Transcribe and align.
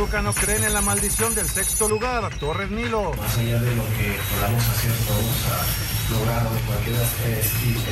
Toluca 0.00 0.22
no 0.22 0.32
creen 0.32 0.64
en 0.64 0.72
la 0.72 0.80
maldición 0.80 1.34
del 1.34 1.46
sexto 1.46 1.86
lugar. 1.86 2.34
Torres 2.38 2.70
Nilo. 2.70 3.12
Más 3.12 3.36
allá 3.36 3.60
de 3.60 3.76
lo 3.76 3.84
que 3.84 4.18
podamos 4.34 4.66
hacer, 4.66 4.92
no 4.92 5.99
vamos 6.10 6.28
a 6.28 6.42
lograr 6.42 6.46
cualquier 6.66 6.96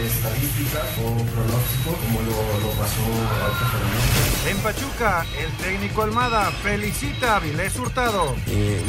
estadística 0.07 0.81
o 0.99 1.15
pronóstico 1.25 1.97
como 2.05 2.21
lo, 2.23 2.67
lo 2.67 2.71
pasó 2.75 4.49
En 4.49 4.59
Pachuca, 4.59 5.27
el 5.39 5.53
técnico 5.65 6.03
Almada 6.03 6.51
felicita 6.63 7.35
a 7.35 7.37
Avilés 7.37 7.77
Hurtado. 7.79 8.35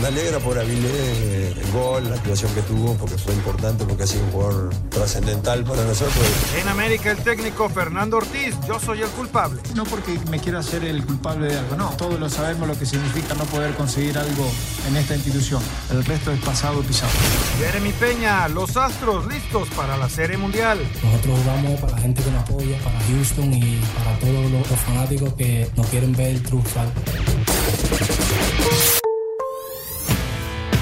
me 0.02 0.07
alegra 0.07 0.39
por 0.39 0.57
Avilés 0.57 1.57
el 1.57 1.71
gol, 1.71 2.10
la 2.10 2.16
actuación 2.16 2.54
que 2.54 2.62
tuvo, 2.62 2.96
porque 2.96 3.18
fue 3.18 3.34
importante, 3.34 3.86
porque 3.86 4.04
ha 4.04 4.07
sido 4.07 4.24
un 4.26 4.32
jugador 4.32 4.70
trascendental 4.89 5.64
para 5.64 5.84
nosotros. 5.84 6.25
En 6.60 6.68
América, 6.68 7.11
el 7.11 7.18
técnico 7.18 7.70
Fernando 7.70 8.18
Ortiz, 8.18 8.56
yo 8.68 8.80
soy 8.80 9.02
el 9.02 9.10
culpable. 9.10 9.61
No 9.75 9.84
porque 9.84 10.20
me 10.30 10.39
quiera 10.39 10.60
hacer 10.60 10.84
el 10.84 11.06
culpable 11.06 11.48
de 11.48 11.57
algo, 11.60 11.75
no. 11.75 11.89
Todos 11.98 12.20
lo 12.20 12.30
sabemos 12.30 12.68
lo 12.68 12.78
que 12.78 12.86
significa 12.86 13.34
no 13.36 13.43
poder 13.46 13.74
conseguir 13.75 14.18
algo 14.18 14.50
en 14.88 14.98
esta 14.98 15.16
institución. 15.16 15.61
El 15.92 16.04
resto 16.06 16.32
es 16.32 16.39
pasado 16.39 16.82
pisado. 16.82 17.11
Jeremy 17.60 17.92
Peña, 17.93 18.48
los 18.48 18.78
Astros 18.78 19.18
listos 19.28 19.68
para 19.69 19.97
la 19.97 20.09
Serie 20.09 20.37
Mundial. 20.37 20.79
Nosotros 21.04 21.39
jugamos 21.39 21.79
para 21.79 21.93
la 21.93 22.00
gente 22.00 22.23
que 22.23 22.32
nos 22.32 22.41
apoya, 22.41 22.78
para 22.79 23.00
Houston 23.01 23.54
y 23.54 23.79
para 23.97 24.19
todos 24.19 24.51
los, 24.51 24.68
fanáticos 24.79 25.33
que 25.33 25.69
nos 25.75 25.87
quieren 25.87 26.11
ver 26.14 26.42
triunfar. 26.43 26.87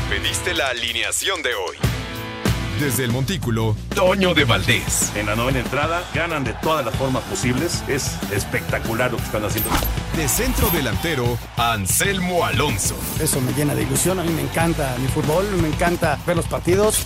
Pediste 0.09 0.53
la 0.53 0.69
alineación 0.69 1.41
de 1.41 1.55
hoy. 1.55 1.77
Desde 2.79 3.05
el 3.05 3.11
Montículo, 3.11 3.75
Toño 3.95 4.35
de 4.35 4.43
Valdés. 4.43 5.11
En 5.15 5.25
la 5.25 5.35
novena 5.35 5.59
entrada, 5.59 6.03
ganan 6.13 6.43
de 6.43 6.53
todas 6.53 6.85
las 6.85 6.95
formas 6.95 7.23
posibles. 7.23 7.83
Es 7.87 8.17
espectacular 8.31 9.11
lo 9.11 9.17
que 9.17 9.23
están 9.23 9.43
haciendo. 9.43 9.71
De 10.15 10.27
centro 10.27 10.69
delantero, 10.69 11.39
Anselmo 11.57 12.45
Alonso. 12.45 12.95
Eso 13.19 13.41
me 13.41 13.51
llena 13.53 13.73
de 13.73 13.81
ilusión. 13.81 14.19
A 14.19 14.23
mí 14.23 14.31
me 14.31 14.43
encanta 14.43 14.95
mi 14.99 15.07
fútbol, 15.07 15.45
me 15.59 15.69
encanta 15.69 16.19
ver 16.27 16.35
los 16.35 16.45
partidos. 16.45 17.05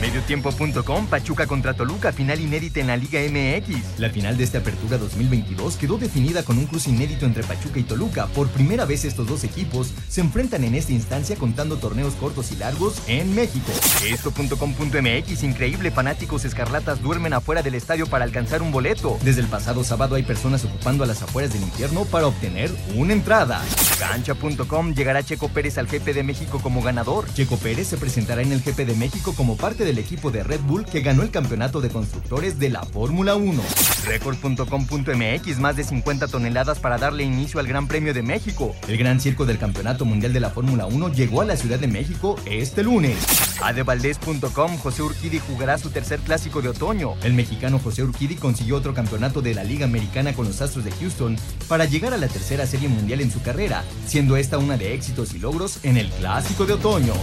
Mediotiempo.com, 0.00 1.06
Pachuca 1.06 1.46
contra 1.46 1.74
Toluca, 1.74 2.12
final 2.12 2.40
inédita 2.40 2.78
en 2.80 2.86
la 2.86 2.96
Liga 2.96 3.20
MX. 3.20 3.98
La 3.98 4.10
final 4.10 4.36
de 4.36 4.44
esta 4.44 4.58
apertura 4.58 4.96
2022 4.96 5.76
quedó 5.76 5.98
definida 5.98 6.44
con 6.44 6.56
un 6.56 6.66
cruce 6.66 6.90
inédito 6.90 7.26
entre 7.26 7.42
Pachuca 7.42 7.80
y 7.80 7.82
Toluca. 7.82 8.26
Por 8.28 8.48
primera 8.48 8.84
vez 8.84 9.04
estos 9.04 9.26
dos 9.26 9.42
equipos 9.42 9.92
se 10.08 10.20
enfrentan 10.20 10.62
en 10.62 10.76
esta 10.76 10.92
instancia 10.92 11.34
contando 11.36 11.78
torneos 11.78 12.14
cortos 12.14 12.52
y 12.52 12.56
largos 12.56 13.02
en 13.08 13.34
México. 13.34 13.72
Esto.com.mx, 14.08 15.42
increíble, 15.42 15.90
fanáticos 15.90 16.44
escarlatas 16.44 17.02
duermen 17.02 17.32
afuera 17.32 17.62
del 17.62 17.74
estadio 17.74 18.06
para 18.06 18.24
alcanzar 18.24 18.62
un 18.62 18.70
boleto. 18.70 19.18
Desde 19.22 19.40
el 19.40 19.48
pasado 19.48 19.82
sábado 19.82 20.14
hay 20.14 20.22
personas 20.22 20.64
ocupando 20.64 21.02
a 21.02 21.06
las 21.08 21.22
afueras 21.22 21.52
del 21.52 21.62
infierno 21.62 22.04
para 22.04 22.28
obtener 22.28 22.70
una 22.94 23.14
entrada. 23.14 23.60
Cancha.com, 23.98 24.94
llegará 24.94 25.24
Checo 25.24 25.48
Pérez 25.48 25.76
al 25.76 25.88
GP 25.88 26.14
de 26.14 26.22
México 26.22 26.60
como 26.62 26.82
ganador. 26.82 27.26
Checo 27.34 27.56
Pérez 27.56 27.88
se 27.88 27.96
presentará 27.96 28.42
en 28.42 28.52
el 28.52 28.60
GP 28.60 28.86
de 28.86 28.94
México 28.94 29.34
como 29.36 29.56
parte 29.56 29.84
de 29.84 29.87
del 29.88 29.98
equipo 29.98 30.30
de 30.30 30.42
Red 30.42 30.60
Bull 30.60 30.84
que 30.84 31.00
ganó 31.00 31.22
el 31.22 31.30
campeonato 31.30 31.80
de 31.80 31.88
constructores 31.88 32.58
de 32.58 32.68
la 32.68 32.82
Fórmula 32.82 33.36
1. 33.36 33.62
Record.com.mx, 34.04 35.58
más 35.58 35.76
de 35.76 35.84
50 35.84 36.28
toneladas 36.28 36.78
para 36.78 36.98
darle 36.98 37.24
inicio 37.24 37.58
al 37.58 37.66
Gran 37.66 37.88
Premio 37.88 38.12
de 38.12 38.22
México. 38.22 38.76
El 38.86 38.98
gran 38.98 39.18
circo 39.18 39.46
del 39.46 39.58
Campeonato 39.58 40.04
Mundial 40.04 40.34
de 40.34 40.40
la 40.40 40.50
Fórmula 40.50 40.84
1 40.84 41.14
llegó 41.14 41.40
a 41.40 41.46
la 41.46 41.56
Ciudad 41.56 41.78
de 41.78 41.88
México 41.88 42.36
este 42.44 42.82
lunes. 42.82 43.16
Adevaldez.com, 43.62 44.76
José 44.76 45.02
Urquidi 45.02 45.38
jugará 45.38 45.78
su 45.78 45.88
tercer 45.88 46.20
clásico 46.20 46.60
de 46.60 46.68
otoño. 46.68 47.14
El 47.22 47.32
mexicano 47.32 47.78
José 47.78 48.02
Urquidi 48.02 48.34
consiguió 48.34 48.76
otro 48.76 48.92
campeonato 48.92 49.40
de 49.40 49.54
la 49.54 49.64
Liga 49.64 49.86
Americana 49.86 50.34
con 50.34 50.46
los 50.46 50.60
Astros 50.60 50.84
de 50.84 50.90
Houston 50.92 51.38
para 51.66 51.86
llegar 51.86 52.12
a 52.12 52.18
la 52.18 52.28
tercera 52.28 52.66
serie 52.66 52.90
mundial 52.90 53.22
en 53.22 53.30
su 53.30 53.40
carrera, 53.40 53.84
siendo 54.06 54.36
esta 54.36 54.58
una 54.58 54.76
de 54.76 54.92
éxitos 54.92 55.32
y 55.32 55.38
logros 55.38 55.82
en 55.82 55.96
el 55.96 56.10
clásico 56.10 56.66
de 56.66 56.74
otoño. 56.74 57.14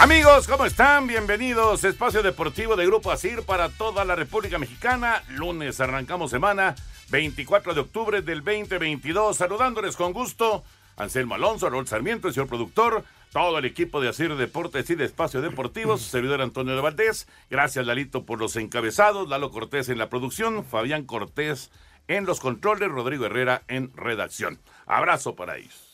Amigos, 0.00 0.48
¿cómo 0.48 0.64
están? 0.64 1.06
Bienvenidos. 1.06 1.84
Espacio 1.84 2.22
Deportivo 2.22 2.74
de 2.74 2.86
Grupo 2.86 3.12
Asir 3.12 3.42
para 3.42 3.68
toda 3.68 4.02
la 4.06 4.16
República 4.16 4.58
Mexicana. 4.58 5.22
Lunes 5.28 5.78
arrancamos 5.78 6.30
semana 6.30 6.74
24 7.10 7.74
de 7.74 7.80
octubre 7.80 8.22
del 8.22 8.42
2022. 8.42 9.36
Saludándoles 9.36 9.96
con 9.96 10.14
gusto. 10.14 10.64
Anselmo 10.96 11.34
Alonso, 11.34 11.68
Raúl 11.68 11.86
Sarmiento, 11.86 12.28
el 12.28 12.34
señor 12.34 12.48
productor, 12.48 13.04
todo 13.30 13.58
el 13.58 13.66
equipo 13.66 14.00
de 14.00 14.08
Asir 14.08 14.34
Deportes 14.36 14.88
y 14.88 14.94
de 14.94 15.04
Espacio 15.04 15.42
Deportivo, 15.42 15.98
su 15.98 16.04
servidor 16.10 16.40
Antonio 16.40 16.74
de 16.74 16.80
Valdés. 16.80 17.28
Gracias, 17.50 17.84
Lalito, 17.84 18.24
por 18.24 18.38
los 18.38 18.56
encabezados. 18.56 19.28
Lalo 19.28 19.50
Cortés 19.50 19.90
en 19.90 19.98
la 19.98 20.08
producción, 20.08 20.64
Fabián 20.64 21.04
Cortés 21.04 21.70
en 22.08 22.24
los 22.24 22.40
controles, 22.40 22.88
Rodrigo 22.88 23.26
Herrera 23.26 23.64
en 23.68 23.94
redacción. 23.94 24.60
Abrazo 24.86 25.36
para 25.36 25.58
ellos. 25.58 25.89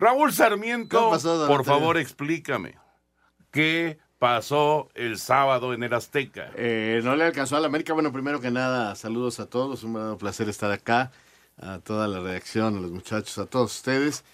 Raúl 0.00 0.32
Sarmiento, 0.32 1.10
por 1.46 1.62
favor 1.66 1.98
explícame, 1.98 2.74
¿qué 3.50 3.98
pasó 4.18 4.88
el 4.94 5.18
sábado 5.18 5.74
en 5.74 5.82
el 5.82 5.92
Azteca? 5.92 6.50
Eh, 6.56 7.02
no 7.04 7.14
le 7.16 7.24
alcanzó 7.24 7.58
a 7.58 7.60
la 7.60 7.66
América. 7.66 7.92
Bueno, 7.92 8.10
primero 8.10 8.40
que 8.40 8.50
nada, 8.50 8.94
saludos 8.94 9.40
a 9.40 9.46
todos, 9.50 9.84
un 9.84 10.16
placer 10.18 10.48
estar 10.48 10.72
acá, 10.72 11.12
a 11.58 11.80
toda 11.80 12.08
la 12.08 12.20
redacción, 12.20 12.78
a 12.78 12.80
los 12.80 12.90
muchachos, 12.90 13.36
a 13.36 13.44
todos 13.44 13.76
ustedes. 13.76 14.24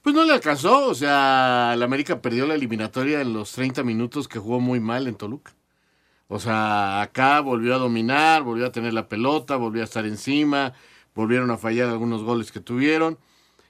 Pues 0.00 0.14
no 0.14 0.24
le 0.24 0.32
alcanzó, 0.32 0.86
o 0.86 0.94
sea, 0.94 1.74
la 1.76 1.84
América 1.84 2.22
perdió 2.22 2.46
la 2.46 2.54
eliminatoria 2.54 3.20
en 3.20 3.32
los 3.32 3.50
30 3.50 3.82
minutos 3.82 4.28
que 4.28 4.38
jugó 4.38 4.60
muy 4.60 4.78
mal 4.78 5.08
en 5.08 5.16
Toluca. 5.16 5.56
O 6.28 6.38
sea, 6.38 7.02
acá 7.02 7.40
volvió 7.40 7.74
a 7.74 7.78
dominar, 7.78 8.44
volvió 8.44 8.66
a 8.66 8.70
tener 8.70 8.94
la 8.94 9.08
pelota, 9.08 9.56
volvió 9.56 9.82
a 9.82 9.86
estar 9.86 10.06
encima, 10.06 10.72
volvieron 11.16 11.50
a 11.50 11.58
fallar 11.58 11.88
algunos 11.88 12.22
goles 12.22 12.52
que 12.52 12.60
tuvieron 12.60 13.18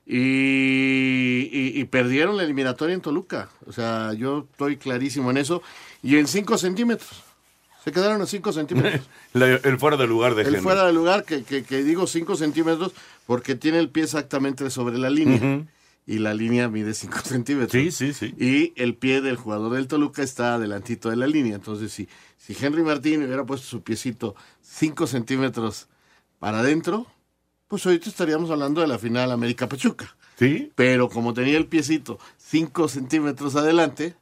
y, 0.07 1.85
perdieron 1.87 2.37
la 2.37 2.45
eliminatoria 2.45 2.95
en 2.95 3.01
Toluca. 3.01 3.49
O 3.67 3.73
sea, 3.73 4.13
yo 4.13 4.47
estoy 4.51 4.77
clarísimo 4.77 5.31
en 5.31 5.39
eso. 5.39 5.63
Y 6.03 6.17
en 6.17 6.29
5 6.29 6.59
centímetros. 6.59 7.25
Se 7.85 7.93
quedaron 7.93 8.23
a 8.23 8.27
5 8.27 8.53
centímetros. 8.53 9.09
el 9.35 9.79
fuera 9.79 9.97
de 9.97 10.07
lugar 10.07 10.35
de 10.35 10.43
El 10.43 10.59
fuera 10.59 10.85
de 10.85 10.93
lugar, 10.93 11.25
que, 11.25 11.43
que, 11.43 11.83
digo 11.83 12.07
5 12.07 12.37
centímetros 12.37 12.93
porque 13.27 13.55
tiene 13.57 13.79
el 13.79 13.91
pie 13.91 14.05
exactamente 14.05 14.71
sobre 14.71 14.99
la 14.99 15.11
línea. 15.11 15.65
Y 16.09 16.21
la 16.21 16.35
línea 16.35 16.69
mide 16.69 16.95
5 16.95 17.19
centímetros. 17.25 17.73
Sí, 17.73 17.91
sí, 17.91 18.13
sí. 18.13 18.33
Y 18.39 18.81
el 18.81 18.95
pie 18.95 19.21
del 19.21 19.37
jugador 19.37 19.75
del 19.75 19.89
Toluca 19.89 20.23
está 20.23 20.55
adelantito 20.55 21.11
de 21.11 21.17
la 21.17 21.27
línea. 21.27 21.57
Entonces, 21.57 21.93
si, 21.93 22.09
si 22.39 22.57
Henry 22.65 22.85
Martín 22.85 23.25
hubiera 23.25 23.45
puesto 23.45 23.67
su 23.67 23.83
piecito 23.83 24.37
5 24.63 25.09
centímetros 25.09 25.89
para 26.39 26.61
adentro, 26.61 27.09
pues 27.69 27.85
ahorita 27.87 28.09
estaríamos 28.09 28.51
hablando 28.51 28.81
de 28.81 28.87
la 28.87 28.99
final 28.99 29.33
América 29.33 29.69
Pachuca. 29.69 30.17
Sí. 30.39 30.73
Pero 30.75 31.09
como 31.09 31.35
tenía 31.35 31.57
el 31.57 31.67
piecito 31.67 32.19
5 32.39 32.89
centímetros 32.89 33.57
adelante, 33.57 34.17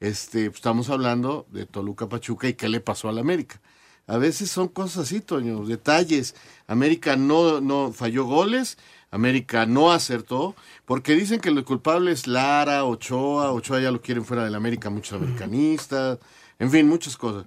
este, 0.00 0.50
pues, 0.50 0.56
estamos 0.56 0.90
hablando 0.90 1.46
de 1.50 1.66
Toluca 1.66 2.08
Pachuca 2.08 2.48
y 2.48 2.54
qué 2.54 2.68
le 2.68 2.80
pasó 2.80 3.08
al 3.08 3.18
América. 3.18 3.60
A 4.06 4.18
veces 4.18 4.50
son 4.50 4.68
cosas 4.68 5.04
así, 5.04 5.20
Toño, 5.20 5.64
detalles. 5.64 6.34
América 6.66 7.16
no, 7.16 7.60
no 7.60 7.92
falló 7.92 8.24
goles, 8.24 8.78
América 9.12 9.64
no 9.66 9.92
acertó, 9.92 10.56
porque 10.86 11.14
dicen 11.14 11.40
que 11.40 11.50
el 11.50 11.64
culpable 11.64 12.10
es 12.10 12.26
Lara, 12.26 12.84
Ochoa, 12.84 13.52
Ochoa 13.52 13.80
ya 13.80 13.92
lo 13.92 14.00
quieren 14.00 14.24
fuera 14.24 14.44
del 14.44 14.54
América, 14.54 14.90
muchos 14.90 15.12
americanistas, 15.12 16.18
en 16.58 16.70
fin, 16.70 16.88
muchas 16.88 17.16
cosas. 17.16 17.44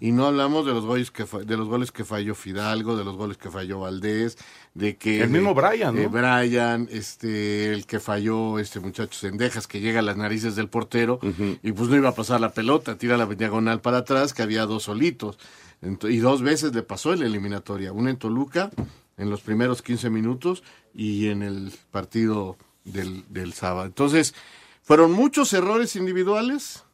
Y 0.00 0.12
no 0.12 0.26
hablamos 0.26 0.64
de 0.66 0.72
los 0.72 0.84
goles 0.84 1.10
que 1.10 1.24
de 1.24 1.56
los 1.56 1.68
goles 1.68 1.90
que 1.90 2.04
falló 2.04 2.34
Fidalgo, 2.34 2.96
de 2.96 3.04
los 3.04 3.16
goles 3.16 3.36
que 3.36 3.50
falló 3.50 3.80
Valdés, 3.80 4.38
de 4.74 4.96
que 4.96 5.22
el 5.22 5.30
mismo 5.30 5.54
Brian, 5.54 5.94
¿no? 5.94 6.08
Brian, 6.08 6.88
este, 6.90 7.72
el 7.72 7.86
que 7.86 7.98
falló 7.98 8.58
este 8.58 8.80
muchacho 8.80 9.18
Sendejas 9.18 9.66
que 9.66 9.80
llega 9.80 9.98
a 9.98 10.02
las 10.02 10.16
narices 10.16 10.54
del 10.56 10.68
portero 10.68 11.18
y 11.62 11.72
pues 11.72 11.88
no 11.88 11.96
iba 11.96 12.10
a 12.10 12.14
pasar 12.14 12.40
la 12.40 12.52
pelota, 12.52 12.96
tira 12.96 13.16
la 13.16 13.26
diagonal 13.26 13.80
para 13.80 13.98
atrás 13.98 14.32
que 14.32 14.42
había 14.42 14.66
dos 14.66 14.84
solitos. 14.84 15.38
y 15.82 16.18
dos 16.18 16.42
veces 16.42 16.74
le 16.74 16.82
pasó 16.82 17.12
en 17.12 17.20
la 17.20 17.26
eliminatoria, 17.26 17.92
una 17.92 18.10
en 18.10 18.16
Toluca 18.16 18.70
en 19.16 19.30
los 19.30 19.40
primeros 19.40 19.82
15 19.82 20.10
minutos 20.10 20.62
y 20.94 21.28
en 21.28 21.42
el 21.42 21.72
partido 21.90 22.56
del, 22.84 23.24
del 23.28 23.52
sábado. 23.52 23.86
Entonces, 23.86 24.34
fueron 24.82 25.12
muchos 25.12 25.52
errores 25.52 25.96
individuales 25.96 26.84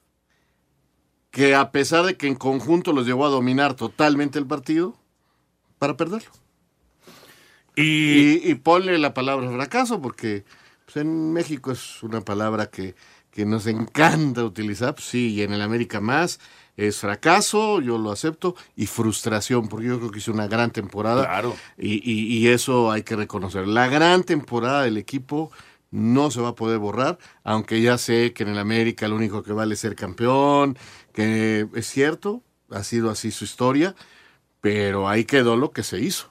que 1.35 1.57
a 1.57 1.73
pesar 1.73 2.07
de 2.07 2.17
que 2.17 2.29
en 2.29 2.37
conjunto 2.37 2.93
los 2.93 3.07
llevó 3.07 3.27
a 3.27 3.29
dominar 3.29 3.75
totalmente 3.75 4.39
el 4.39 4.47
partido, 4.47 4.97
para 5.81 5.97
perderlo. 5.97 6.31
Y, 7.75 8.49
y, 8.49 8.55
ponle 8.55 8.97
la 8.99 9.15
palabra 9.15 9.51
fracaso, 9.51 10.01
porque 10.01 10.45
pues, 10.85 10.99
en 10.99 11.33
México 11.33 11.73
es 11.73 12.05
una 12.05 12.21
palabra 12.21 12.67
que, 12.67 12.95
que 13.33 13.45
nos 13.47 13.67
encanta 13.67 14.45
utilizar, 14.45 14.95
pues, 14.95 15.09
sí, 15.09 15.35
y 15.35 15.43
en 15.43 15.53
el 15.53 15.61
América 15.61 16.01
más, 16.01 16.39
es 16.77 16.99
fracaso, 16.99 17.81
yo 17.81 17.99
lo 17.99 18.13
acepto, 18.13 18.55
y 18.77 18.87
frustración, 18.87 19.67
porque 19.67 19.89
yo 19.89 19.99
creo 19.99 20.13
que 20.13 20.21
hizo 20.21 20.31
una 20.31 20.47
gran 20.47 20.71
temporada. 20.71 21.25
Claro. 21.25 21.57
Y, 21.77 21.95
y, 22.09 22.39
y 22.39 22.47
eso 22.47 22.93
hay 22.93 23.03
que 23.03 23.17
reconocer. 23.17 23.67
La 23.67 23.89
gran 23.89 24.23
temporada 24.23 24.85
del 24.85 24.99
equipo 24.99 25.51
no 25.95 26.33
se 26.33 26.41
va 26.41 26.49
a 26.49 26.55
poder 26.57 26.81
borrar, 26.81 27.19
aunque 27.45 27.81
ya 27.81 27.99
sé 27.99 28.33
que 28.33 28.43
en 28.43 28.49
el 28.49 28.59
América 28.59 29.07
lo 29.07 29.15
único 29.15 29.45
que 29.45 29.53
vale 29.53 29.75
es 29.75 29.81
ser 29.81 29.95
campeón, 29.95 30.77
que 31.15 31.67
es 31.75 31.87
cierto, 31.87 32.43
ha 32.71 32.83
sido 32.83 33.11
así 33.11 33.31
su 33.31 33.45
historia, 33.45 33.95
pero 34.61 35.09
ahí 35.09 35.25
quedó 35.25 35.57
lo 35.57 35.71
que 35.71 35.83
se 35.83 36.01
hizo. 36.01 36.27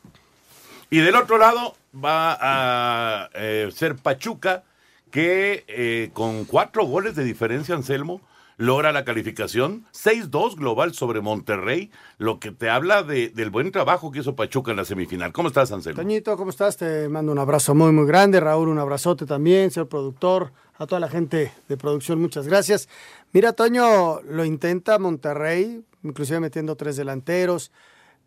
Y 0.90 1.00
del 1.00 1.16
otro 1.16 1.40
lado 1.40 1.76
va 1.96 2.38
a 2.40 3.30
eh, 3.34 3.72
ser 3.74 3.96
Pachuca, 3.96 4.64
que 5.10 5.64
eh, 5.68 6.12
con 6.14 6.46
cuatro 6.46 6.86
goles 6.86 7.16
de 7.16 7.24
diferencia, 7.24 7.74
Anselmo, 7.74 8.22
logra 8.58 8.92
la 8.92 9.06
calificación 9.06 9.86
6-2 9.94 10.56
global 10.56 10.94
sobre 10.94 11.22
Monterrey, 11.22 11.92
lo 12.18 12.40
que 12.40 12.52
te 12.52 12.70
habla 12.70 13.04
de, 13.04 13.30
del 13.30 13.50
buen 13.50 13.72
trabajo 13.72 14.12
que 14.12 14.20
hizo 14.20 14.36
Pachuca 14.36 14.72
en 14.72 14.78
la 14.78 14.86
semifinal. 14.86 15.32
¿Cómo 15.32 15.48
estás, 15.48 15.72
Anselmo? 15.72 16.02
Toñito, 16.02 16.36
¿cómo 16.38 16.50
estás? 16.50 16.78
Te 16.78 17.10
mando 17.10 17.32
un 17.32 17.40
abrazo 17.40 17.74
muy, 17.74 17.92
muy 17.92 18.06
grande. 18.06 18.40
Raúl, 18.40 18.68
un 18.68 18.80
abrazote 18.80 19.26
también, 19.26 19.72
señor 19.72 19.88
productor, 19.88 20.52
a 20.84 20.88
toda 20.88 21.00
la 21.00 21.10
gente 21.10 21.52
de 21.68 21.78
producción, 21.78 22.22
muchas 22.22 22.48
gracias. 22.48 22.88
Mira, 23.32 23.54
Toño, 23.54 24.22
lo 24.22 24.46
intenta 24.46 25.00
Monterrey, 25.00 25.84
inclusive 26.04 26.40
metiendo 26.40 26.76
tres 26.76 26.96
delanteros. 26.96 27.72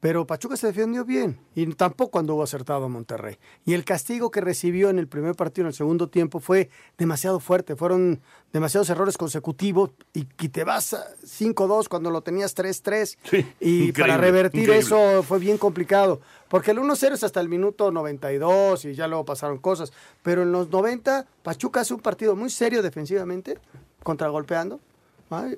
Pero 0.01 0.27
Pachuca 0.27 0.57
se 0.57 0.67
defendió 0.67 1.05
bien 1.05 1.41
y 1.55 1.67
tampoco 1.75 2.19
anduvo 2.19 2.43
acertado 2.43 2.89
Monterrey. 2.89 3.39
Y 3.65 3.73
el 3.73 3.85
castigo 3.85 4.31
que 4.31 4.43
recibió 4.43 4.91
en 4.91 4.99
el 4.99 5.09
primer 5.09 5.35
partido, 5.35 5.65
en 5.65 5.69
el 5.69 5.75
segundo 5.75 6.09
tiempo, 6.09 6.39
fue 6.39 6.69
demasiado 6.99 7.41
fuerte. 7.41 7.77
Fueron 7.77 8.21
demasiados 8.53 8.91
errores 8.91 9.17
consecutivos 9.17 9.91
y, 10.13 10.27
y 10.39 10.49
te 10.51 10.65
vas 10.65 10.95
5-2 11.25 11.89
cuando 11.89 12.11
lo 12.11 12.21
tenías 12.21 12.55
3-3. 12.55 13.17
Sí, 13.25 13.47
y 13.59 13.93
para 13.93 14.19
revertir 14.19 14.63
increíble. 14.63 14.85
eso 14.85 15.23
fue 15.23 15.39
bien 15.39 15.57
complicado. 15.57 16.21
Porque 16.49 16.73
el 16.73 16.79
1-0 16.79 17.13
es 17.13 17.25
hasta 17.25 17.41
el 17.41 17.49
minuto 17.49 17.91
92 17.91 18.85
y 18.85 18.95
ya 18.95 19.09
luego 19.09 19.25
pasaron 19.25 19.59
cosas. 19.59 19.93
Pero 20.23 20.43
en 20.43 20.53
los 20.53 20.71
90, 20.71 21.27
Pachuca 21.43 21.81
hace 21.81 21.95
un 21.95 22.01
partido 22.01 22.37
muy 22.37 22.51
serio 22.51 22.83
defensivamente, 22.83 23.59
contragolpeando. 24.03 24.79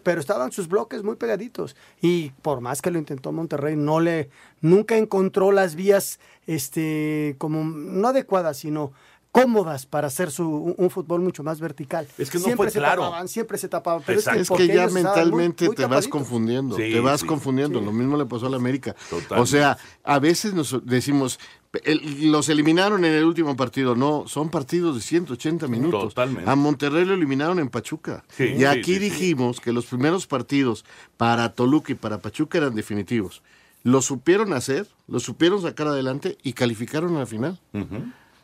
Pero 0.03 0.21
estaban 0.21 0.53
sus 0.53 0.69
bloques 0.69 1.03
muy 1.03 1.17
pegaditos 1.17 1.77
y 2.01 2.31
por 2.43 2.61
más 2.61 2.81
que 2.81 2.91
lo 2.91 2.99
intentó 2.99 3.33
Monterrey 3.33 3.77
no 3.77 4.01
le 4.01 4.31
nunca 4.61 4.97
encontró 4.97 5.53
las 5.53 5.75
vías 5.75 6.19
este 6.47 7.37
como 7.39 7.65
no 7.65 8.09
adecuadas 8.09 8.57
sino 8.57 8.93
cómodas 9.31 9.87
para 9.87 10.07
hacer 10.07 10.31
su, 10.31 10.49
un, 10.49 10.75
un, 10.79 10.91
fútbol 10.91 11.21
mucho 11.21 11.43
más 11.43 11.61
vertical. 11.61 12.07
Es 12.17 12.31
que 12.31 12.39
no 12.39 12.45
siempre 12.45 12.67
fue 12.67 12.73
se 12.73 12.79
claro. 12.79 13.03
tapaban, 13.03 13.29
siempre 13.29 13.59
se 13.59 13.69
tapaban. 13.69 14.03
Pero 14.05 14.19
Exacto. 14.19 14.41
es 14.41 14.49
que, 14.49 14.55
es 14.65 14.71
que 14.71 14.75
ya 14.75 14.89
mentalmente 14.89 15.65
muy, 15.65 15.69
muy 15.69 15.77
te 15.77 15.87
vas 15.87 16.09
confundiendo, 16.09 16.77
Sí, 16.77 16.93
te 16.93 17.01
vas 17.01 17.21
sí, 17.21 17.27
confundiendo. 17.27 17.79
sí. 17.79 17.85
Lo 17.85 17.93
mismo 17.93 18.17
le 18.17 18.27
pasó 18.27 18.47
a 18.47 18.51
la 18.51 18.57
América. 18.57 18.95
Totalmente. 19.11 19.41
O 19.41 19.47
sea, 19.47 19.77
a 20.03 20.19
veces 20.19 20.55
nos 20.55 20.85
decimos, 20.85 21.39
el- 21.85 22.31
los 22.33 22.49
eliminaron 22.49 23.05
en 23.05 23.13
el 23.13 23.25
último 23.25 23.57
partido. 23.57 23.95
No, 23.95 24.25
son 24.27 24.51
partidos 24.51 24.95
de 24.97 25.03
180 25.03 25.67
minutos. 25.69 26.15
Totalmente. 26.15 26.51
A 26.51 26.57
Monterrey 26.57 27.05
lo 27.05 27.15
eliminaron 27.15 27.59
en 27.59 27.69
Pachuca. 27.69 28.25
Sí, 28.29 28.55
y 28.59 28.65
aquí 28.65 28.95
sí, 28.95 28.95
sí. 28.95 28.99
dijimos 29.11 29.61
que 29.61 29.73
los 29.73 29.87
primeros 29.87 30.27
partidos 30.27 30.85
para 31.17 31.53
Toluca 31.55 31.93
y 31.93 31.95
para 31.95 32.19
Pachuca 32.19 32.59
eran 32.59 32.75
definitivos. 32.75 33.43
Lo 33.85 34.03
supieron 34.03 34.53
hacer, 34.53 34.87
lo 35.07 35.21
supieron 35.21 35.63
sacar 35.63 35.87
adelante 35.89 36.37
y 36.43 36.53
calificaron 36.55 37.17
a 37.17 37.21
la 37.21 37.27
final. 37.27 37.59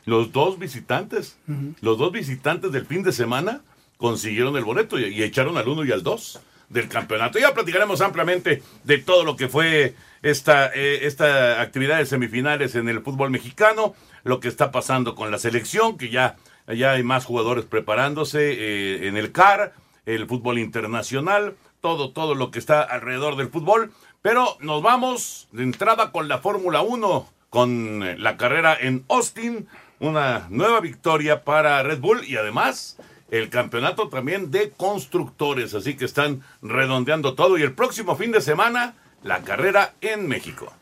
Los 0.06 0.32
dos 0.32 0.58
visitantes, 0.58 1.38
los 1.80 1.98
dos 1.98 2.12
visitantes 2.12 2.72
del 2.72 2.84
fin 2.86 3.02
de 3.02 3.12
semana 3.12 3.62
consiguieron 3.96 4.56
el 4.56 4.64
boleto 4.64 4.98
y, 4.98 5.04
y 5.06 5.22
echaron 5.22 5.56
al 5.56 5.66
uno 5.68 5.84
y 5.84 5.92
al 5.92 6.02
dos 6.02 6.40
del 6.68 6.88
campeonato. 6.88 7.38
Ya 7.38 7.54
platicaremos 7.54 8.00
ampliamente 8.00 8.62
de 8.84 8.98
todo 8.98 9.24
lo 9.24 9.36
que 9.36 9.48
fue 9.48 9.94
esta, 10.22 10.72
eh, 10.74 11.06
esta 11.06 11.60
actividad 11.60 11.98
de 11.98 12.06
semifinales 12.06 12.74
en 12.74 12.88
el 12.88 13.02
fútbol 13.02 13.30
mexicano, 13.30 13.94
lo 14.24 14.40
que 14.40 14.48
está 14.48 14.70
pasando 14.70 15.14
con 15.14 15.30
la 15.30 15.38
selección, 15.38 15.98
que 15.98 16.10
ya, 16.10 16.36
ya 16.66 16.92
hay 16.92 17.02
más 17.02 17.24
jugadores 17.24 17.64
preparándose 17.64 18.52
eh, 18.52 19.08
en 19.08 19.16
el 19.16 19.32
CAR, 19.32 19.74
el 20.06 20.26
fútbol 20.26 20.58
internacional, 20.58 21.56
todo, 21.80 22.10
todo 22.12 22.34
lo 22.34 22.50
que 22.50 22.58
está 22.58 22.82
alrededor 22.82 23.36
del 23.36 23.48
fútbol. 23.48 23.92
Pero 24.22 24.56
nos 24.60 24.82
vamos 24.82 25.48
de 25.52 25.64
entrada 25.64 26.10
con 26.10 26.28
la 26.28 26.38
Fórmula 26.38 26.80
1, 26.80 27.28
con 27.50 28.02
eh, 28.02 28.16
la 28.18 28.38
carrera 28.38 28.74
en 28.80 29.04
Austin, 29.10 29.68
una 30.00 30.46
nueva 30.48 30.80
victoria 30.80 31.44
para 31.44 31.82
Red 31.82 32.00
Bull 32.00 32.24
y 32.24 32.36
además 32.36 32.98
el 33.38 33.50
campeonato 33.50 34.08
también 34.08 34.52
de 34.52 34.70
constructores, 34.70 35.74
así 35.74 35.96
que 35.96 36.04
están 36.04 36.42
redondeando 36.62 37.34
todo 37.34 37.58
y 37.58 37.62
el 37.62 37.72
próximo 37.72 38.14
fin 38.14 38.30
de 38.30 38.40
semana 38.40 38.94
la 39.24 39.42
carrera 39.42 39.94
en 40.00 40.28
México. 40.28 40.72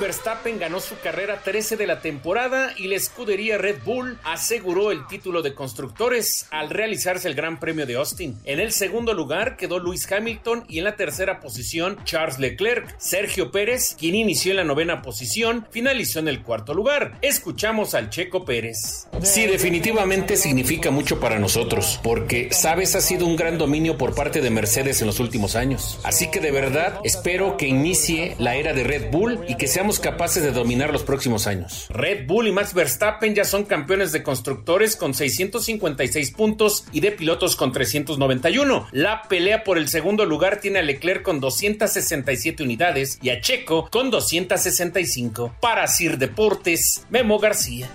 Verstappen 0.00 0.58
ganó 0.58 0.80
su 0.80 0.98
carrera 1.00 1.40
13 1.42 1.76
de 1.76 1.86
la 1.86 2.00
temporada 2.00 2.72
y 2.76 2.88
la 2.88 2.96
escudería 2.96 3.58
Red 3.58 3.78
Bull 3.84 4.18
aseguró 4.24 4.92
el 4.92 5.06
título 5.06 5.42
de 5.42 5.54
constructores 5.54 6.46
al 6.50 6.70
realizarse 6.70 7.28
el 7.28 7.34
Gran 7.34 7.58
Premio 7.58 7.86
de 7.86 7.96
Austin. 7.96 8.38
En 8.44 8.60
el 8.60 8.72
segundo 8.72 9.14
lugar 9.14 9.56
quedó 9.56 9.80
Lewis 9.80 10.10
Hamilton 10.10 10.64
y 10.68 10.78
en 10.78 10.84
la 10.84 10.96
tercera 10.96 11.40
posición 11.40 11.98
Charles 12.04 12.38
Leclerc. 12.38 12.94
Sergio 12.98 13.50
Pérez, 13.50 13.96
quien 13.98 14.14
inició 14.14 14.52
en 14.52 14.58
la 14.58 14.64
novena 14.64 15.02
posición, 15.02 15.66
finalizó 15.70 16.20
en 16.20 16.28
el 16.28 16.42
cuarto 16.42 16.74
lugar. 16.74 17.18
Escuchamos 17.22 17.94
al 17.94 18.10
Checo 18.10 18.44
Pérez. 18.44 19.08
Sí, 19.22 19.46
definitivamente 19.46 20.36
significa 20.36 20.90
mucho 20.90 21.18
para 21.18 21.38
nosotros, 21.38 21.98
porque, 22.02 22.48
sabes, 22.52 22.94
ha 22.94 23.00
sido 23.00 23.26
un 23.26 23.36
gran 23.36 23.58
dominio 23.58 23.98
por 23.98 24.14
parte 24.14 24.40
de 24.40 24.50
Mercedes 24.50 25.00
en 25.00 25.06
los 25.06 25.20
últimos 25.20 25.56
años. 25.56 25.98
Así 26.04 26.30
que 26.30 26.40
de 26.40 26.50
verdad 26.50 27.00
espero 27.04 27.56
que 27.56 27.66
inicie 27.66 28.36
la 28.38 28.54
era 28.54 28.72
de 28.72 28.84
Red 28.84 29.10
Bull 29.10 29.40
y 29.48 29.56
que 29.56 29.66
seamos 29.66 29.87
capaces 29.96 30.42
de 30.42 30.52
dominar 30.52 30.92
los 30.92 31.02
próximos 31.02 31.46
años. 31.46 31.86
Red 31.88 32.26
Bull 32.26 32.48
y 32.48 32.52
Max 32.52 32.74
Verstappen 32.74 33.34
ya 33.34 33.44
son 33.44 33.64
campeones 33.64 34.12
de 34.12 34.22
constructores 34.22 34.96
con 34.96 35.14
656 35.14 36.30
puntos 36.32 36.84
y 36.92 37.00
de 37.00 37.12
pilotos 37.12 37.56
con 37.56 37.72
391. 37.72 38.88
La 38.92 39.22
pelea 39.22 39.64
por 39.64 39.78
el 39.78 39.88
segundo 39.88 40.26
lugar 40.26 40.60
tiene 40.60 40.80
a 40.80 40.82
Leclerc 40.82 41.22
con 41.22 41.40
267 41.40 42.62
unidades 42.62 43.18
y 43.22 43.30
a 43.30 43.40
Checo 43.40 43.88
con 43.90 44.10
265. 44.10 45.54
Para 45.60 45.86
Sir 45.86 46.18
Deportes, 46.18 47.06
Memo 47.08 47.38
García. 47.38 47.88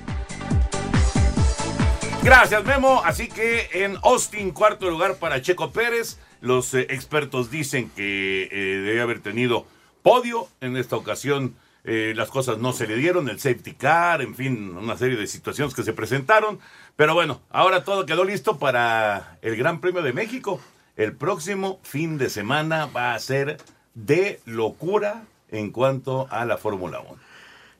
Gracias, 2.23 2.63
Memo. 2.63 3.01
Así 3.03 3.27
que 3.27 3.67
en 3.73 3.97
Austin, 4.01 4.51
cuarto 4.51 4.89
lugar 4.89 5.17
para 5.17 5.41
Checo 5.41 5.71
Pérez. 5.71 6.17
Los 6.39 6.73
eh, 6.73 6.87
expertos 6.89 7.51
dicen 7.51 7.89
que 7.95 8.43
eh, 8.49 8.77
debe 8.81 9.01
haber 9.01 9.19
tenido 9.19 9.67
podio. 10.03 10.47
En 10.61 10.77
esta 10.77 10.95
ocasión 10.95 11.55
eh, 11.85 12.13
las 12.15 12.29
cosas 12.29 12.59
no 12.59 12.71
se 12.71 12.87
le 12.87 12.95
dieron, 12.95 13.27
el 13.29 13.39
safety 13.39 13.73
car, 13.73 14.21
en 14.21 14.35
fin, 14.35 14.77
una 14.77 14.97
serie 14.97 15.17
de 15.17 15.27
situaciones 15.27 15.73
que 15.73 15.83
se 15.83 15.93
presentaron. 15.93 16.59
Pero 16.95 17.13
bueno, 17.13 17.41
ahora 17.49 17.83
todo 17.83 18.05
quedó 18.05 18.23
listo 18.23 18.57
para 18.57 19.37
el 19.41 19.55
Gran 19.57 19.81
Premio 19.81 20.01
de 20.01 20.13
México. 20.13 20.61
El 20.95 21.13
próximo 21.13 21.79
fin 21.83 22.17
de 22.17 22.29
semana 22.29 22.85
va 22.85 23.15
a 23.15 23.19
ser 23.19 23.57
de 23.95 24.39
locura 24.45 25.23
en 25.49 25.71
cuanto 25.71 26.27
a 26.29 26.45
la 26.45 26.57
Fórmula 26.57 26.99
1. 26.99 27.17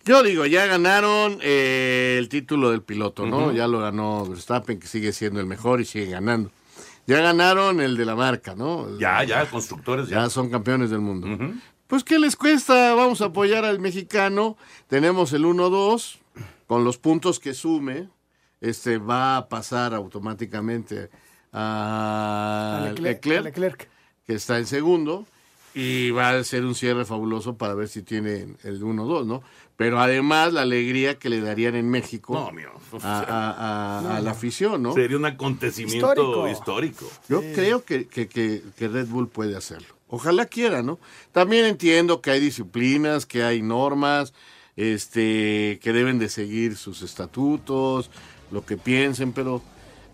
Yo 0.05 0.21
digo, 0.21 0.45
ya 0.45 0.65
ganaron 0.65 1.39
eh, 1.41 2.17
el 2.19 2.27
título 2.27 2.71
del 2.71 2.81
piloto, 2.81 3.25
¿no? 3.25 3.53
Ya 3.53 3.67
lo 3.67 3.79
ganó 3.79 4.25
Verstappen, 4.25 4.79
que 4.79 4.87
sigue 4.87 5.13
siendo 5.13 5.39
el 5.39 5.45
mejor 5.45 5.79
y 5.79 5.85
sigue 5.85 6.07
ganando. 6.07 6.51
Ya 7.07 7.21
ganaron 7.21 7.79
el 7.79 7.95
de 7.95 8.05
la 8.05 8.15
marca, 8.15 8.53
¿no? 8.55 8.97
Ya, 8.99 9.23
ya, 9.23 9.49
constructores 9.49 10.09
ya. 10.09 10.23
Ya 10.23 10.29
son 10.29 10.49
campeones 10.49 10.89
del 10.89 10.99
mundo. 10.99 11.27
Pues, 11.93 12.03
¿qué 12.03 12.17
les 12.17 12.35
cuesta? 12.35 12.95
Vamos 12.95 13.21
a 13.21 13.25
apoyar 13.25 13.65
al 13.65 13.77
mexicano. 13.77 14.57
Tenemos 14.87 15.31
el 15.31 15.45
1-2. 15.45 16.15
Con 16.65 16.83
los 16.83 16.97
puntos 16.97 17.39
que 17.39 17.53
sume, 17.53 18.09
este 18.61 18.97
va 18.97 19.37
a 19.37 19.47
pasar 19.47 19.93
automáticamente 19.93 21.11
a, 21.51 22.79
A 22.79 22.85
Leclerc, 22.89 23.23
Leclerc, 23.23 23.39
a 23.39 23.43
Leclerc. 23.43 23.89
que 24.25 24.33
está 24.33 24.57
en 24.57 24.65
segundo. 24.65 25.27
Y 25.75 26.09
va 26.09 26.31
a 26.31 26.43
ser 26.43 26.65
un 26.65 26.73
cierre 26.73 27.05
fabuloso 27.05 27.57
para 27.57 27.75
ver 27.75 27.87
si 27.87 28.01
tiene 28.01 28.55
el 28.63 28.81
1-2, 28.81 29.27
¿no? 29.27 29.43
Pero 29.75 29.99
además 29.99 30.51
la 30.51 30.61
alegría 30.63 31.19
que 31.19 31.29
le 31.29 31.41
darían 31.41 31.75
en 31.75 31.91
México 31.91 32.33
No, 32.33 32.51
mío. 32.51 32.71
a, 33.03 33.19
a- 33.19 33.51
a- 34.09 34.17
a 34.17 34.21
la 34.21 34.31
afición, 34.31 34.81
¿no? 34.81 34.93
Sería 34.95 35.17
un 35.17 35.25
acontecimiento 35.25 36.07
Histórico. 36.09 36.47
histórico. 36.47 37.11
Yo 37.29 37.41
creo 37.53 37.83
que, 37.85 38.07
que- 38.07 38.27
que- 38.27 38.63
que 38.75 38.87
Red 38.87 39.09
Bull 39.09 39.27
puede 39.29 39.55
hacerlo. 39.55 39.93
Ojalá 40.13 40.45
quiera, 40.45 40.83
¿no? 40.83 40.99
También 41.31 41.65
entiendo 41.65 42.21
que 42.21 42.29
hay 42.29 42.39
disciplinas, 42.39 43.25
que 43.25 43.43
hay 43.43 43.63
normas, 43.63 44.31
este, 44.75 45.79
que 45.81 45.91
deben 45.91 46.19
de 46.19 46.29
seguir 46.29 46.77
sus 46.77 47.01
estatutos, 47.01 48.11
lo 48.51 48.63
que 48.63 48.77
piensen, 48.77 49.33
pero 49.33 49.63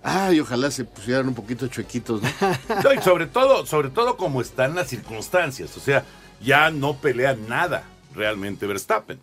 Ay, 0.02 0.40
ojalá 0.40 0.72
se 0.72 0.86
pusieran 0.86 1.28
un 1.28 1.36
poquito 1.36 1.68
chuequitos, 1.68 2.22
¿no? 2.22 2.30
No, 2.82 2.94
y 2.94 3.02
sobre 3.02 3.26
todo, 3.26 3.66
sobre 3.66 3.90
todo 3.90 4.16
como 4.16 4.40
están 4.40 4.74
las 4.74 4.88
circunstancias. 4.88 5.76
O 5.76 5.82
sea, 5.82 6.06
ya 6.40 6.72
no 6.72 6.96
pelean 6.96 7.50
nada 7.50 7.84
realmente 8.16 8.66
Verstappen. 8.66 9.20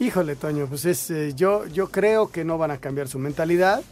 Híjole, 0.00 0.34
Toño, 0.34 0.66
pues 0.66 0.86
es, 0.86 1.08
eh, 1.12 1.34
yo, 1.36 1.66
yo 1.68 1.92
creo 1.92 2.32
que 2.32 2.44
no 2.44 2.58
van 2.58 2.72
a 2.72 2.78
cambiar 2.78 3.06
su 3.06 3.20
mentalidad. 3.20 3.84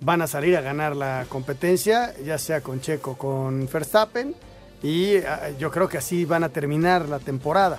Van 0.00 0.22
a 0.22 0.26
salir 0.26 0.56
a 0.56 0.60
ganar 0.60 0.96
la 0.96 1.26
competencia, 1.28 2.12
ya 2.24 2.36
sea 2.38 2.62
con 2.62 2.80
Checo, 2.80 3.16
con 3.16 3.68
Verstappen. 3.72 4.34
Y 4.82 5.16
ah, 5.18 5.50
yo 5.58 5.70
creo 5.70 5.88
que 5.88 5.98
así 5.98 6.24
van 6.24 6.44
a 6.44 6.48
terminar 6.48 7.08
la 7.08 7.18
temporada. 7.18 7.78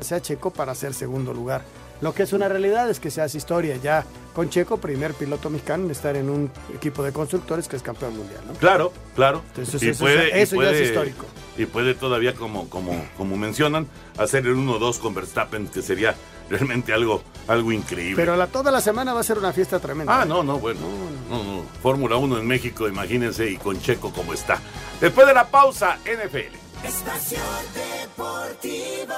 Sea 0.00 0.20
Checo 0.20 0.50
para 0.50 0.74
ser 0.74 0.94
segundo 0.94 1.32
lugar. 1.32 1.62
Lo 2.00 2.12
que 2.12 2.24
es 2.24 2.32
una 2.32 2.48
realidad 2.48 2.90
es 2.90 2.98
que 2.98 3.12
se 3.12 3.22
hace 3.22 3.38
historia 3.38 3.76
ya 3.76 4.04
con 4.34 4.50
Checo, 4.50 4.78
primer 4.78 5.14
piloto 5.14 5.50
mexicano 5.50 5.84
en 5.84 5.92
estar 5.92 6.16
en 6.16 6.30
un 6.30 6.50
equipo 6.74 7.04
de 7.04 7.12
constructores 7.12 7.68
que 7.68 7.76
es 7.76 7.82
campeón 7.82 8.16
mundial. 8.16 8.40
¿no? 8.46 8.54
Claro, 8.54 8.92
claro. 9.14 9.42
Entonces, 9.50 9.80
Y 9.82 9.88
eso, 9.90 10.08
eso 10.08 10.56
y 10.56 10.64
ya 10.64 10.70
es 10.72 10.80
histórico. 10.80 11.26
Y 11.56 11.66
puede 11.66 11.94
todavía, 11.94 12.34
como, 12.34 12.68
como, 12.68 12.92
como 13.16 13.36
mencionan, 13.36 13.86
hacer 14.18 14.46
el 14.46 14.56
1-2 14.56 14.98
con 14.98 15.14
Verstappen, 15.14 15.68
que 15.68 15.80
sería 15.80 16.16
realmente 16.52 16.92
algo, 16.92 17.22
algo 17.48 17.72
increíble. 17.72 18.16
Pero 18.16 18.36
la, 18.36 18.46
toda 18.46 18.70
la 18.70 18.80
semana 18.80 19.12
va 19.12 19.20
a 19.20 19.24
ser 19.24 19.38
una 19.38 19.52
fiesta 19.52 19.78
tremenda. 19.80 20.20
Ah, 20.20 20.24
no, 20.24 20.42
no, 20.42 20.58
bueno. 20.58 20.80
No, 21.28 21.42
no. 21.42 21.62
Fórmula 21.82 22.16
1 22.16 22.38
en 22.38 22.46
México, 22.46 22.86
imagínense, 22.86 23.50
y 23.50 23.56
con 23.56 23.80
Checo 23.80 24.12
como 24.12 24.34
está. 24.34 24.60
Después 25.00 25.26
de 25.26 25.34
la 25.34 25.46
pausa, 25.46 25.98
NFL. 26.04 26.86
Espacio 26.86 27.38
Deportivo. 27.74 29.14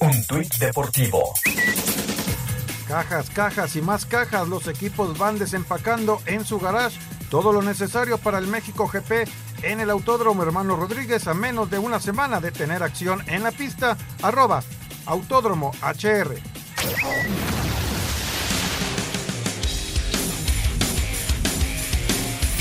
Un 0.00 0.24
tuit 0.26 0.54
deportivo. 0.54 1.34
Cajas, 2.86 3.28
cajas 3.30 3.76
y 3.76 3.82
más 3.82 4.06
cajas, 4.06 4.48
los 4.48 4.66
equipos 4.68 5.18
van 5.18 5.38
desempacando 5.38 6.20
en 6.26 6.44
su 6.44 6.58
garage 6.58 6.98
todo 7.30 7.52
lo 7.52 7.62
necesario 7.62 8.16
para 8.18 8.38
el 8.38 8.46
México 8.46 8.88
GP 8.88 9.28
en 9.62 9.80
el 9.80 9.90
Autódromo 9.90 10.42
Hermano 10.42 10.76
Rodríguez 10.76 11.26
a 11.26 11.34
menos 11.34 11.70
de 11.70 11.78
una 11.78 12.00
semana 12.00 12.40
de 12.40 12.52
tener 12.52 12.82
acción 12.82 13.22
en 13.26 13.42
la 13.42 13.52
pista. 13.52 13.96
Arroba 14.22 14.62
Autódromo 15.08 15.72
HR. 15.80 16.36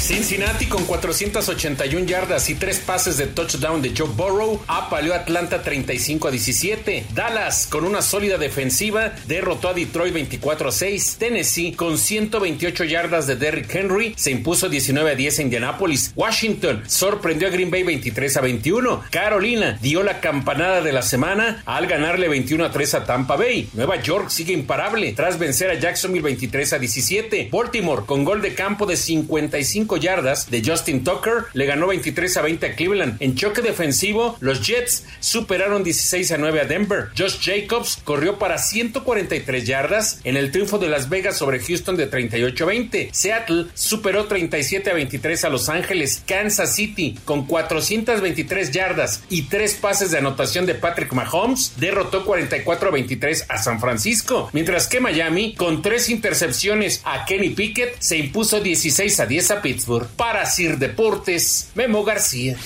Cincinnati 0.07 0.67
con 0.67 0.85
481 0.85 2.05
yardas 2.05 2.49
y 2.49 2.55
tres 2.55 2.79
pases 2.79 3.17
de 3.17 3.27
touchdown 3.27 3.81
de 3.81 3.91
Joe 3.93 4.07
Burrow 4.07 4.63
apaleó 4.65 5.13
a 5.13 5.17
Atlanta 5.17 5.61
35 5.61 6.29
a 6.29 6.31
17. 6.31 7.07
Dallas 7.13 7.67
con 7.67 7.83
una 7.83 8.01
sólida 8.01 8.37
defensiva 8.37 9.11
derrotó 9.27 9.67
a 9.67 9.73
Detroit 9.73 10.13
24 10.13 10.69
a 10.69 10.71
6. 10.71 11.17
Tennessee 11.19 11.73
con 11.73 11.97
128 11.97 12.85
yardas 12.85 13.27
de 13.27 13.35
Derrick 13.35 13.75
Henry 13.75 14.13
se 14.15 14.31
impuso 14.31 14.69
19 14.69 15.11
a 15.11 15.15
10 15.15 15.39
a 15.39 15.41
Indianapolis. 15.41 16.13
Washington 16.15 16.83
sorprendió 16.87 17.49
a 17.49 17.51
Green 17.51 17.69
Bay 17.69 17.83
23 17.83 18.37
a 18.37 18.39
21. 18.39 19.03
Carolina 19.11 19.77
dio 19.81 20.03
la 20.03 20.21
campanada 20.21 20.79
de 20.79 20.93
la 20.93 21.01
semana 21.01 21.63
al 21.65 21.85
ganarle 21.85 22.29
21 22.29 22.63
a 22.63 22.71
3 22.71 22.93
a 22.93 23.03
Tampa 23.03 23.35
Bay. 23.35 23.67
Nueva 23.73 24.01
York 24.01 24.29
sigue 24.29 24.53
imparable 24.53 25.11
tras 25.11 25.37
vencer 25.37 25.69
a 25.69 25.77
Jacksonville 25.77 26.23
23 26.23 26.71
a 26.71 26.79
17. 26.79 27.49
Baltimore 27.51 28.03
con 28.05 28.23
gol 28.23 28.41
de 28.41 28.55
campo 28.55 28.85
de 28.85 28.95
55 28.95 29.96
yardas 29.97 30.49
de 30.49 30.63
Justin 30.65 31.03
Tucker 31.03 31.45
le 31.53 31.65
ganó 31.65 31.87
23 31.87 32.37
a 32.37 32.41
20 32.41 32.65
a 32.65 32.75
Cleveland. 32.75 33.17
En 33.19 33.35
choque 33.35 33.61
defensivo, 33.61 34.37
los 34.39 34.65
Jets 34.65 35.05
superaron 35.19 35.83
16 35.83 36.31
a 36.31 36.37
9 36.37 36.61
a 36.61 36.65
Denver. 36.65 37.09
Josh 37.17 37.37
Jacobs 37.41 37.99
corrió 38.03 38.37
para 38.37 38.57
143 38.57 39.65
yardas 39.65 40.19
en 40.23 40.37
el 40.37 40.51
triunfo 40.51 40.77
de 40.77 40.87
Las 40.87 41.09
Vegas 41.09 41.37
sobre 41.37 41.59
Houston 41.59 41.97
de 41.97 42.07
38 42.07 42.63
a 42.63 42.67
20. 42.67 43.09
Seattle 43.11 43.65
superó 43.73 44.25
37 44.25 44.89
a 44.89 44.93
23 44.93 45.45
a 45.45 45.49
Los 45.49 45.69
Ángeles. 45.69 46.23
Kansas 46.25 46.75
City 46.75 47.17
con 47.25 47.45
423 47.47 48.71
yardas 48.71 49.23
y 49.29 49.43
tres 49.43 49.73
pases 49.75 50.11
de 50.11 50.17
anotación 50.17 50.65
de 50.65 50.75
Patrick 50.75 51.13
Mahomes 51.13 51.73
derrotó 51.77 52.25
44 52.25 52.89
a 52.89 52.91
23 52.91 53.45
a 53.49 53.57
San 53.57 53.79
Francisco, 53.79 54.49
mientras 54.53 54.87
que 54.87 54.99
Miami 54.99 55.55
con 55.55 55.81
tres 55.81 56.09
intercepciones 56.09 57.01
a 57.03 57.25
Kenny 57.25 57.49
Pickett 57.49 57.95
se 57.99 58.17
impuso 58.17 58.59
16 58.59 59.19
a 59.19 59.25
10 59.25 59.51
a 59.51 59.61
Pittsburgh. 59.61 59.86
Para 60.17 60.45
Sir 60.45 60.77
Deportes, 60.77 61.69
Memo 61.73 62.03
García. 62.03 62.57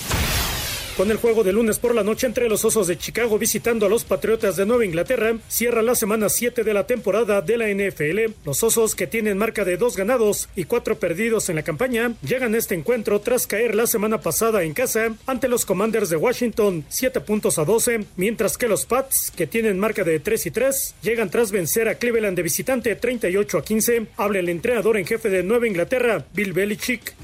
Con 0.96 1.10
el 1.10 1.16
juego 1.16 1.42
de 1.42 1.54
lunes 1.54 1.78
por 1.78 1.94
la 1.94 2.04
noche 2.04 2.26
entre 2.26 2.50
los 2.50 2.66
Osos 2.66 2.86
de 2.86 2.98
Chicago 2.98 3.38
visitando 3.38 3.86
a 3.86 3.88
los 3.88 4.04
Patriotas 4.04 4.56
de 4.56 4.66
Nueva 4.66 4.84
Inglaterra, 4.84 5.38
cierra 5.48 5.80
la 5.80 5.94
semana 5.94 6.28
7 6.28 6.64
de 6.64 6.74
la 6.74 6.86
temporada 6.86 7.40
de 7.40 7.56
la 7.56 7.68
NFL. 7.68 8.34
Los 8.44 8.62
Osos, 8.62 8.94
que 8.94 9.06
tienen 9.06 9.38
marca 9.38 9.64
de 9.64 9.78
dos 9.78 9.96
ganados 9.96 10.50
y 10.54 10.64
cuatro 10.64 10.98
perdidos 10.98 11.48
en 11.48 11.56
la 11.56 11.62
campaña, 11.62 12.12
llegan 12.22 12.54
a 12.54 12.58
este 12.58 12.74
encuentro 12.74 13.22
tras 13.22 13.46
caer 13.46 13.74
la 13.74 13.86
semana 13.86 14.20
pasada 14.20 14.64
en 14.64 14.74
casa 14.74 15.14
ante 15.26 15.48
los 15.48 15.64
Commanders 15.64 16.10
de 16.10 16.16
Washington, 16.16 16.84
7 16.90 17.22
puntos 17.22 17.58
a 17.58 17.64
12, 17.64 18.04
mientras 18.16 18.58
que 18.58 18.68
los 18.68 18.84
Pats, 18.84 19.32
que 19.34 19.46
tienen 19.46 19.78
marca 19.78 20.04
de 20.04 20.20
3 20.20 20.44
y 20.44 20.50
3, 20.50 20.94
llegan 21.02 21.30
tras 21.30 21.52
vencer 21.52 21.88
a 21.88 21.94
Cleveland 21.94 22.36
de 22.36 22.42
visitante 22.42 22.94
38 22.94 23.58
a 23.58 23.64
15. 23.64 24.06
Habla 24.18 24.40
el 24.40 24.50
entrenador 24.50 24.98
en 24.98 25.06
jefe 25.06 25.30
de 25.30 25.42
Nueva 25.42 25.66
Inglaterra, 25.66 26.26
Bill 26.34 26.52
Belichick. 26.52 27.14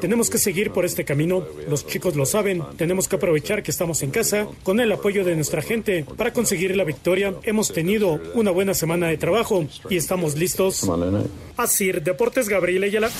Tenemos 0.00 0.30
que 0.30 0.38
seguir 0.38 0.72
por 0.72 0.84
este 0.84 1.04
camino. 1.04 1.46
Los 1.68 1.86
chicos 1.86 2.16
lo 2.16 2.26
saben. 2.26 2.60
Tenemos 2.76 3.03
que 3.08 3.16
aprovechar 3.16 3.62
que 3.62 3.70
estamos 3.70 4.02
en 4.02 4.10
casa 4.10 4.46
con 4.62 4.80
el 4.80 4.90
apoyo 4.92 5.24
de 5.24 5.34
nuestra 5.34 5.62
gente 5.62 6.04
para 6.16 6.32
conseguir 6.32 6.76
la 6.76 6.84
victoria. 6.84 7.34
Hemos 7.42 7.72
tenido 7.72 8.20
una 8.34 8.50
buena 8.50 8.74
semana 8.74 9.08
de 9.08 9.16
trabajo 9.16 9.64
y 9.90 9.96
estamos 9.96 10.36
listos. 10.36 10.84
Así, 11.56 11.92
Deportes 11.92 12.48
Gabriel 12.48 12.84
Ayala. 12.84 13.10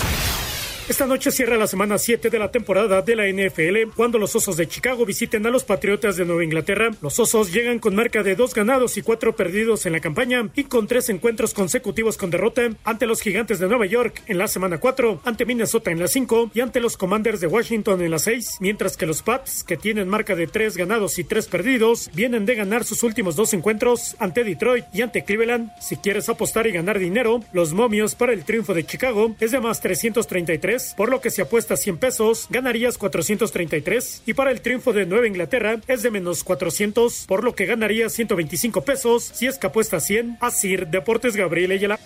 Esta 0.86 1.06
noche 1.06 1.30
cierra 1.30 1.56
la 1.56 1.66
semana 1.66 1.96
7 1.96 2.28
de 2.28 2.38
la 2.38 2.50
temporada 2.50 3.00
de 3.00 3.16
la 3.16 3.26
NFL 3.26 3.94
cuando 3.96 4.18
los 4.18 4.36
Osos 4.36 4.58
de 4.58 4.68
Chicago 4.68 5.06
visiten 5.06 5.46
a 5.46 5.50
los 5.50 5.64
Patriotas 5.64 6.18
de 6.18 6.26
Nueva 6.26 6.44
Inglaterra. 6.44 6.90
Los 7.00 7.18
Osos 7.18 7.54
llegan 7.54 7.78
con 7.78 7.94
marca 7.94 8.22
de 8.22 8.34
dos 8.34 8.52
ganados 8.52 8.98
y 8.98 9.02
cuatro 9.02 9.34
perdidos 9.34 9.86
en 9.86 9.92
la 9.92 10.00
campaña 10.00 10.46
y 10.54 10.64
con 10.64 10.86
tres 10.86 11.08
encuentros 11.08 11.54
consecutivos 11.54 12.18
con 12.18 12.28
derrota 12.28 12.68
ante 12.84 13.06
los 13.06 13.22
Gigantes 13.22 13.60
de 13.60 13.68
Nueva 13.68 13.86
York 13.86 14.20
en 14.26 14.36
la 14.36 14.46
semana 14.46 14.76
4, 14.76 15.22
ante 15.24 15.46
Minnesota 15.46 15.90
en 15.90 16.00
la 16.00 16.06
5 16.06 16.50
y 16.52 16.60
ante 16.60 16.80
los 16.80 16.98
Commanders 16.98 17.40
de 17.40 17.46
Washington 17.46 18.02
en 18.02 18.10
la 18.10 18.18
6, 18.18 18.58
mientras 18.60 18.98
que 18.98 19.06
los 19.06 19.22
Pats, 19.22 19.64
que 19.64 19.78
tienen 19.78 20.06
marca 20.06 20.34
de 20.34 20.48
tres 20.48 20.76
ganados 20.76 21.18
y 21.18 21.24
tres 21.24 21.46
perdidos, 21.46 22.10
vienen 22.12 22.44
de 22.44 22.56
ganar 22.56 22.84
sus 22.84 23.02
últimos 23.02 23.36
dos 23.36 23.54
encuentros 23.54 24.16
ante 24.18 24.44
Detroit 24.44 24.84
y 24.92 25.00
ante 25.00 25.24
Cleveland. 25.24 25.70
Si 25.80 25.96
quieres 25.96 26.28
apostar 26.28 26.66
y 26.66 26.72
ganar 26.72 26.98
dinero, 26.98 27.40
los 27.54 27.72
momios 27.72 28.14
para 28.14 28.34
el 28.34 28.44
triunfo 28.44 28.74
de 28.74 28.84
Chicago 28.84 29.34
es 29.40 29.50
de 29.50 29.60
más 29.60 29.80
333 29.80 30.73
por 30.96 31.10
lo 31.10 31.20
que 31.20 31.30
si 31.30 31.40
apuestas 31.40 31.80
100 31.80 31.98
pesos, 31.98 32.46
ganarías 32.50 32.98
433. 32.98 34.22
Y 34.26 34.34
para 34.34 34.50
el 34.50 34.60
triunfo 34.60 34.92
de 34.92 35.06
Nueva 35.06 35.26
Inglaterra 35.26 35.80
es 35.86 36.02
de 36.02 36.10
menos 36.10 36.42
400, 36.42 37.26
por 37.26 37.44
lo 37.44 37.54
que 37.54 37.66
ganarías 37.66 38.12
125 38.12 38.82
pesos 38.82 39.30
si 39.32 39.46
es 39.46 39.58
que 39.58 39.68
apuestas 39.68 40.04
100. 40.04 40.38
Así, 40.40 40.76
Deportes 40.76 41.36
Gabriel 41.36 41.70
Ayala. 41.70 41.98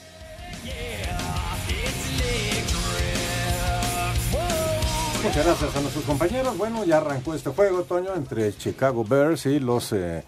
Muchas 5.25 5.45
gracias 5.45 5.77
a 5.77 5.81
nuestros 5.81 6.05
compañeros. 6.05 6.57
Bueno, 6.57 6.85
ya 6.85 6.99
arrancó 6.99 7.35
este 7.35 7.51
juego, 7.51 7.83
Toño, 7.83 8.15
entre 8.15 8.57
Chicago 8.57 9.05
Bears 9.05 9.47
y 9.47 9.59
los 9.59 9.93
eh, 9.93 10.23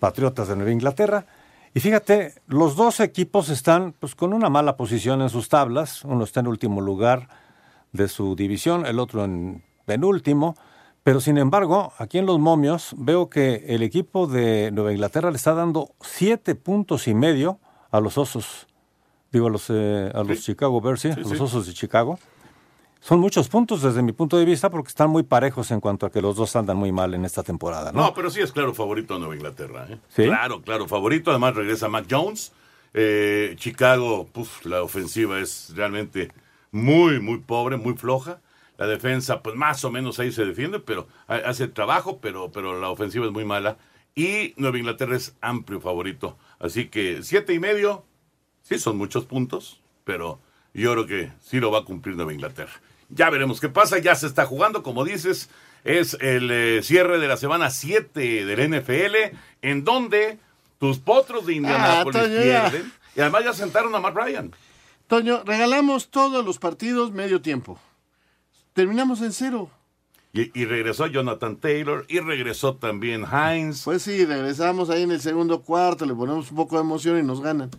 Patriotas 0.00 0.48
de 0.48 0.56
Nueva 0.56 0.72
Inglaterra. 0.72 1.24
Y 1.74 1.80
fíjate, 1.80 2.34
los 2.48 2.76
dos 2.76 3.00
equipos 3.00 3.48
están 3.48 3.92
pues, 3.92 4.14
con 4.14 4.32
una 4.34 4.50
mala 4.50 4.76
posición 4.76 5.22
en 5.22 5.30
sus 5.30 5.48
tablas. 5.48 6.04
Uno 6.04 6.24
está 6.24 6.40
en 6.40 6.48
último 6.48 6.80
lugar 6.80 7.28
de 7.92 8.08
su 8.08 8.34
división, 8.34 8.86
el 8.86 8.98
otro 8.98 9.24
en 9.24 9.62
penúltimo. 9.84 10.56
Pero 11.04 11.20
sin 11.20 11.36
embargo, 11.36 11.92
aquí 11.98 12.18
en 12.18 12.26
los 12.26 12.38
momios 12.38 12.94
veo 12.96 13.28
que 13.28 13.64
el 13.68 13.82
equipo 13.82 14.26
de 14.26 14.70
Nueva 14.72 14.92
Inglaterra 14.92 15.30
le 15.30 15.36
está 15.36 15.52
dando 15.52 15.90
siete 16.00 16.54
puntos 16.54 17.08
y 17.08 17.14
medio 17.14 17.58
a 17.90 18.00
los 18.00 18.18
osos, 18.18 18.68
digo 19.32 19.48
a 19.48 19.50
los, 19.50 19.66
eh, 19.68 20.10
a 20.14 20.22
los 20.22 20.40
Chicago 20.42 20.80
Bears, 20.80 21.00
¿sí? 21.00 21.10
A 21.10 21.16
los 21.16 21.28
sí. 21.28 21.36
osos 21.40 21.66
de 21.66 21.74
Chicago. 21.74 22.18
Son 23.00 23.18
muchos 23.18 23.48
puntos 23.48 23.82
desde 23.82 24.00
mi 24.00 24.12
punto 24.12 24.38
de 24.38 24.44
vista 24.44 24.70
porque 24.70 24.90
están 24.90 25.10
muy 25.10 25.24
parejos 25.24 25.72
en 25.72 25.80
cuanto 25.80 26.06
a 26.06 26.12
que 26.12 26.22
los 26.22 26.36
dos 26.36 26.54
andan 26.54 26.76
muy 26.76 26.92
mal 26.92 27.12
en 27.14 27.24
esta 27.24 27.42
temporada, 27.42 27.90
¿no? 27.90 28.00
No, 28.00 28.14
pero 28.14 28.30
sí 28.30 28.40
es 28.40 28.52
claro 28.52 28.72
favorito 28.72 29.16
a 29.16 29.18
Nueva 29.18 29.34
Inglaterra. 29.34 29.88
¿eh? 29.90 29.98
¿Sí? 30.08 30.22
Claro, 30.22 30.62
claro, 30.62 30.86
favorito. 30.86 31.32
Además 31.32 31.56
regresa 31.56 31.88
Mac 31.88 32.06
Jones. 32.08 32.52
Eh, 32.94 33.54
Chicago, 33.56 34.28
puf, 34.30 34.64
la 34.66 34.84
ofensiva 34.84 35.40
es 35.40 35.72
realmente 35.74 36.30
muy, 36.72 37.20
muy 37.20 37.38
pobre, 37.38 37.76
muy 37.76 37.94
floja. 37.94 38.40
La 38.78 38.86
defensa, 38.86 39.42
pues 39.42 39.54
más 39.54 39.84
o 39.84 39.90
menos 39.92 40.18
ahí 40.18 40.32
se 40.32 40.44
defiende, 40.44 40.80
pero 40.80 41.06
ha- 41.28 41.36
hace 41.36 41.64
el 41.64 41.72
trabajo, 41.72 42.18
pero, 42.20 42.50
pero 42.50 42.80
la 42.80 42.90
ofensiva 42.90 43.26
es 43.26 43.32
muy 43.32 43.44
mala. 43.44 43.76
Y 44.14 44.54
Nueva 44.56 44.78
Inglaterra 44.78 45.16
es 45.16 45.36
amplio 45.40 45.80
favorito. 45.80 46.36
Así 46.58 46.88
que 46.88 47.22
siete 47.22 47.54
y 47.54 47.58
medio, 47.60 48.04
sí 48.62 48.78
son 48.78 48.96
muchos 48.98 49.24
puntos, 49.26 49.80
pero 50.04 50.40
yo 50.74 50.92
creo 50.92 51.06
que 51.06 51.32
sí 51.40 51.60
lo 51.60 51.70
va 51.70 51.80
a 51.80 51.84
cumplir 51.84 52.16
Nueva 52.16 52.32
Inglaterra. 52.32 52.72
Ya 53.10 53.28
veremos 53.30 53.60
qué 53.60 53.68
pasa, 53.68 53.98
ya 53.98 54.14
se 54.14 54.26
está 54.26 54.46
jugando, 54.46 54.82
como 54.82 55.04
dices, 55.04 55.50
es 55.84 56.16
el 56.20 56.50
eh, 56.50 56.80
cierre 56.82 57.18
de 57.18 57.28
la 57.28 57.36
semana 57.36 57.70
7 57.70 58.44
del 58.46 58.70
NFL, 58.80 59.36
en 59.60 59.84
donde 59.84 60.38
tus 60.78 60.98
potros 60.98 61.46
de 61.46 61.54
Indianapolis 61.54 62.20
Ah, 62.22 62.26
ya. 62.26 62.42
pierden, 62.70 62.92
y 63.14 63.20
además 63.20 63.44
ya 63.44 63.52
sentaron 63.52 63.94
a 63.94 64.00
Matt 64.00 64.16
Ryan. 64.16 64.50
Toño, 65.06 65.42
regalamos 65.44 66.10
todos 66.10 66.44
los 66.44 66.58
partidos 66.58 67.12
medio 67.12 67.40
tiempo. 67.42 67.78
Terminamos 68.72 69.20
en 69.20 69.32
cero. 69.32 69.70
Y, 70.32 70.58
y 70.58 70.64
regresó 70.64 71.06
Jonathan 71.06 71.56
Taylor 71.56 72.06
y 72.08 72.20
regresó 72.20 72.76
también 72.76 73.24
Hines. 73.30 73.82
Pues 73.84 74.02
sí, 74.02 74.24
regresamos 74.24 74.88
ahí 74.88 75.02
en 75.02 75.10
el 75.10 75.20
segundo 75.20 75.60
cuarto, 75.62 76.06
le 76.06 76.14
ponemos 76.14 76.50
un 76.50 76.56
poco 76.56 76.76
de 76.76 76.82
emoción 76.82 77.18
y 77.18 77.22
nos 77.22 77.42
ganan. 77.42 77.70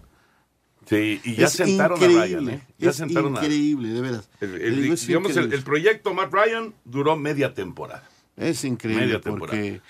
Sí, 0.85 1.19
y 1.23 1.35
ya 1.35 1.47
Es 1.47 1.53
sentaron 1.53 1.97
a 2.03 2.05
Ryan, 2.05 2.49
¿eh? 2.49 2.61
Ya 2.77 2.89
es 2.91 2.95
sentaron 2.97 3.35
a- 3.37 3.39
increíble, 3.41 3.89
de 3.89 4.01
veras. 4.01 4.29
El, 4.41 4.81
digo, 4.83 4.95
digamos, 4.95 5.35
el 5.35 5.63
proyecto 5.63 6.13
Matt 6.13 6.31
Ryan 6.31 6.73
duró 6.85 7.15
media 7.15 7.53
temporada. 7.55 8.07
Es 8.35 8.63
increíble 8.65 9.05
Media 9.05 9.21
temporada. 9.21 9.57
porque 9.57 9.81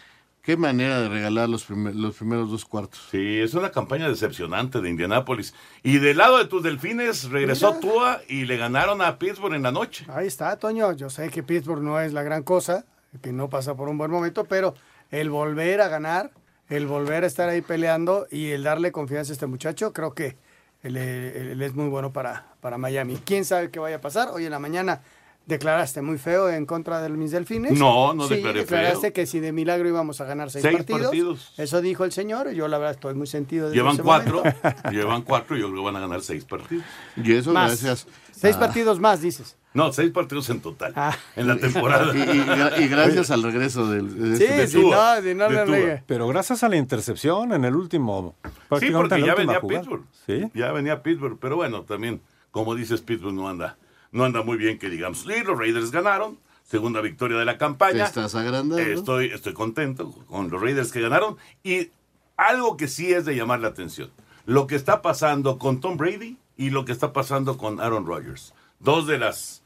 qué 0.44 0.58
manera 0.58 1.00
de 1.02 1.10
regalar 1.10 1.50
los, 1.50 1.64
primer- 1.64 1.96
los 1.96 2.16
primeros 2.16 2.52
dos 2.52 2.66
cuartos. 2.66 3.08
Sí, 3.10 3.40
es 3.40 3.54
una 3.56 3.72
campaña 3.72 4.08
decepcionante 4.10 4.82
de 4.82 4.90
Indianápolis. 4.90 5.56
Y 5.82 5.98
del 5.98 6.18
lado 6.18 6.38
de 6.38 6.46
tus 6.46 6.62
delfines 6.62 7.30
regresó 7.32 7.80
Tua 7.80 8.22
y 8.28 8.46
le 8.46 8.58
ganaron 8.58 9.02
a 9.02 9.18
Pittsburgh 9.18 9.56
en 9.56 9.64
la 9.64 9.72
noche. 9.72 10.06
Ahí 10.10 10.28
está, 10.28 10.56
Toño. 10.60 10.92
Yo 10.94 11.10
sé 11.10 11.30
que 11.30 11.42
Pittsburgh 11.44 11.82
no 11.82 12.00
es 12.00 12.14
la 12.14 12.24
gran 12.24 12.44
cosa, 12.44 12.86
que 13.22 13.32
no 13.32 13.50
pasa 13.50 13.76
por 13.76 13.88
un 13.90 13.98
buen 13.98 14.12
momento, 14.12 14.44
pero 14.44 14.76
el 15.12 15.30
volver 15.30 15.80
a 15.82 15.88
ganar, 15.88 16.32
el 16.70 16.88
volver 16.88 17.24
a 17.24 17.28
estar 17.28 17.48
ahí 17.48 17.62
peleando 17.62 18.28
y 18.30 18.52
el 18.52 18.64
darle 18.64 18.92
confianza 18.92 19.32
a 19.32 19.34
este 19.36 19.48
muchacho, 19.48 19.94
creo 19.94 20.14
que 20.14 20.36
él, 20.82 20.98
él 20.98 21.62
es 21.62 21.74
muy 21.74 21.88
bueno 21.88 22.12
para, 22.12 22.48
para 22.60 22.78
Miami. 22.78 23.18
¿Quién 23.24 23.46
sabe 23.46 23.72
qué 23.72 23.80
vaya 23.80 23.96
a 23.96 24.02
pasar? 24.02 24.30
Hoy 24.34 24.44
en 24.44 24.52
la 24.52 24.60
mañana 24.60 25.02
declaraste 25.46 26.02
muy 26.02 26.18
feo 26.18 26.50
en 26.50 26.66
contra 26.66 27.02
de 27.02 27.10
mis 27.10 27.32
delfines. 27.32 27.78
No, 27.78 28.14
no 28.14 28.28
sí, 28.28 28.36
declaré 28.36 28.62
declaraste 28.62 29.02
feo. 29.02 29.14
que 29.14 29.26
si 29.26 29.40
de 29.40 29.52
milagro 29.52 29.88
íbamos 29.90 30.22
a 30.22 30.26
ganar 30.26 30.50
seis, 30.50 30.64
Seis 30.64 30.76
partidos. 30.78 31.02
partidos. 31.04 31.54
Eso 31.58 31.82
dijo 31.82 32.06
el 32.06 32.12
señor 32.12 32.48
y 32.52 32.56
yo 32.56 32.68
la 32.68 32.78
verdad 32.78 32.94
estoy 32.94 33.14
muy 33.14 33.28
sentido. 33.28 33.66
desde 33.66 33.78
Llevan 33.78 33.94
ese 33.96 34.04
cuatro, 34.04 34.38
momento. 34.38 34.60
llevan 34.92 35.22
cuatro 35.24 35.58
y 35.58 35.60
yo 35.62 35.68
creo 35.68 35.80
que 35.82 35.86
van 35.86 35.96
a 35.98 36.00
ganar 36.00 36.22
seis 36.22 36.46
partidos. 36.46 36.86
Y 37.18 37.34
eso 37.34 37.52
Más. 37.52 37.70
gracias. 37.84 38.08
Seis 38.32 38.56
partidos 38.58 39.00
más, 39.00 39.22
dices. 39.22 39.56
No, 39.74 39.92
seis 39.94 40.12
partidos 40.12 40.50
en 40.50 40.60
total. 40.60 40.92
Ah. 40.96 41.16
En 41.36 41.48
la 41.48 41.56
temporada. 41.58 42.14
Y, 42.16 42.20
y 42.20 42.24
gra- 42.44 42.80
y 42.84 42.88
gracias 42.88 43.32
al 43.32 43.42
regreso 43.42 43.88
del, 43.90 44.32
de 44.32 44.38
Sí, 44.38 44.44
este- 44.44 44.68
si 44.68 44.78
no, 44.82 45.22
si 45.22 45.34
no 45.34 45.50
de. 45.50 46.04
Pero 46.06 46.28
gracias 46.28 46.62
a 46.64 46.70
la 46.70 46.76
intercepción 46.76 47.54
en 47.54 47.64
el 47.66 47.76
último. 47.76 48.36
Sí, 48.80 48.90
porque 48.92 49.22
ya 49.24 49.34
venía 49.36 49.60
jugada. 49.60 49.82
Pittsburgh. 49.82 50.04
Sí. 50.26 50.50
Ya 50.54 50.72
venía 50.72 51.02
Pittsburgh. 51.04 51.38
Pero 51.40 51.56
bueno, 51.56 51.84
también, 51.84 52.22
como 52.52 52.76
dices, 52.76 53.02
Pittsburgh 53.02 53.34
no 53.34 53.48
anda, 53.50 53.78
no 54.14 54.24
anda 54.24 54.44
muy 54.44 54.58
bien, 54.58 54.80
que 54.80 54.90
digamos. 54.90 55.26
Y 55.26 55.44
los 55.44 55.58
Raiders 55.60 55.92
ganaron. 55.92 56.38
Segunda 56.64 57.02
victoria 57.02 57.38
de 57.38 57.46
la 57.46 57.54
Te 57.54 57.58
campaña. 57.58 58.06
estás 58.06 58.36
agrandando. 58.36 58.78
Estoy, 58.78 59.28
estoy 59.28 59.54
contento 59.54 60.12
con 60.30 60.50
los 60.50 60.62
Raiders 60.62 60.92
que 60.92 61.02
ganaron. 61.02 61.36
Y 61.64 61.90
algo 62.38 62.78
que 62.78 62.88
sí 62.88 63.12
es 63.12 63.26
de 63.26 63.36
llamar 63.36 63.60
la 63.60 63.68
atención. 63.68 64.12
Lo 64.46 64.66
que 64.68 64.76
está 64.76 65.02
pasando 65.02 65.58
con 65.58 65.82
Tom 65.82 65.98
Brady 65.98 66.38
y 66.56 66.70
lo 66.70 66.86
que 66.86 66.92
está 66.94 67.12
pasando 67.12 67.58
con 67.58 67.82
Aaron 67.82 68.06
Rodgers. 68.06 68.54
Dos 68.80 69.08
de 69.08 69.18
las 69.18 69.64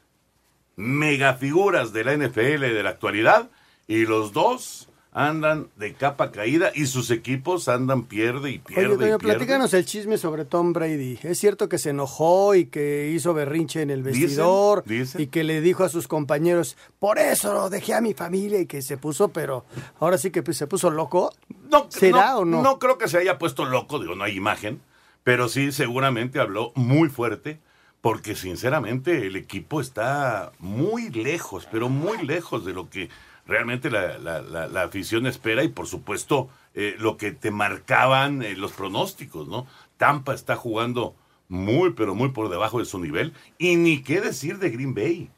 megafiguras 0.76 1.92
de 1.92 2.04
la 2.04 2.16
NFL 2.16 2.60
de 2.60 2.82
la 2.82 2.90
actualidad. 2.90 3.50
Y 3.86 4.06
los 4.06 4.32
dos 4.32 4.87
andan 5.18 5.66
de 5.74 5.94
capa 5.94 6.30
caída 6.30 6.70
y 6.76 6.86
sus 6.86 7.10
equipos 7.10 7.66
andan 7.66 8.04
pierde 8.04 8.52
y 8.52 8.60
pierde. 8.60 8.86
Oye, 8.86 8.94
y 8.94 8.98
pierde. 8.98 9.18
platícanos 9.18 9.74
el 9.74 9.84
chisme 9.84 10.16
sobre 10.16 10.44
Tom 10.44 10.72
Brady. 10.72 11.18
¿Es 11.24 11.40
cierto 11.40 11.68
que 11.68 11.78
se 11.78 11.90
enojó 11.90 12.54
y 12.54 12.66
que 12.66 13.10
hizo 13.12 13.34
berrinche 13.34 13.82
en 13.82 13.90
el 13.90 14.04
vestidor 14.04 14.84
dicen. 14.86 15.20
y 15.20 15.26
que 15.26 15.42
le 15.42 15.60
dijo 15.60 15.82
a 15.82 15.88
sus 15.88 16.06
compañeros, 16.06 16.76
por 17.00 17.18
eso 17.18 17.52
lo 17.52 17.68
dejé 17.68 17.94
a 17.94 18.00
mi 18.00 18.14
familia 18.14 18.60
y 18.60 18.66
que 18.66 18.80
se 18.80 18.96
puso, 18.96 19.30
pero 19.30 19.64
ahora 19.98 20.18
sí 20.18 20.30
que 20.30 20.44
pues, 20.44 20.56
se 20.56 20.68
puso 20.68 20.88
loco? 20.88 21.34
No, 21.68 21.86
¿Será 21.88 22.34
no, 22.34 22.38
o 22.38 22.44
no? 22.44 22.62
No 22.62 22.78
creo 22.78 22.96
que 22.96 23.08
se 23.08 23.18
haya 23.18 23.38
puesto 23.38 23.64
loco, 23.64 23.98
digo, 23.98 24.14
no 24.14 24.22
hay 24.22 24.36
imagen, 24.36 24.80
pero 25.24 25.48
sí 25.48 25.72
seguramente 25.72 26.38
habló 26.38 26.70
muy 26.76 27.08
fuerte, 27.08 27.58
porque 28.00 28.36
sinceramente 28.36 29.26
el 29.26 29.34
equipo 29.34 29.80
está 29.80 30.52
muy 30.60 31.10
lejos, 31.10 31.66
pero 31.72 31.88
muy 31.88 32.24
lejos 32.24 32.64
de 32.64 32.72
lo 32.72 32.88
que 32.88 33.08
realmente 33.48 33.90
la, 33.90 34.18
la- 34.18 34.40
la- 34.42 34.82
afición 34.82 35.26
espera 35.26 35.64
y 35.64 35.68
por 35.68 35.86
supuesto 35.88 36.48
eh, 36.74 36.94
lo 36.98 37.16
que 37.16 37.32
te 37.32 37.50
marcaban 37.50 38.42
eh, 38.42 38.54
los 38.54 38.72
pronósticos, 38.72 39.48
¿no? 39.48 39.66
Tampa 39.96 40.34
está 40.34 40.54
jugando 40.54 41.16
muy, 41.48 41.90
pero 41.94 42.14
muy 42.14 42.28
por 42.28 42.50
debajo 42.50 42.78
de 42.78 42.84
su 42.84 42.98
nivel, 43.00 43.32
y 43.58 43.74
ni 43.76 44.02
qué 44.02 44.20
decir 44.20 44.58
de 44.58 44.70
Green 44.70 44.94
Bay. 44.94 45.30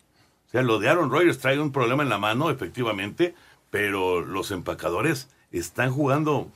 O 0.49 0.51
sea, 0.51 0.63
lo 0.63 0.81
de 0.81 0.89
Aaron 0.89 1.11
Rodgers 1.11 1.39
trae 1.39 1.59
un 1.61 1.71
problema 1.73 2.03
en 2.03 2.09
la 2.09 2.19
mano, 2.19 2.51
efectivamente, 2.51 3.35
pero 3.71 4.21
los 4.21 4.51
empacadores 4.51 5.29
están 5.53 5.93
jugando 5.93 6.51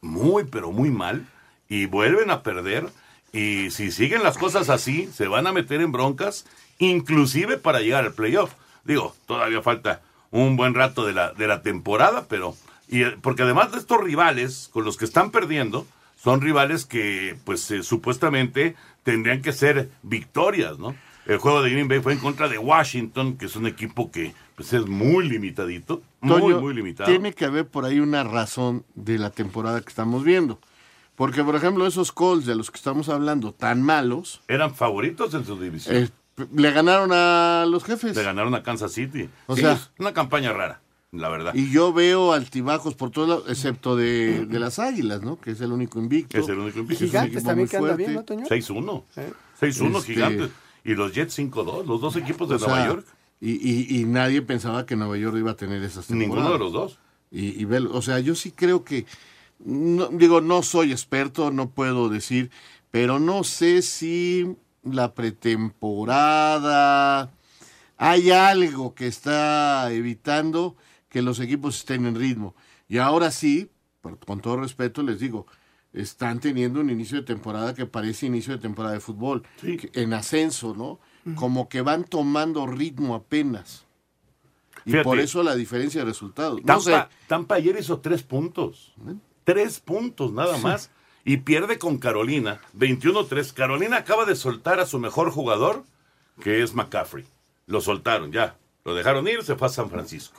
muy, 0.00 0.44
pero 0.44 0.72
muy 0.72 0.90
mal 0.90 1.26
y 1.68 1.84
vuelven 1.86 2.30
a 2.30 2.42
perder. 2.42 2.88
Y 3.32 3.70
si 3.70 3.90
siguen 3.90 4.22
las 4.22 4.38
cosas 4.38 4.70
así, 4.70 5.08
se 5.12 5.28
van 5.28 5.46
a 5.46 5.52
meter 5.52 5.82
en 5.82 5.92
broncas, 5.92 6.46
inclusive 6.78 7.58
para 7.58 7.80
llegar 7.80 8.04
al 8.04 8.14
playoff. 8.14 8.54
Digo, 8.84 9.14
todavía 9.26 9.60
falta 9.60 10.00
un 10.34 10.56
buen 10.56 10.74
rato 10.74 11.06
de 11.06 11.12
la, 11.12 11.32
de 11.32 11.46
la 11.46 11.62
temporada, 11.62 12.26
pero... 12.28 12.56
Y, 12.88 13.02
eh, 13.02 13.16
porque 13.22 13.42
además 13.44 13.70
de 13.72 13.78
estos 13.78 14.02
rivales 14.02 14.68
con 14.72 14.84
los 14.84 14.96
que 14.96 15.04
están 15.04 15.30
perdiendo, 15.30 15.86
son 16.16 16.40
rivales 16.40 16.84
que, 16.84 17.38
pues, 17.44 17.70
eh, 17.70 17.82
supuestamente 17.82 18.74
tendrían 19.04 19.42
que 19.42 19.52
ser 19.52 19.90
victorias, 20.02 20.78
¿no? 20.78 20.94
El 21.26 21.38
juego 21.38 21.62
de 21.62 21.70
Green 21.70 21.88
Bay 21.88 22.00
fue 22.00 22.12
en 22.14 22.18
contra 22.18 22.48
de 22.48 22.58
Washington, 22.58 23.38
que 23.38 23.46
es 23.46 23.56
un 23.56 23.66
equipo 23.66 24.10
que 24.10 24.34
pues, 24.56 24.72
es 24.72 24.86
muy 24.86 25.28
limitadito, 25.28 26.02
muy, 26.20 26.40
Toño, 26.40 26.60
muy 26.60 26.74
limitado. 26.74 27.08
Tiene 27.08 27.32
que 27.32 27.44
haber 27.44 27.66
por 27.66 27.84
ahí 27.84 28.00
una 28.00 28.24
razón 28.24 28.84
de 28.94 29.18
la 29.18 29.30
temporada 29.30 29.80
que 29.80 29.88
estamos 29.88 30.24
viendo. 30.24 30.58
Porque, 31.14 31.44
por 31.44 31.54
ejemplo, 31.54 31.86
esos 31.86 32.10
Colts 32.10 32.44
de 32.44 32.56
los 32.56 32.70
que 32.72 32.76
estamos 32.76 33.08
hablando, 33.08 33.52
tan 33.54 33.82
malos, 33.82 34.42
Eran 34.48 34.74
favoritos 34.74 35.32
en 35.32 35.44
su 35.46 35.58
división. 35.60 35.94
eh, 35.96 36.08
le 36.52 36.70
ganaron 36.72 37.10
a 37.12 37.66
los 37.68 37.84
jefes. 37.84 38.16
Le 38.16 38.22
ganaron 38.22 38.54
a 38.54 38.62
Kansas 38.62 38.92
City. 38.92 39.28
O 39.46 39.54
Sí, 39.54 39.62
sea- 39.62 39.72
es 39.74 39.90
una 39.98 40.12
campaña 40.12 40.52
rara, 40.52 40.80
la 41.12 41.28
verdad. 41.28 41.54
Y 41.54 41.70
yo 41.70 41.92
veo 41.92 42.32
altibajos 42.32 42.94
por 42.94 43.10
todos 43.10 43.28
lados, 43.28 43.44
excepto 43.48 43.94
de, 43.96 44.46
de 44.46 44.58
las 44.60 44.78
Águilas, 44.78 45.22
¿no? 45.22 45.40
Que 45.40 45.52
es 45.52 45.60
el 45.60 45.72
único 45.72 45.98
invicto. 45.98 46.38
Es 46.38 46.48
el 46.48 46.58
único 46.58 46.80
invicto. 46.80 46.94
Es 46.94 47.00
un 47.02 47.06
Gigantes 47.08 47.34
equipo 47.36 47.46
también 47.48 47.66
muy 47.66 47.70
que 47.70 47.76
anda 47.76 47.96
bien, 47.96 48.14
¿no, 48.14 48.24
Toño? 48.24 48.46
6-1. 48.46 49.04
¿Eh? 49.16 49.32
6-1 49.60 49.98
Este- 49.98 50.12
gigantes. 50.14 50.50
Y 50.84 50.94
los 50.94 51.12
Jets 51.14 51.38
5-2, 51.38 51.86
los 51.86 52.00
dos 52.00 52.16
equipos 52.16 52.48
de 52.48 52.56
O 52.56 52.58
Nueva 52.58 52.76
sea, 52.76 52.86
York. 52.86 53.06
Y, 53.40 53.52
y- 53.52 54.00
y 54.00 54.04
nadie 54.04 54.42
pensaba 54.42 54.86
que 54.86 54.96
Nueva 54.96 55.16
York 55.16 55.36
iba 55.38 55.52
a 55.52 55.56
tener 55.56 55.82
esas 55.82 56.06
temporadas. 56.06 56.36
Ninguno 56.36 56.52
de 56.52 56.58
los 56.58 56.72
dos. 56.72 56.98
Y, 57.30 57.62
y 57.62 57.64
o 57.64 58.02
sea, 58.02 58.20
yo 58.20 58.34
sí 58.34 58.50
creo 58.52 58.84
que, 58.84 59.06
no- 59.60 60.08
digo, 60.08 60.40
no 60.40 60.62
soy 60.62 60.92
experto, 60.92 61.50
no 61.50 61.68
puedo 61.70 62.08
decir, 62.08 62.50
pero 62.90 63.18
no 63.18 63.44
sé 63.44 63.82
si 63.82 64.56
la 64.84 65.14
pretemporada, 65.14 67.32
hay 67.96 68.30
algo 68.30 68.94
que 68.94 69.06
está 69.06 69.90
evitando 69.92 70.76
que 71.08 71.22
los 71.22 71.40
equipos 71.40 71.78
estén 71.78 72.06
en 72.06 72.16
ritmo. 72.16 72.54
Y 72.88 72.98
ahora 72.98 73.30
sí, 73.30 73.70
con 74.26 74.40
todo 74.40 74.58
respeto 74.58 75.02
les 75.02 75.20
digo, 75.20 75.46
están 75.92 76.40
teniendo 76.40 76.80
un 76.80 76.90
inicio 76.90 77.18
de 77.18 77.24
temporada 77.24 77.74
que 77.74 77.86
parece 77.86 78.26
inicio 78.26 78.54
de 78.54 78.60
temporada 78.60 78.94
de 78.94 79.00
fútbol, 79.00 79.44
en 79.62 80.12
ascenso, 80.12 80.74
¿no? 80.74 80.98
Como 81.36 81.68
que 81.68 81.80
van 81.80 82.04
tomando 82.04 82.66
ritmo 82.66 83.14
apenas. 83.14 83.84
Y 84.84 84.90
Fíjate. 84.90 85.04
por 85.04 85.18
eso 85.18 85.42
la 85.42 85.54
diferencia 85.54 86.02
de 86.02 86.04
resultados. 86.04 86.60
No 86.60 86.66
Tampa, 86.66 86.82
sé, 86.82 87.06
Tampa 87.26 87.54
ayer 87.54 87.78
hizo 87.80 88.00
tres 88.00 88.22
puntos. 88.22 88.92
Tres 89.44 89.80
puntos 89.80 90.32
nada 90.32 90.58
más. 90.58 90.90
Y 91.24 91.38
pierde 91.38 91.78
con 91.78 91.98
Carolina. 91.98 92.60
21-3. 92.78 93.52
Carolina 93.54 93.96
acaba 93.98 94.24
de 94.26 94.36
soltar 94.36 94.78
a 94.80 94.86
su 94.86 94.98
mejor 94.98 95.30
jugador, 95.30 95.84
que 96.42 96.62
es 96.62 96.74
McCaffrey. 96.74 97.24
Lo 97.66 97.80
soltaron 97.80 98.30
ya. 98.32 98.56
Lo 98.84 98.94
dejaron 98.94 99.26
ir, 99.28 99.42
se 99.42 99.54
fue 99.56 99.68
a 99.68 99.70
San 99.70 99.88
Francisco. 99.88 100.38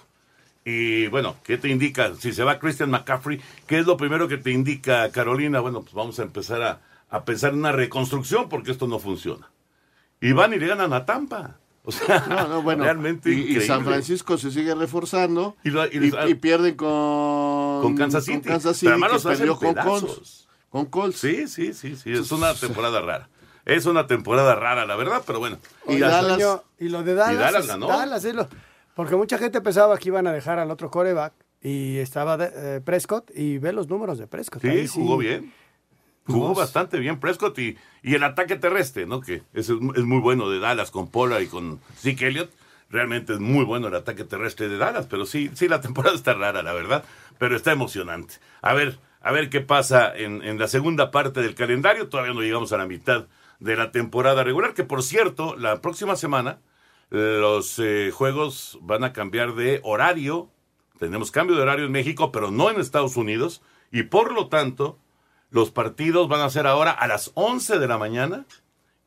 Y 0.63 1.07
bueno, 1.07 1.35
¿qué 1.43 1.57
te 1.57 1.69
indica? 1.69 2.13
Si 2.15 2.33
se 2.33 2.43
va 2.43 2.59
Christian 2.59 2.89
McCaffrey, 2.91 3.41
¿qué 3.67 3.79
es 3.79 3.85
lo 3.85 3.97
primero 3.97 4.27
que 4.27 4.37
te 4.37 4.51
indica 4.51 5.11
Carolina? 5.11 5.59
Bueno, 5.59 5.81
pues 5.81 5.93
vamos 5.93 6.19
a 6.19 6.23
empezar 6.23 6.61
a, 6.61 6.81
a 7.09 7.23
pensar 7.25 7.53
en 7.53 7.59
una 7.59 7.71
reconstrucción 7.71 8.49
porque 8.49 8.71
esto 8.71 8.87
no 8.87 8.99
funciona. 8.99 9.49
Y 10.21 10.31
van 10.31 10.53
y 10.53 10.59
le 10.59 10.67
ganan 10.67 10.93
a 10.93 11.05
Tampa. 11.05 11.57
O 11.83 11.91
sea, 11.91 12.25
No, 12.29 12.47
no, 12.47 12.61
bueno, 12.63 12.83
realmente 12.83 13.31
y, 13.31 13.57
y. 13.57 13.61
San 13.61 13.83
Francisco 13.85 14.37
se 14.39 14.49
sigue 14.51 14.73
reforzando 14.73 15.55
Y 15.63 15.69
lo- 15.69 15.85
y 15.85 15.99
los- 16.11 16.29
y 16.29 16.33
pierden 16.35 16.75
con, 16.75 17.81
con 17.81 17.95
Kansas 17.95 18.25
City. 18.25 18.39
con 18.41 18.51
Kansas 18.53 18.63
Pero 18.63 18.73
City, 18.73 18.87
además 18.91 19.09
que 19.09 19.13
los 19.15 19.25
hacen 19.25 19.47
con 19.55 19.73
pedazos. 19.73 20.44
Con 20.75 20.87
Colts. 20.87 21.19
Sí, 21.19 21.47
sí, 21.47 21.73
sí, 21.73 21.95
sí. 21.95 22.11
Es 22.11 22.33
una 22.33 22.53
temporada 22.53 22.99
rara. 22.99 23.29
Es 23.63 23.85
una 23.85 24.07
temporada 24.07 24.55
rara, 24.55 24.85
la 24.85 24.97
verdad, 24.97 25.23
pero 25.25 25.39
bueno. 25.39 25.57
Y 25.87 25.99
Dallas- 25.99 26.61
y 26.77 26.89
lo 26.89 27.01
de 27.01 27.13
Dallas, 27.15 27.33
Y 27.33 27.37
Dallas 27.37 27.67
ganó. 27.67 27.87
Dallas 27.87 28.25
es 28.25 28.35
lo- 28.35 28.49
porque 28.93 29.15
mucha 29.15 29.37
gente 29.37 29.61
pensaba 29.61 29.97
que 29.97 30.09
iban 30.09 30.27
a 30.27 30.33
dejar 30.33 30.59
al 30.59 30.69
otro 30.69 30.91
coreback 30.91 31.31
y 31.61 31.97
estaba 31.99 32.35
de- 32.35 32.51
eh, 32.53 32.81
Prescott 32.81 33.31
y 33.33 33.57
ve 33.57 33.71
los 33.71 33.87
números 33.87 34.17
de 34.17 34.27
Prescott. 34.27 34.61
Sí, 34.63 34.67
Ahí 34.67 34.85
jugó 34.85 35.17
bien. 35.17 35.53
Jugó 36.27 36.47
Jugó- 36.49 36.55
bastante 36.59 36.99
bien 36.99 37.21
Prescott 37.21 37.57
y, 37.59 37.77
y 38.03 38.15
el 38.15 38.23
ataque 38.25 38.57
terrestre, 38.57 39.05
¿no? 39.05 39.21
Que 39.21 39.43
es, 39.53 39.69
es 39.69 40.03
muy 40.03 40.19
bueno 40.19 40.49
de 40.49 40.59
Dallas 40.59 40.91
con 40.91 41.07
Pollard 41.07 41.41
y 41.41 41.47
con 41.47 41.79
Zeke 41.97 42.27
Elliott. 42.27 42.51
Realmente 42.89 43.31
es 43.31 43.39
muy 43.39 43.63
bueno 43.63 43.87
el 43.87 43.95
ataque 43.95 44.25
terrestre 44.25 44.67
de 44.67 44.77
Dallas, 44.77 45.05
pero 45.09 45.25
sí, 45.25 45.49
sí, 45.53 45.69
la 45.69 45.79
temporada 45.79 46.13
está 46.15 46.33
rara, 46.33 46.61
la 46.63 46.73
verdad, 46.73 47.05
pero 47.39 47.55
está 47.55 47.71
emocionante. 47.71 48.35
A 48.61 48.73
ver, 48.73 48.99
a 49.25 49.31
ver 49.31 49.49
qué 49.49 49.59
pasa 49.59 50.15
en, 50.15 50.43
en 50.43 50.59
la 50.59 50.67
segunda 50.67 51.09
parte 51.09 51.41
del 51.41 51.55
calendario. 51.55 52.09
Todavía 52.09 52.35
no 52.35 52.41
llegamos 52.41 52.71
a 52.73 52.77
la 52.77 52.85
mitad 52.85 53.25
de 53.59 53.75
la 53.75 53.91
temporada 53.91 54.43
regular, 54.43 54.75
que 54.75 54.83
por 54.83 55.01
cierto, 55.01 55.55
la 55.55 55.81
próxima 55.81 56.15
semana 56.15 56.59
los 57.09 57.79
eh, 57.79 58.11
juegos 58.13 58.77
van 58.83 59.03
a 59.03 59.13
cambiar 59.13 59.55
de 59.55 59.79
horario. 59.83 60.51
Tenemos 60.99 61.31
cambio 61.31 61.55
de 61.55 61.63
horario 61.63 61.85
en 61.85 61.91
México, 61.91 62.31
pero 62.31 62.51
no 62.51 62.69
en 62.69 62.79
Estados 62.79 63.17
Unidos. 63.17 63.63
Y 63.91 64.03
por 64.03 64.31
lo 64.31 64.47
tanto, 64.47 64.99
los 65.49 65.71
partidos 65.71 66.27
van 66.27 66.41
a 66.41 66.49
ser 66.51 66.67
ahora 66.67 66.91
a 66.91 67.07
las 67.07 67.31
11 67.33 67.79
de 67.79 67.87
la 67.87 67.97
mañana 67.97 68.45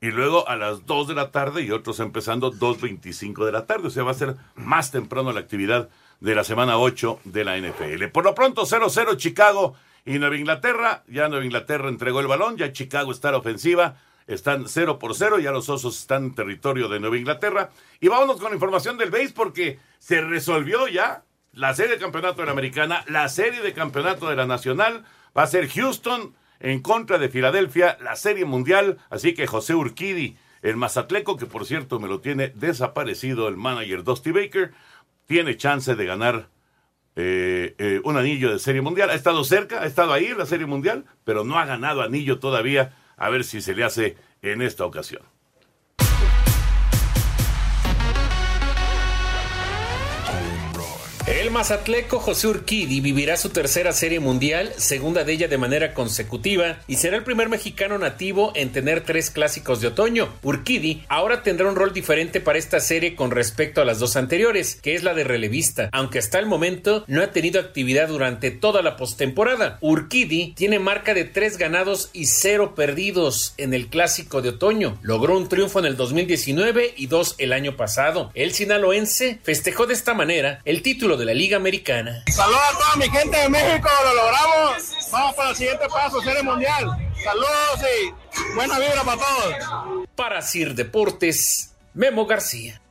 y 0.00 0.10
luego 0.10 0.48
a 0.48 0.56
las 0.56 0.84
2 0.84 1.06
de 1.06 1.14
la 1.14 1.30
tarde 1.30 1.62
y 1.62 1.70
otros 1.70 2.00
empezando 2.00 2.52
2.25 2.52 3.44
de 3.44 3.52
la 3.52 3.66
tarde. 3.66 3.86
O 3.86 3.90
sea, 3.90 4.02
va 4.02 4.10
a 4.10 4.14
ser 4.14 4.34
más 4.56 4.90
temprano 4.90 5.30
la 5.30 5.38
actividad 5.38 5.90
de 6.18 6.34
la 6.34 6.42
semana 6.42 6.76
8 6.76 7.20
de 7.22 7.44
la 7.44 7.56
NFL. 7.56 8.06
Por 8.12 8.24
lo 8.24 8.34
pronto, 8.34 8.62
0-0 8.62 9.16
Chicago 9.16 9.76
y 10.08 10.18
Nueva 10.18 10.36
Inglaterra. 10.36 11.04
Ya 11.06 11.28
Nueva 11.28 11.44
Inglaterra 11.44 11.88
entregó 11.88 12.20
el 12.20 12.26
balón, 12.26 12.56
ya 12.56 12.72
Chicago 12.72 13.12
está 13.12 13.28
a 13.28 13.32
la 13.32 13.38
ofensiva. 13.38 13.98
Están 14.26 14.64
0 14.66 14.98
por 14.98 15.14
0, 15.14 15.38
ya 15.38 15.52
los 15.52 15.68
osos 15.68 15.98
están 15.98 16.24
en 16.24 16.34
territorio 16.34 16.88
de 16.88 16.98
Nueva 16.98 17.18
Inglaterra. 17.18 17.70
Y 18.00 18.08
vámonos 18.08 18.40
con 18.40 18.52
información 18.52 18.96
del 18.96 19.10
base 19.10 19.32
porque 19.34 19.78
se 19.98 20.22
resolvió 20.22 20.88
ya 20.88 21.24
la 21.52 21.74
serie 21.74 21.94
de 21.94 22.00
campeonato 22.00 22.40
de 22.40 22.46
la 22.46 22.52
americana, 22.52 23.04
la 23.08 23.28
serie 23.28 23.60
de 23.60 23.74
campeonato 23.74 24.28
de 24.28 24.36
la 24.36 24.46
nacional. 24.46 25.04
Va 25.36 25.42
a 25.42 25.46
ser 25.46 25.68
Houston 25.68 26.34
en 26.60 26.80
contra 26.80 27.18
de 27.18 27.28
Filadelfia, 27.28 27.98
la 28.00 28.16
serie 28.16 28.46
mundial. 28.46 28.98
Así 29.10 29.34
que 29.34 29.46
José 29.46 29.74
Urquidi, 29.74 30.38
el 30.62 30.76
mazatleco, 30.76 31.36
que 31.36 31.46
por 31.46 31.66
cierto 31.66 32.00
me 32.00 32.08
lo 32.08 32.20
tiene 32.20 32.48
desaparecido 32.48 33.46
el 33.48 33.58
manager 33.58 34.04
Dusty 34.04 34.32
Baker, 34.32 34.72
tiene 35.26 35.56
chance 35.58 35.94
de 35.94 36.06
ganar 36.06 36.48
eh, 37.20 37.74
eh, 37.78 38.00
un 38.04 38.16
anillo 38.16 38.52
de 38.52 38.60
serie 38.60 38.80
mundial. 38.80 39.10
Ha 39.10 39.14
estado 39.14 39.42
cerca, 39.42 39.82
ha 39.82 39.86
estado 39.86 40.12
ahí 40.12 40.26
en 40.26 40.38
la 40.38 40.46
serie 40.46 40.66
mundial, 40.66 41.04
pero 41.24 41.42
no 41.42 41.58
ha 41.58 41.64
ganado 41.64 42.02
anillo 42.02 42.38
todavía. 42.38 42.94
A 43.16 43.28
ver 43.28 43.42
si 43.42 43.60
se 43.60 43.74
le 43.74 43.82
hace 43.82 44.16
en 44.40 44.62
esta 44.62 44.86
ocasión. 44.86 45.22
El 51.48 51.54
mazatleco 51.54 52.20
José 52.20 52.46
Urquidi 52.46 53.00
vivirá 53.00 53.38
su 53.38 53.48
tercera 53.48 53.92
serie 53.92 54.20
mundial, 54.20 54.70
segunda 54.76 55.24
de 55.24 55.32
ella 55.32 55.48
de 55.48 55.56
manera 55.56 55.94
consecutiva, 55.94 56.80
y 56.86 56.96
será 56.96 57.16
el 57.16 57.24
primer 57.24 57.48
mexicano 57.48 57.96
nativo 57.96 58.52
en 58.54 58.70
tener 58.70 59.00
tres 59.00 59.30
clásicos 59.30 59.80
de 59.80 59.86
otoño. 59.86 60.28
Urquidi 60.42 61.04
ahora 61.08 61.42
tendrá 61.42 61.66
un 61.66 61.74
rol 61.74 61.94
diferente 61.94 62.42
para 62.42 62.58
esta 62.58 62.80
serie 62.80 63.16
con 63.16 63.30
respecto 63.30 63.80
a 63.80 63.86
las 63.86 63.98
dos 63.98 64.16
anteriores, 64.16 64.74
que 64.74 64.94
es 64.94 65.02
la 65.02 65.14
de 65.14 65.24
relevista, 65.24 65.88
aunque 65.90 66.18
hasta 66.18 66.38
el 66.38 66.44
momento 66.44 67.04
no 67.06 67.22
ha 67.22 67.30
tenido 67.30 67.62
actividad 67.62 68.08
durante 68.08 68.50
toda 68.50 68.82
la 68.82 68.96
postemporada. 68.96 69.78
Urquidi 69.80 70.52
tiene 70.54 70.78
marca 70.78 71.14
de 71.14 71.24
tres 71.24 71.56
ganados 71.56 72.10
y 72.12 72.26
cero 72.26 72.74
perdidos 72.74 73.54
en 73.56 73.72
el 73.72 73.86
clásico 73.86 74.42
de 74.42 74.50
otoño. 74.50 74.98
Logró 75.00 75.38
un 75.38 75.48
triunfo 75.48 75.78
en 75.78 75.86
el 75.86 75.96
2019 75.96 76.92
y 76.94 77.06
dos 77.06 77.36
el 77.38 77.54
año 77.54 77.74
pasado. 77.74 78.32
El 78.34 78.52
sinaloense 78.52 79.38
festejó 79.42 79.86
de 79.86 79.94
esta 79.94 80.12
manera 80.12 80.60
el 80.66 80.82
título 80.82 81.16
de 81.16 81.24
la 81.24 81.37
Liga 81.38 81.56
Americana. 81.56 82.24
Saludos 82.32 82.60
a 82.74 82.78
toda 82.78 82.96
mi 82.96 83.08
gente 83.16 83.38
de 83.38 83.48
México, 83.48 83.88
lo 84.04 84.12
logramos. 84.12 85.08
Vamos 85.12 85.36
para 85.36 85.50
el 85.50 85.56
siguiente 85.56 85.86
paso, 85.88 86.20
Serie 86.20 86.42
Mundial. 86.42 87.12
Saludos 87.22 87.80
y 87.80 88.54
buena 88.56 88.76
vibra 88.80 89.04
para 89.04 89.20
todos. 89.20 90.06
Para 90.16 90.42
Sir 90.42 90.74
Deportes, 90.74 91.76
Memo 91.94 92.26
García. 92.26 92.82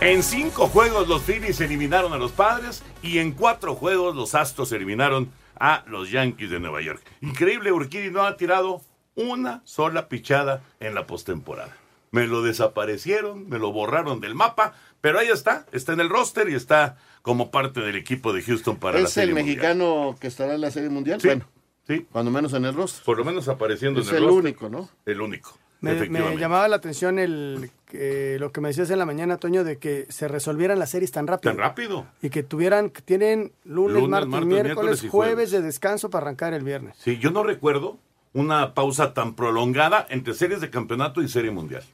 En 0.00 0.22
cinco 0.22 0.68
juegos 0.68 1.08
los 1.08 1.22
Phillies 1.22 1.60
eliminaron 1.60 2.12
a 2.12 2.18
los 2.18 2.30
Padres 2.30 2.84
y 3.02 3.18
en 3.18 3.32
cuatro 3.32 3.74
juegos 3.74 4.14
los 4.14 4.36
Astros 4.36 4.70
eliminaron 4.70 5.32
a 5.58 5.82
los 5.88 6.12
Yankees 6.12 6.50
de 6.50 6.60
Nueva 6.60 6.82
York. 6.82 7.02
Increíble, 7.20 7.72
Urquidi 7.72 8.12
no 8.12 8.22
ha 8.22 8.36
tirado 8.36 8.80
una 9.16 9.62
sola 9.64 10.08
pichada 10.08 10.62
en 10.78 10.94
la 10.94 11.04
postemporada. 11.04 11.76
Me 12.12 12.28
lo 12.28 12.42
desaparecieron, 12.42 13.48
me 13.48 13.58
lo 13.58 13.72
borraron 13.72 14.20
del 14.20 14.36
mapa, 14.36 14.74
pero 15.04 15.18
ahí 15.18 15.28
está, 15.28 15.66
está 15.70 15.92
en 15.92 16.00
el 16.00 16.08
roster 16.08 16.48
y 16.48 16.54
está 16.54 16.96
como 17.20 17.50
parte 17.50 17.80
del 17.80 17.94
equipo 17.94 18.32
de 18.32 18.40
Houston 18.40 18.78
para 18.78 18.98
la 18.98 19.04
¿Es 19.04 19.12
Serie 19.12 19.28
el 19.28 19.34
Mundial. 19.34 19.56
mexicano 19.56 20.16
que 20.18 20.28
estará 20.28 20.54
en 20.54 20.62
la 20.62 20.70
Serie 20.70 20.88
Mundial? 20.88 21.20
Sí, 21.20 21.28
Bueno, 21.28 21.44
sí. 21.86 22.06
cuando 22.10 22.30
menos 22.30 22.54
en 22.54 22.64
el 22.64 22.72
roster. 22.74 23.04
Por 23.04 23.18
lo 23.18 23.24
menos 23.26 23.46
apareciendo 23.48 24.00
Es 24.00 24.08
en 24.08 24.14
el, 24.16 24.22
el 24.22 24.28
roster. 24.30 24.44
único, 24.44 24.68
¿no? 24.70 24.88
El 25.04 25.20
único. 25.20 25.58
Me, 25.82 26.08
llamaba 26.38 26.66
la 26.68 26.76
atención 26.76 27.18
el 27.18 27.70
eh, 27.92 28.38
lo 28.40 28.50
que 28.50 28.62
me 28.62 28.68
decías 28.68 28.88
en 28.88 28.98
la 28.98 29.04
mañana, 29.04 29.36
Toño, 29.36 29.62
de 29.62 29.76
que 29.76 30.06
se 30.08 30.26
resolvieran 30.26 30.78
las 30.78 30.88
series 30.88 31.12
tan 31.12 31.26
rápido. 31.26 31.52
Tan 31.52 31.58
rápido. 31.60 32.06
Y 32.22 32.30
que 32.30 32.42
tuvieran, 32.42 32.88
que 32.88 33.02
tienen 33.02 33.52
lunes, 33.64 33.96
Lunes, 33.96 34.08
martes, 34.08 34.30
martes, 34.30 34.46
miércoles, 34.48 34.74
miércoles 34.76 35.04
y 35.04 35.08
jueves. 35.08 35.34
jueves. 35.34 35.50
de 35.50 35.60
descanso 35.60 36.08
para 36.08 36.24
arrancar 36.28 36.54
el 36.54 36.64
viernes. 36.64 36.96
Sí, 36.98 37.18
yo 37.18 37.30
no 37.30 37.42
recuerdo 37.42 37.98
una 38.32 38.72
pausa 38.72 39.12
tan 39.12 39.34
prolongada 39.34 40.06
entre 40.08 40.32
series 40.32 40.62
de 40.62 40.70
campeonato 40.70 41.20
y 41.20 41.28
serie 41.28 41.50
mundial. 41.50 41.84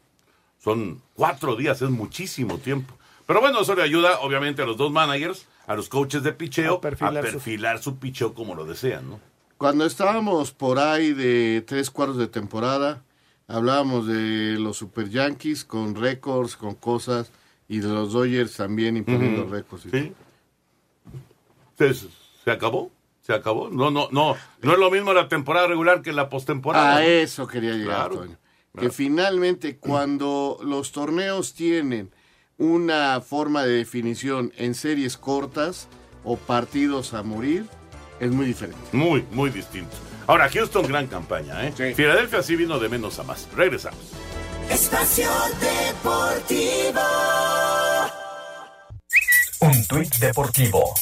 Son 0.62 1.02
cuatro 1.14 1.56
días, 1.56 1.82
es 1.82 1.90
muchísimo 1.90 2.58
tiempo. 2.58 2.94
Pero 3.30 3.42
bueno, 3.42 3.60
eso 3.60 3.76
le 3.76 3.82
ayuda 3.84 4.18
obviamente 4.22 4.60
a 4.60 4.66
los 4.66 4.76
dos 4.76 4.90
managers, 4.90 5.46
a 5.68 5.76
los 5.76 5.88
coaches 5.88 6.24
de 6.24 6.32
picheo, 6.32 6.74
a 6.74 6.80
perfilar 6.80 7.22
perfilar, 7.22 7.78
su- 7.78 7.90
su... 7.90 7.98
picheo 8.00 8.34
como 8.34 8.56
lo 8.56 8.64
desean, 8.64 9.08
¿no? 9.08 9.20
Cuando 9.56 9.86
estábamos 9.86 10.50
por 10.50 10.80
ahí 10.80 11.12
de 11.12 11.62
tres 11.64 11.92
cuartos 11.92 12.16
de 12.16 12.26
temporada, 12.26 13.04
hablábamos 13.46 14.08
de 14.08 14.56
los 14.58 14.78
Super 14.78 15.08
Yankees 15.10 15.64
con 15.64 15.94
récords, 15.94 16.56
con 16.56 16.74
cosas, 16.74 17.30
y 17.68 17.78
de 17.78 17.86
los 17.86 18.12
Dodgers 18.14 18.56
también 18.56 18.96
imponiendo 18.96 19.44
récords. 19.48 19.86
y 19.86 19.90
Sí. 19.90 20.12
Entonces, 21.78 22.08
¿se 22.44 22.50
acabó? 22.50 22.90
¿Se 23.20 23.32
acabó? 23.32 23.70
No, 23.70 23.92
no, 23.92 24.08
no. 24.10 24.34
No 24.60 24.72
es 24.72 24.78
lo 24.80 24.90
mismo 24.90 25.12
la 25.12 25.28
temporada 25.28 25.68
regular 25.68 26.02
que 26.02 26.12
la 26.12 26.28
postemporada. 26.30 26.96
A 26.96 27.00
¿no? 27.00 27.06
eso 27.06 27.46
quería 27.46 27.74
llegar, 27.74 28.10
Claro. 28.10 28.16
Toño. 28.16 28.36
Que 28.76 28.90
finalmente 28.90 29.78
cuando 29.78 30.58
los 30.64 30.90
torneos 30.90 31.54
tienen 31.54 32.10
una 32.60 33.20
forma 33.22 33.64
de 33.64 33.72
definición 33.72 34.52
en 34.56 34.74
series 34.74 35.16
cortas 35.16 35.88
o 36.22 36.36
partidos 36.36 37.14
a 37.14 37.22
morir, 37.22 37.64
es 38.20 38.30
muy 38.30 38.46
diferente. 38.46 38.78
Muy, 38.92 39.24
muy 39.32 39.50
distinto. 39.50 39.96
Ahora, 40.26 40.48
Houston, 40.48 40.86
gran 40.86 41.06
campaña, 41.06 41.66
¿eh? 41.66 41.94
Filadelfia 41.94 42.42
sí 42.42 42.54
vino 42.54 42.78
de 42.78 42.88
menos 42.90 43.18
a 43.18 43.22
más. 43.24 43.48
Regresamos. 43.56 43.98
Espacio 44.68 45.28
Deportivo. 45.58 47.00
Un 49.60 49.86
tuit 49.86 50.14
deportivo. 50.16 50.94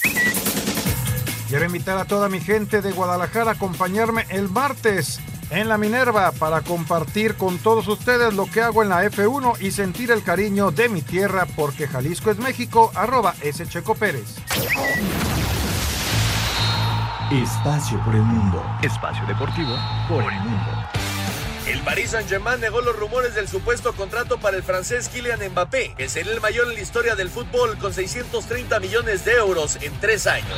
Quiero 1.49 1.65
invitar 1.65 1.99
a 1.99 2.05
toda 2.05 2.29
mi 2.29 2.41
gente 2.41 2.81
de 2.81 2.93
Guadalajara 2.93 3.51
a 3.51 3.55
acompañarme 3.55 4.27
el 4.31 4.49
martes 4.49 5.21
en 5.51 5.69
la 5.69 5.79
Minerva 5.79 6.33
para 6.33 6.61
compartir 6.63 7.37
con 7.37 7.59
todos 7.59 7.89
ustedes 7.89 8.35
lo 8.35 8.47
que 8.47 8.63
hago 8.63 8.83
en 8.83 8.89
la 8.89 9.05
F1 9.05 9.61
y 9.61 9.71
sentir 9.71 10.11
el 10.11 10.23
cariño 10.23 10.71
de 10.71 10.89
mi 10.89 11.03
tierra 11.03 11.47
porque 11.57 11.87
Jalisco 11.87 12.31
es 12.31 12.39
México, 12.39 12.91
arroba 12.95 13.35
S. 13.43 13.67
Checo 13.67 13.95
Pérez. 13.95 14.37
Espacio 17.31 18.03
por 18.05 18.15
el 18.15 18.23
mundo. 18.23 18.63
Espacio 18.83 19.27
deportivo 19.27 19.77
por 20.09 20.33
el 20.33 20.41
mundo. 20.41 20.98
El 21.69 21.83
Paris 21.83 22.13
Saint-Germain 22.13 22.59
negó 22.63 22.81
los 22.81 22.97
rumores 22.97 23.35
del 23.35 23.47
supuesto 23.47 23.93
contrato 23.93 24.41
para 24.41 24.57
el 24.57 24.63
francés 24.63 25.11
Kylian 25.11 25.51
Mbappé, 25.51 25.93
que 25.99 26.09
sería 26.09 26.33
el 26.33 26.41
mayor 26.41 26.67
en 26.69 26.75
la 26.75 26.81
historia 26.81 27.15
del 27.15 27.29
fútbol 27.29 27.77
con 27.77 27.93
630 27.93 28.81
millones 28.81 29.27
de 29.27 29.33
euros 29.35 29.77
en 29.83 29.93
tres 30.01 30.27
años. 30.27 30.49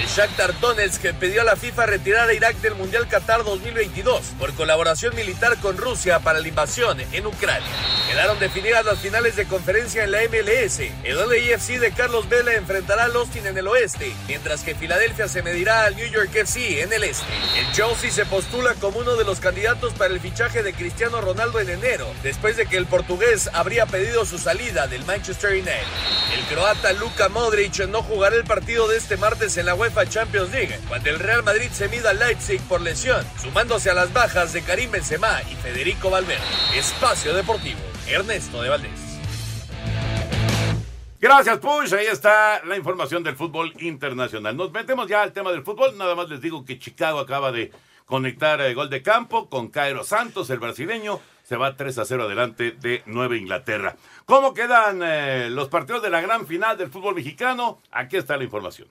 El 0.00 0.06
Shakhtar 0.06 0.58
Donetsk 0.60 1.14
pidió 1.14 1.40
a 1.40 1.44
la 1.44 1.56
FIFA 1.56 1.86
retirar 1.86 2.28
a 2.28 2.32
Irak 2.32 2.54
del 2.58 2.76
Mundial 2.76 3.08
Qatar 3.08 3.42
2022 3.42 4.20
por 4.38 4.54
colaboración 4.54 5.16
militar 5.16 5.56
con 5.56 5.76
Rusia 5.76 6.20
para 6.20 6.38
la 6.38 6.46
invasión 6.46 7.00
en 7.00 7.26
Ucrania. 7.26 7.68
Quedaron 8.08 8.38
definidas 8.38 8.84
las 8.84 9.00
finales 9.00 9.34
de 9.34 9.46
conferencia 9.46 10.04
en 10.04 10.12
la 10.12 10.18
MLS. 10.28 10.80
El 11.02 11.16
LAFC 11.16 11.80
de 11.80 11.92
Carlos 11.92 12.28
Vela 12.28 12.54
enfrentará 12.54 13.04
al 13.04 13.16
Austin 13.16 13.46
en 13.46 13.58
el 13.58 13.66
oeste, 13.66 14.12
mientras 14.28 14.62
que 14.62 14.76
Filadelfia 14.76 15.26
se 15.26 15.42
medirá 15.42 15.86
al 15.86 15.96
New 15.96 16.08
York 16.08 16.30
FC 16.32 16.82
en 16.82 16.92
el 16.92 17.02
este. 17.02 17.26
El 17.58 17.72
Chelsea 17.72 18.12
se 18.12 18.26
postula 18.26 18.74
como 18.74 19.00
uno 19.00 19.16
de 19.16 19.24
los 19.24 19.40
candidatos 19.40 19.92
para 19.94 20.12
el 20.12 20.20
de 20.60 20.74
Cristiano 20.74 21.22
Ronaldo 21.22 21.60
en 21.60 21.70
enero, 21.70 22.06
después 22.22 22.58
de 22.58 22.66
que 22.66 22.76
el 22.76 22.84
portugués 22.84 23.48
habría 23.54 23.86
pedido 23.86 24.26
su 24.26 24.36
salida 24.36 24.86
del 24.86 25.04
Manchester 25.06 25.52
United. 25.52 25.86
El 26.36 26.44
croata 26.54 26.92
Luka 26.92 27.30
Modric 27.30 27.86
no 27.86 28.02
jugará 28.02 28.36
el 28.36 28.44
partido 28.44 28.86
de 28.88 28.98
este 28.98 29.16
martes 29.16 29.56
en 29.56 29.64
la 29.64 29.74
UEFA 29.74 30.06
Champions 30.06 30.50
League, 30.50 30.78
cuando 30.88 31.08
el 31.08 31.18
Real 31.18 31.42
Madrid 31.42 31.70
se 31.72 31.88
mida 31.88 32.10
al 32.10 32.18
Leipzig 32.18 32.60
por 32.68 32.82
lesión, 32.82 33.24
sumándose 33.40 33.88
a 33.88 33.94
las 33.94 34.12
bajas 34.12 34.52
de 34.52 34.60
Karim 34.60 34.90
Benzema 34.90 35.40
y 35.50 35.54
Federico 35.54 36.10
Valverde. 36.10 36.42
Espacio 36.74 37.34
Deportivo, 37.34 37.80
Ernesto 38.06 38.60
de 38.60 38.68
Valdés. 38.68 39.12
Gracias, 41.22 41.58
Push. 41.60 41.94
Ahí 41.94 42.06
está 42.06 42.64
la 42.64 42.76
información 42.76 43.22
del 43.22 43.36
fútbol 43.36 43.72
internacional. 43.78 44.56
Nos 44.56 44.72
metemos 44.72 45.08
ya 45.08 45.22
al 45.22 45.32
tema 45.32 45.52
del 45.52 45.62
fútbol. 45.62 45.96
Nada 45.96 46.16
más 46.16 46.28
les 46.28 46.40
digo 46.40 46.64
que 46.64 46.80
Chicago 46.80 47.20
acaba 47.20 47.52
de 47.52 47.70
conectar 48.06 48.60
el 48.60 48.74
gol 48.74 48.90
de 48.90 49.02
campo 49.02 49.48
con 49.48 49.68
Cairo 49.68 50.04
Santos, 50.04 50.50
el 50.50 50.58
brasileño. 50.58 51.20
Se 51.42 51.56
va 51.56 51.76
3 51.76 51.98
a 51.98 52.04
0 52.04 52.24
adelante 52.24 52.72
de 52.72 53.02
Nueva 53.06 53.36
Inglaterra. 53.36 53.96
¿Cómo 54.24 54.54
quedan 54.54 55.00
eh, 55.02 55.48
los 55.50 55.68
partidos 55.68 56.02
de 56.02 56.10
la 56.10 56.20
gran 56.20 56.46
final 56.46 56.78
del 56.78 56.90
fútbol 56.90 57.14
mexicano? 57.14 57.80
Aquí 57.90 58.16
está 58.16 58.36
la 58.36 58.44
información. 58.44 58.88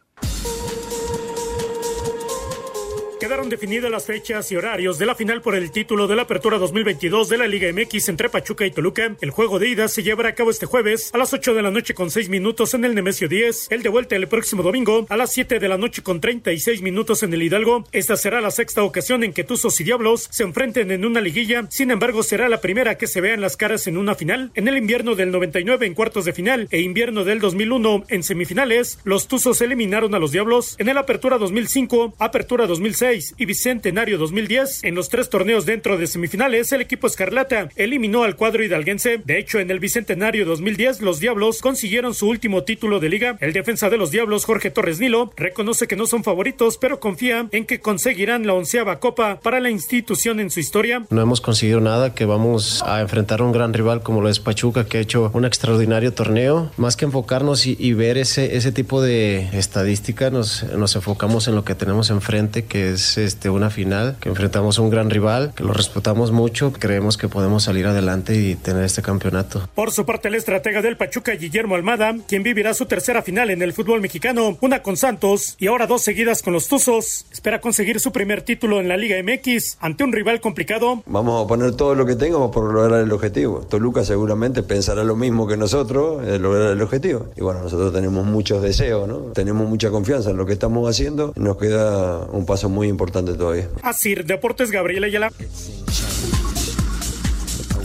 Quedaron 3.21 3.49
definidas 3.49 3.91
las 3.91 4.07
fechas 4.07 4.51
y 4.51 4.55
horarios 4.55 4.97
de 4.97 5.05
la 5.05 5.13
final 5.13 5.43
por 5.43 5.53
el 5.53 5.69
título 5.69 6.07
de 6.07 6.15
la 6.15 6.23
Apertura 6.23 6.57
2022 6.57 7.29
de 7.29 7.37
la 7.37 7.45
Liga 7.45 7.71
MX 7.71 8.09
entre 8.09 8.29
Pachuca 8.29 8.65
y 8.65 8.71
Toluca. 8.71 9.15
El 9.21 9.29
juego 9.29 9.59
de 9.59 9.69
ida 9.69 9.87
se 9.89 10.01
llevará 10.01 10.29
a 10.29 10.33
cabo 10.33 10.49
este 10.49 10.65
jueves 10.65 11.11
a 11.13 11.19
las 11.19 11.31
8 11.31 11.53
de 11.53 11.61
la 11.61 11.69
noche 11.69 11.93
con 11.93 12.09
6 12.09 12.29
minutos 12.29 12.73
en 12.73 12.83
el 12.83 12.95
Nemesio 12.95 13.27
10. 13.27 13.67
El 13.69 13.83
de 13.83 13.89
vuelta 13.89 14.15
el 14.15 14.27
próximo 14.27 14.63
domingo 14.63 15.05
a 15.07 15.17
las 15.17 15.31
7 15.33 15.59
de 15.59 15.67
la 15.67 15.77
noche 15.77 16.01
con 16.01 16.19
36 16.19 16.81
minutos 16.81 17.21
en 17.21 17.31
el 17.31 17.43
Hidalgo. 17.43 17.83
Esta 17.91 18.17
será 18.17 18.41
la 18.41 18.49
sexta 18.49 18.81
ocasión 18.81 19.23
en 19.23 19.33
que 19.33 19.43
Tuzos 19.43 19.79
y 19.79 19.83
Diablos 19.83 20.27
se 20.31 20.41
enfrenten 20.41 20.89
en 20.89 21.05
una 21.05 21.21
liguilla. 21.21 21.67
Sin 21.69 21.91
embargo, 21.91 22.23
será 22.23 22.49
la 22.49 22.59
primera 22.59 22.97
que 22.97 23.05
se 23.05 23.21
vean 23.21 23.39
las 23.39 23.55
caras 23.55 23.85
en 23.85 23.97
una 23.97 24.15
final. 24.15 24.49
En 24.55 24.67
el 24.67 24.77
invierno 24.77 25.13
del 25.13 25.29
99 25.29 25.85
en 25.85 25.93
cuartos 25.93 26.25
de 26.25 26.33
final 26.33 26.67
e 26.71 26.81
invierno 26.81 27.23
del 27.23 27.39
2001 27.39 28.05
en 28.07 28.23
semifinales, 28.23 28.97
los 29.03 29.27
Tuzos 29.27 29.61
eliminaron 29.61 30.15
a 30.15 30.19
los 30.19 30.31
Diablos. 30.31 30.75
En 30.79 30.89
el 30.89 30.97
Apertura 30.97 31.37
2005, 31.37 32.15
Apertura 32.17 32.65
2006 32.65 33.10
y 33.37 33.45
Bicentenario 33.45 34.17
2010. 34.17 34.83
En 34.83 34.95
los 34.95 35.09
tres 35.09 35.29
torneos 35.29 35.65
dentro 35.65 35.97
de 35.97 36.07
semifinales, 36.07 36.71
el 36.71 36.81
equipo 36.81 37.07
Escarlata 37.07 37.69
eliminó 37.75 38.23
al 38.23 38.35
cuadro 38.35 38.63
hidalguense. 38.63 39.21
De 39.23 39.37
hecho, 39.37 39.59
en 39.59 39.69
el 39.69 39.79
Bicentenario 39.79 40.45
2010, 40.45 41.01
los 41.01 41.19
Diablos 41.19 41.61
consiguieron 41.61 42.13
su 42.13 42.29
último 42.29 42.63
título 42.63 42.99
de 42.99 43.09
liga. 43.09 43.37
El 43.41 43.53
defensa 43.53 43.89
de 43.89 43.97
los 43.97 44.11
Diablos, 44.11 44.45
Jorge 44.45 44.71
Torres 44.71 44.99
Nilo, 44.99 45.33
reconoce 45.35 45.87
que 45.87 45.95
no 45.95 46.07
son 46.07 46.23
favoritos, 46.23 46.77
pero 46.77 46.99
confía 46.99 47.47
en 47.51 47.65
que 47.65 47.81
conseguirán 47.81 48.47
la 48.47 48.53
onceava 48.53 48.99
copa 48.99 49.39
para 49.41 49.59
la 49.59 49.69
institución 49.69 50.39
en 50.39 50.49
su 50.49 50.59
historia. 50.59 51.05
No 51.09 51.21
hemos 51.21 51.41
conseguido 51.41 51.81
nada, 51.81 52.15
que 52.15 52.25
vamos 52.25 52.81
a 52.85 53.01
enfrentar 53.01 53.41
a 53.41 53.43
un 53.43 53.51
gran 53.51 53.73
rival 53.73 54.03
como 54.03 54.21
lo 54.21 54.29
es 54.29 54.39
Pachuca, 54.39 54.85
que 54.85 54.99
ha 54.99 55.01
hecho 55.01 55.31
un 55.33 55.45
extraordinario 55.45 56.13
torneo. 56.13 56.71
Más 56.77 56.95
que 56.95 57.05
enfocarnos 57.05 57.65
y, 57.65 57.75
y 57.77 57.93
ver 57.93 58.17
ese, 58.17 58.55
ese 58.55 58.71
tipo 58.71 59.01
de 59.01 59.49
estadística, 59.57 60.29
nos, 60.29 60.63
nos 60.63 60.95
enfocamos 60.95 61.47
en 61.47 61.55
lo 61.55 61.65
que 61.65 61.75
tenemos 61.75 62.09
enfrente, 62.09 62.65
que 62.65 62.91
es 62.91 63.00
este, 63.17 63.49
una 63.49 63.69
final, 63.69 64.17
que 64.19 64.29
enfrentamos 64.29 64.79
a 64.79 64.81
un 64.81 64.89
gran 64.89 65.09
rival, 65.09 65.53
que 65.55 65.63
lo 65.63 65.73
respetamos 65.73 66.31
mucho, 66.31 66.71
creemos 66.73 67.17
que 67.17 67.27
podemos 67.27 67.63
salir 67.63 67.87
adelante 67.87 68.35
y 68.35 68.55
tener 68.55 68.83
este 68.83 69.01
campeonato. 69.01 69.69
Por 69.75 69.91
su 69.91 70.05
parte, 70.05 70.27
el 70.27 70.35
estratega 70.35 70.81
del 70.81 70.97
Pachuca, 70.97 71.33
Guillermo 71.33 71.75
Almada, 71.75 72.15
quien 72.27 72.43
vivirá 72.43 72.73
su 72.73 72.85
tercera 72.85 73.21
final 73.21 73.49
en 73.49 73.61
el 73.61 73.73
fútbol 73.73 74.01
mexicano, 74.01 74.57
una 74.61 74.81
con 74.81 74.97
Santos 74.97 75.55
y 75.59 75.67
ahora 75.67 75.87
dos 75.87 76.01
seguidas 76.01 76.41
con 76.41 76.53
los 76.53 76.67
Tuzos, 76.67 77.25
espera 77.31 77.61
conseguir 77.61 77.99
su 77.99 78.11
primer 78.11 78.41
título 78.41 78.79
en 78.79 78.87
la 78.87 78.97
Liga 78.97 79.17
MX 79.21 79.77
ante 79.79 80.03
un 80.03 80.11
rival 80.11 80.39
complicado. 80.41 81.03
Vamos 81.05 81.43
a 81.43 81.47
poner 81.47 81.75
todo 81.75 81.95
lo 81.95 82.05
que 82.05 82.15
tengamos 82.15 82.51
por 82.51 82.73
lograr 82.73 83.01
el 83.01 83.11
objetivo. 83.11 83.65
Toluca 83.69 84.03
seguramente 84.03 84.63
pensará 84.63 85.03
lo 85.03 85.15
mismo 85.15 85.47
que 85.47 85.57
nosotros, 85.57 86.25
eh, 86.27 86.39
lograr 86.39 86.71
el 86.71 86.81
objetivo. 86.81 87.27
Y 87.35 87.41
bueno, 87.41 87.61
nosotros 87.61 87.93
tenemos 87.93 88.25
muchos 88.25 88.61
deseos, 88.61 89.07
¿no? 89.07 89.17
Tenemos 89.33 89.67
mucha 89.67 89.89
confianza 89.89 90.31
en 90.31 90.37
lo 90.37 90.45
que 90.45 90.53
estamos 90.53 90.89
haciendo. 90.89 91.33
Nos 91.35 91.57
queda 91.57 92.25
un 92.31 92.45
paso 92.45 92.69
muy 92.69 92.87
importante 92.91 93.33
todavía. 93.33 93.69
Así, 93.81 94.15
Deportes 94.15 94.71
Gabriela 94.71 95.07
Ayala. 95.07 95.31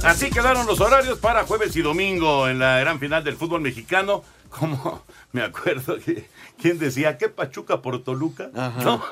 Así 0.02 0.30
quedaron 0.30 0.66
los 0.66 0.80
horarios 0.80 1.18
para 1.18 1.44
jueves 1.44 1.74
y 1.74 1.82
domingo 1.82 2.48
en 2.48 2.60
la 2.60 2.78
gran 2.78 3.00
final 3.00 3.24
del 3.24 3.36
fútbol 3.36 3.60
mexicano. 3.60 4.22
Como 4.48 5.02
me 5.32 5.42
acuerdo 5.42 5.98
que 5.98 6.28
quién 6.60 6.78
decía 6.78 7.18
que 7.18 7.28
Pachuca 7.28 7.82
por 7.82 8.04
Toluca. 8.04 8.50
¿No? 8.54 9.02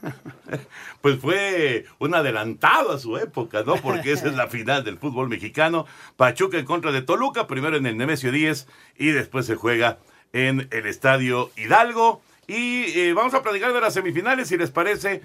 pues 1.00 1.18
fue 1.18 1.86
un 1.98 2.14
adelantado 2.14 2.92
a 2.92 2.98
su 2.98 3.16
época, 3.16 3.62
¿no? 3.64 3.76
Porque 3.76 4.12
esa 4.12 4.28
es 4.28 4.34
la 4.34 4.48
final 4.48 4.84
del 4.84 4.98
fútbol 4.98 5.28
mexicano. 5.28 5.86
Pachuca 6.16 6.58
en 6.58 6.66
contra 6.66 6.92
de 6.92 7.02
Toluca, 7.02 7.46
primero 7.46 7.76
en 7.76 7.86
el 7.86 7.96
Nemesio 7.96 8.30
10 8.30 8.68
y 8.98 9.06
después 9.12 9.46
se 9.46 9.54
juega 9.54 9.98
en 10.32 10.68
el 10.70 10.86
Estadio 10.86 11.50
Hidalgo. 11.56 12.20
Y 12.50 12.98
eh, 12.98 13.12
vamos 13.12 13.32
a 13.34 13.44
platicar 13.44 13.72
de 13.72 13.80
las 13.80 13.94
semifinales, 13.94 14.48
si 14.48 14.56
les 14.56 14.72
parece. 14.72 15.22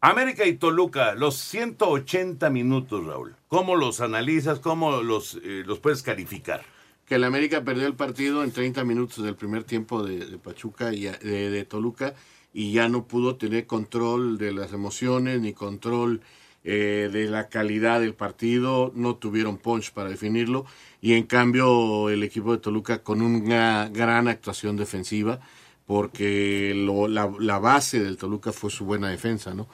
América 0.00 0.46
y 0.46 0.52
Toluca, 0.54 1.16
los 1.16 1.36
180 1.36 2.48
minutos, 2.50 3.04
Raúl. 3.04 3.34
¿Cómo 3.48 3.74
los 3.74 4.00
analizas? 4.00 4.60
¿Cómo 4.60 5.02
los, 5.02 5.40
eh, 5.42 5.64
los 5.66 5.80
puedes 5.80 6.04
calificar? 6.04 6.62
Que 7.06 7.16
el 7.16 7.24
América 7.24 7.64
perdió 7.64 7.88
el 7.88 7.94
partido 7.94 8.44
en 8.44 8.52
30 8.52 8.84
minutos 8.84 9.24
del 9.24 9.34
primer 9.34 9.64
tiempo 9.64 10.04
de, 10.04 10.38
Pachuca 10.38 10.92
y 10.94 11.06
de, 11.06 11.50
de, 11.50 11.64
Toluca 11.64 12.14
y 12.54 12.70
ya 12.70 12.88
no 12.88 13.08
pudo 13.08 13.34
tener 13.34 13.66
control 13.66 14.38
de 14.38 14.52
las 14.52 14.72
emociones 14.72 15.40
ni 15.40 15.54
control 15.54 16.20
eh, 16.62 17.10
de 17.12 17.26
la 17.26 17.48
calidad 17.48 17.98
del 17.98 18.14
partido. 18.14 18.92
No 18.94 19.16
tuvieron 19.16 19.58
punch 19.58 19.90
para 19.90 20.08
definirlo 20.08 20.66
y 21.00 21.14
en 21.14 21.24
cambio 21.24 22.10
el 22.10 22.22
equipo 22.22 22.52
de 22.52 22.58
Toluca 22.58 23.02
con 23.02 23.22
una 23.22 23.88
gran 23.92 24.28
actuación 24.28 24.76
defensiva 24.76 25.40
porque 25.88 26.74
lo, 26.76 27.08
la, 27.08 27.58
base 27.58 27.98
del 27.98 28.18
Toluca 28.18 28.52
fue 28.52 28.70
su 28.70 28.84
buena 28.84 29.08
defensa, 29.08 29.54
¿no? 29.54 29.66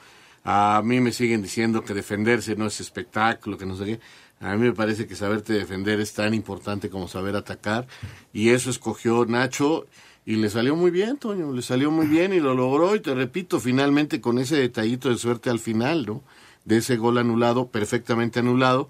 A 0.45 0.81
mí 0.81 1.01
me 1.01 1.11
siguen 1.11 1.41
diciendo 1.41 1.83
que 1.83 1.93
defenderse 1.93 2.55
no 2.55 2.67
es 2.67 2.79
espectáculo, 2.79 3.57
que 3.57 3.65
no 3.65 3.75
sé 3.75 3.83
qué. 3.83 3.99
A 4.39 4.55
mí 4.55 4.61
me 4.61 4.71
parece 4.71 5.07
que 5.07 5.15
saberte 5.17 5.51
defender 5.51 5.99
es 5.99 6.13
tan 6.13 6.33
importante 6.33 6.89
como 6.89 7.09
saber 7.09 7.35
atacar. 7.35 7.85
Y 8.31 8.51
eso 8.51 8.69
escogió 8.69 9.25
Nacho 9.25 9.87
y 10.25 10.37
le 10.37 10.49
salió 10.49 10.77
muy 10.77 10.89
bien, 10.89 11.17
Toño, 11.17 11.51
le 11.51 11.61
salió 11.61 11.91
muy 11.91 12.07
bien 12.07 12.31
y 12.31 12.39
lo 12.39 12.53
logró. 12.53 12.95
Y 12.95 13.01
te 13.01 13.13
repito, 13.13 13.59
finalmente 13.59 14.21
con 14.21 14.39
ese 14.39 14.55
detallito 14.55 15.09
de 15.09 15.17
suerte 15.17 15.49
al 15.49 15.59
final, 15.59 16.05
¿no? 16.05 16.23
De 16.63 16.77
ese 16.77 16.95
gol 16.95 17.17
anulado, 17.17 17.67
perfectamente 17.67 18.39
anulado, 18.39 18.87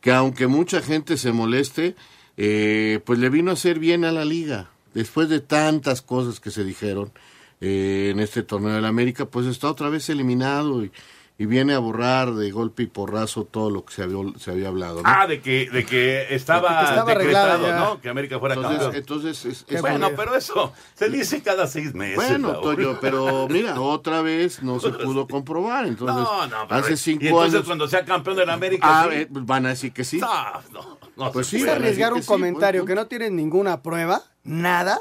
que 0.00 0.12
aunque 0.12 0.46
mucha 0.46 0.80
gente 0.80 1.18
se 1.18 1.30
moleste, 1.30 1.94
eh, 2.38 3.00
pues 3.04 3.18
le 3.18 3.28
vino 3.28 3.50
a 3.50 3.54
hacer 3.54 3.78
bien 3.78 4.06
a 4.06 4.12
la 4.12 4.24
liga 4.24 4.70
después 4.94 5.28
de 5.28 5.40
tantas 5.40 6.00
cosas 6.02 6.40
que 6.40 6.50
se 6.50 6.64
dijeron 6.64 7.12
eh, 7.60 8.10
en 8.12 8.20
este 8.20 8.42
torneo 8.42 8.72
de 8.74 8.80
la 8.80 8.88
América, 8.88 9.26
pues 9.26 9.46
está 9.46 9.68
otra 9.70 9.88
vez 9.88 10.08
eliminado 10.10 10.84
y, 10.84 10.92
y, 11.38 11.46
viene 11.46 11.72
a 11.74 11.78
borrar 11.78 12.34
de 12.34 12.50
golpe 12.50 12.82
y 12.82 12.86
porrazo 12.86 13.44
todo 13.44 13.70
lo 13.70 13.84
que 13.84 13.94
se 13.94 14.02
había, 14.02 14.18
se 14.38 14.50
había 14.50 14.68
hablado. 14.68 14.96
¿no? 14.96 15.02
Ah, 15.04 15.26
de 15.26 15.40
que, 15.40 15.68
de 15.70 15.84
que 15.86 16.34
estaba, 16.34 16.70
de 16.70 16.76
que 16.84 16.90
estaba 16.90 17.14
decretado, 17.14 17.72
¿no? 17.76 18.00
Que 18.00 18.08
América 18.08 18.38
fuera 18.38 18.54
entonces, 18.54 18.80
campeón. 18.82 19.00
Entonces, 19.00 19.44
es, 19.46 19.64
es 19.68 19.80
bueno, 19.80 20.10
pero 20.16 20.36
eso 20.36 20.72
se 20.94 21.08
dice 21.08 21.42
cada 21.42 21.66
seis 21.66 21.94
meses. 21.94 22.16
Bueno, 22.16 22.60
Toño, 22.60 22.98
pero 23.00 23.48
mira, 23.48 23.80
otra 23.80 24.20
vez 24.22 24.62
no 24.62 24.78
se 24.80 24.90
pudo 24.90 25.26
comprobar. 25.26 25.86
Entonces, 25.86 26.16
no, 26.16 26.46
no, 26.46 26.68
pero 26.68 26.80
hace 26.80 26.96
cinco 26.96 27.24
y 27.24 27.28
entonces 27.28 27.54
años. 27.54 27.66
cuando 27.66 27.88
sea 27.88 28.04
campeón 28.04 28.36
de 28.36 28.46
la 28.46 28.52
América, 28.54 28.86
Ah, 28.88 29.08
sí. 29.10 29.16
eh, 29.20 29.26
van 29.30 29.66
a 29.66 29.70
decir 29.70 29.92
que 29.92 30.04
sí. 30.04 30.18
No, 30.18 30.28
no, 30.72 30.98
no 31.16 31.32
Pues 31.32 31.46
sí, 31.46 31.66
arriesgar 31.66 32.12
un 32.12 32.20
sí, 32.22 32.26
comentario 32.28 32.84
que 32.84 32.94
no 32.94 33.06
tienen 33.06 33.34
ninguna 33.36 33.82
prueba, 33.82 34.22
nada. 34.44 34.98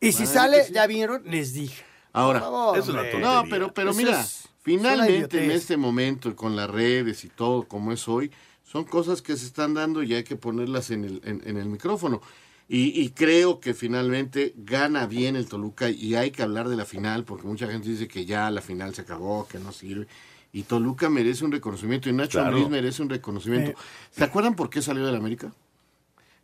Y 0.00 0.12
si 0.12 0.26
sale, 0.26 0.64
sí. 0.64 0.72
ya 0.72 0.86
vieron, 0.86 1.22
les 1.24 1.52
dije. 1.54 1.82
Ahora, 2.12 2.40
favor, 2.40 2.78
es 2.78 2.88
una 2.88 3.02
tontería. 3.02 3.26
No, 3.42 3.44
pero, 3.50 3.72
pero 3.74 3.90
Eso 3.90 3.98
mira, 3.98 4.20
es- 4.20 4.26
es 4.26 4.44
una 4.44 4.52
finalmente 4.62 5.44
en 5.44 5.50
este 5.50 5.76
momento, 5.76 6.36
con 6.36 6.54
las 6.56 6.68
redes 6.70 7.24
y 7.24 7.28
todo 7.28 7.64
como 7.66 7.90
es 7.92 8.06
hoy, 8.06 8.30
son 8.64 8.84
cosas 8.84 9.22
que 9.22 9.36
se 9.36 9.46
están 9.46 9.74
dando 9.74 10.02
y 10.02 10.14
hay 10.14 10.24
que 10.24 10.36
ponerlas 10.36 10.90
en 10.90 11.04
el, 11.04 11.20
en, 11.24 11.42
en 11.46 11.56
el 11.56 11.66
micrófono. 11.66 12.20
Y, 12.68 13.00
y 13.00 13.10
creo 13.10 13.60
que 13.60 13.72
finalmente 13.72 14.52
gana 14.58 15.06
bien 15.06 15.36
el 15.36 15.48
Toluca 15.48 15.88
y 15.88 16.14
hay 16.16 16.30
que 16.30 16.42
hablar 16.42 16.68
de 16.68 16.76
la 16.76 16.84
final, 16.84 17.24
porque 17.24 17.46
mucha 17.46 17.66
gente 17.66 17.88
dice 17.88 18.06
que 18.08 18.26
ya 18.26 18.50
la 18.50 18.60
final 18.60 18.94
se 18.94 19.00
acabó, 19.02 19.48
que 19.48 19.58
no 19.58 19.72
sirve. 19.72 20.06
Y 20.52 20.64
Toluca 20.64 21.08
merece 21.08 21.44
un 21.46 21.52
reconocimiento 21.52 22.08
y 22.10 22.12
Nacho 22.12 22.38
Claro. 22.40 22.48
Ambriz 22.56 22.68
merece 22.68 23.00
un 23.02 23.08
reconocimiento. 23.08 23.70
Eh. 23.70 23.74
¿Se 24.10 24.22
acuerdan 24.24 24.54
por 24.54 24.68
qué 24.68 24.82
salió 24.82 25.04
del 25.06 25.16
América? 25.16 25.50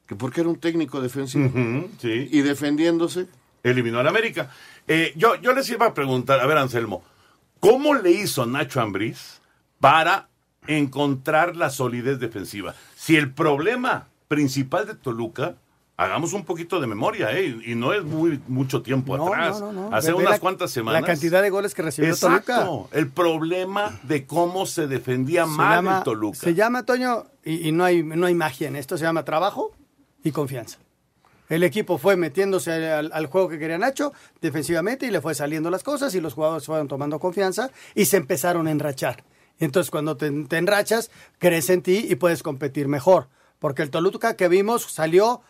Que 0.07 0.15
porque 0.17 0.41
era 0.43 0.51
un 0.51 0.57
técnico 0.59 1.01
defensivo. 1.01 1.51
Sí. 2.01 2.29
Y 2.31 2.43
defendiéndose, 2.43 3.27
eliminó 3.63 4.01
al 4.01 4.07
América. 4.09 4.51
Eh, 4.87 5.13
yo, 5.17 5.37
yo 5.37 5.53
les 5.55 5.69
iba 5.71 5.87
a 5.87 5.95
preguntar, 5.95 6.41
a 6.41 6.47
ver, 6.47 6.59
Anselmo, 6.59 7.03
¿cómo 7.61 7.95
le 7.95 8.11
hizo 8.11 8.45
Nacho 8.45 8.81
Ambriz 8.83 9.41
para 9.81 10.29
encontrar 10.67 11.57
la 11.57 11.71
solidez 11.71 12.19
defensiva? 12.21 12.75
Si 12.95 13.17
el 13.17 13.33
problema 13.33 14.09
principal 14.29 14.87
de 14.87 14.95
Toluca, 14.95 15.55
hagamos 15.97 16.33
un 16.35 16.45
poquito 16.45 16.81
de 16.81 16.87
memoria, 16.87 17.31
¿eh? 17.39 17.57
y 17.65 17.75
no 17.75 17.93
es 17.95 18.03
muy 18.05 18.41
mucho 18.49 18.83
tiempo 18.83 19.17
No, 19.17 19.29
atrás, 19.29 19.61
no, 19.61 19.73
no, 19.73 19.89
no. 19.91 19.97
hace 19.97 20.09
ve 20.09 20.15
unas 20.19 20.31
la- 20.33 20.39
cuantas 20.41 20.71
semanas. 20.71 21.01
La 21.01 21.07
cantidad 21.07 21.41
de 21.41 21.49
goles 21.51 21.73
que 21.75 21.83
recibió 21.83 22.11
Exacto, 22.11 22.53
Toluca. 22.55 22.99
el 22.99 23.09
problema 23.09 23.99
de 24.03 24.27
cómo 24.27 24.67
se 24.67 24.87
defendía 24.87 25.45
Se 25.45 25.51
mal 25.51 25.77
llama, 25.77 25.99
el 25.99 26.05
Toluca. 26.05 26.39
se 26.39 26.55
llama, 26.55 26.83
Toño, 26.85 27.25
y, 27.45 27.69
y 27.69 27.73
no, 27.73 27.85
hay, 27.85 28.03
no 28.03 28.27
hay 28.27 28.35
magia 28.35 28.69
en 28.69 28.77
esto, 28.77 28.99
se 28.99 29.05
llama 29.05 29.25
trabajo 29.25 29.73
y 30.25 30.33
confianza. 30.33 30.79
El 31.49 31.63
equipo 31.63 31.99
fue 31.99 32.17
metiéndose 32.17 32.73
al, 32.91 33.27
juego 33.27 33.51
que 33.51 33.59
quería 33.59 33.79
Nacho 33.79 34.13
defensivamente 34.41 35.07
y 35.07 35.11
le 35.11 35.21
fue 35.21 35.35
saliendo 35.35 35.71
las 35.71 35.85
cosas 35.85 36.15
y 36.15 36.21
los 36.21 36.35
jugadores 36.35 36.65
fueron 36.65 36.89
tomando 36.89 37.21
confianza 37.21 37.71
y 37.95 38.07
se 38.07 38.17
empezaron 38.17 38.67
a 38.67 38.71
enrachar. 38.71 39.23
Entonces 39.61 39.91
cuando 39.91 40.17
te, 40.17 40.31
te 40.31 40.57
enrachas, 40.57 41.11
crees 41.39 41.69
en 41.71 41.83
ti 41.83 42.07
y 42.09 42.17
puedes 42.17 42.43
competir 42.43 42.89
mejor. 42.89 43.29
Porque 43.59 43.83
el 43.83 43.91
Toluca 43.91 44.37
que 44.37 44.49
vimos 44.49 44.83
salió 44.85 45.43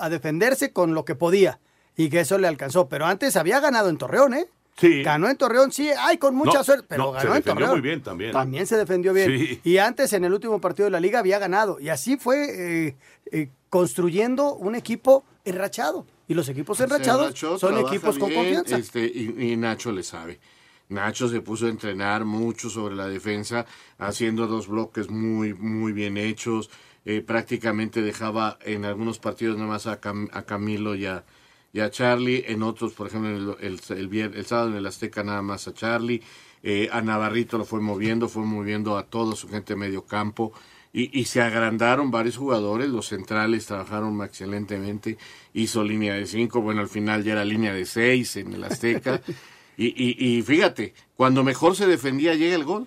a 0.00 0.08
defenderse 0.08 0.72
con 0.72 0.94
lo 0.94 1.04
que 1.04 1.14
podía 1.14 1.60
y 1.96 2.08
que 2.08 2.20
eso 2.20 2.38
le 2.38 2.48
alcanzó. 2.48 2.88
Pero 2.88 3.06
antes 3.06 3.36
había 3.36 3.60
ganado 3.60 3.88
en 3.88 3.98
Torreón, 3.98 4.34
¿eh? 4.34 4.46
Sí. 4.76 5.02
Ganó 5.02 5.28
en 5.28 5.36
Torreón, 5.36 5.70
sí, 5.70 5.90
ay, 5.98 6.16
con 6.18 6.34
mucha 6.34 6.58
No, 6.58 6.64
suerte, 6.64 6.86
pero 6.88 7.04
no, 7.04 7.10
se 7.12 7.18
ganó 7.26 7.30
en 7.36 7.42
defendió 7.42 7.54
Torreón. 7.66 7.70
muy 7.70 7.80
bien 7.88 8.02
también. 8.02 8.32
También 8.32 8.66
se 8.66 8.76
defendió 8.76 9.12
bien. 9.12 9.28
Sí. 9.38 9.60
Y 9.64 9.76
antes, 9.78 10.12
en 10.12 10.24
el 10.24 10.32
último 10.32 10.60
partido 10.60 10.86
de 10.86 10.90
la 10.90 11.00
liga, 11.00 11.18
había 11.18 11.38
ganado. 11.38 11.78
Y 11.78 11.88
así 11.90 12.16
fue 12.16 12.86
eh, 12.88 12.96
eh, 13.30 13.48
construyendo 13.70 14.54
un 14.54 14.74
equipo 14.74 15.24
enrachado. 15.44 16.06
Y 16.28 16.34
los 16.34 16.48
equipos 16.48 16.80
enrachados 16.80 17.26
enrachó, 17.26 17.58
son 17.58 17.78
equipos 17.78 18.18
con 18.18 18.32
confianza. 18.32 18.76
Este, 18.78 19.04
y, 19.04 19.34
y 19.52 19.56
Nacho 19.56 19.92
le 19.92 20.02
sabe. 20.02 20.40
Nacho 20.88 21.28
se 21.28 21.40
puso 21.40 21.66
a 21.66 21.68
entrenar 21.68 22.24
mucho 22.24 22.70
sobre 22.70 22.94
la 22.94 23.06
defensa, 23.08 23.66
haciendo 23.98 24.46
dos 24.46 24.68
bloques 24.68 25.10
muy, 25.10 25.52
muy 25.54 25.92
bien 25.92 26.16
hechos. 26.16 26.70
Eh, 27.04 27.20
prácticamente 27.20 28.00
dejaba 28.02 28.58
en 28.64 28.84
algunos 28.84 29.18
partidos 29.18 29.56
nada 29.56 29.68
más 29.68 29.86
a, 29.86 30.00
Cam- 30.00 30.28
a 30.32 30.42
Camilo 30.42 30.94
y 30.94 31.06
a, 31.06 31.24
y 31.72 31.80
a 31.80 31.90
Charlie, 31.90 32.44
en 32.48 32.62
otros, 32.62 32.92
por 32.92 33.06
ejemplo, 33.06 33.56
el, 33.58 33.66
el, 33.66 33.80
el, 33.98 34.10
vier- 34.10 34.34
el 34.36 34.44
sábado 34.44 34.68
en 34.70 34.76
el 34.76 34.86
Azteca 34.86 35.22
nada 35.24 35.42
más 35.42 35.66
a 35.68 35.74
Charlie. 35.74 36.22
Eh, 36.62 36.88
a 36.92 37.00
Navarrito 37.02 37.58
lo 37.58 37.64
fue 37.64 37.80
moviendo, 37.80 38.28
fue 38.28 38.44
moviendo 38.44 38.96
a 38.96 39.04
todo 39.04 39.34
su 39.34 39.48
gente 39.48 39.72
de 39.72 39.78
medio 39.80 40.04
campo. 40.04 40.52
Y, 40.92 41.18
y 41.18 41.24
se 41.24 41.40
agrandaron 41.40 42.10
varios 42.10 42.36
jugadores, 42.36 42.90
los 42.90 43.08
centrales 43.08 43.64
trabajaron 43.64 44.22
excelentemente, 44.22 45.16
hizo 45.54 45.82
línea 45.82 46.12
de 46.12 46.26
cinco, 46.26 46.60
bueno, 46.60 46.82
al 46.82 46.88
final 46.88 47.24
ya 47.24 47.32
era 47.32 47.46
línea 47.46 47.72
de 47.72 47.86
seis 47.86 48.36
en 48.36 48.52
el 48.52 48.62
Azteca. 48.62 49.22
y, 49.78 49.86
y, 49.86 50.36
y 50.38 50.42
fíjate, 50.42 50.92
cuando 51.16 51.42
mejor 51.44 51.74
se 51.76 51.86
defendía 51.86 52.34
llega 52.34 52.54
el 52.54 52.64
gol. 52.64 52.86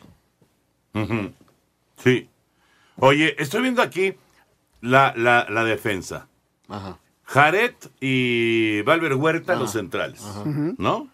Sí. 1.97 2.29
Oye, 2.97 3.35
estoy 3.41 3.63
viendo 3.63 3.81
aquí 3.81 4.13
la, 4.81 5.13
la, 5.17 5.47
la 5.49 5.63
defensa. 5.63 6.27
Ajá. 6.69 6.99
Jared 7.25 7.73
y 7.99 8.81
Valver 8.83 9.15
Huerta, 9.15 9.53
Ajá. 9.53 9.61
los 9.61 9.71
centrales. 9.71 10.21
¿No? 10.77 11.09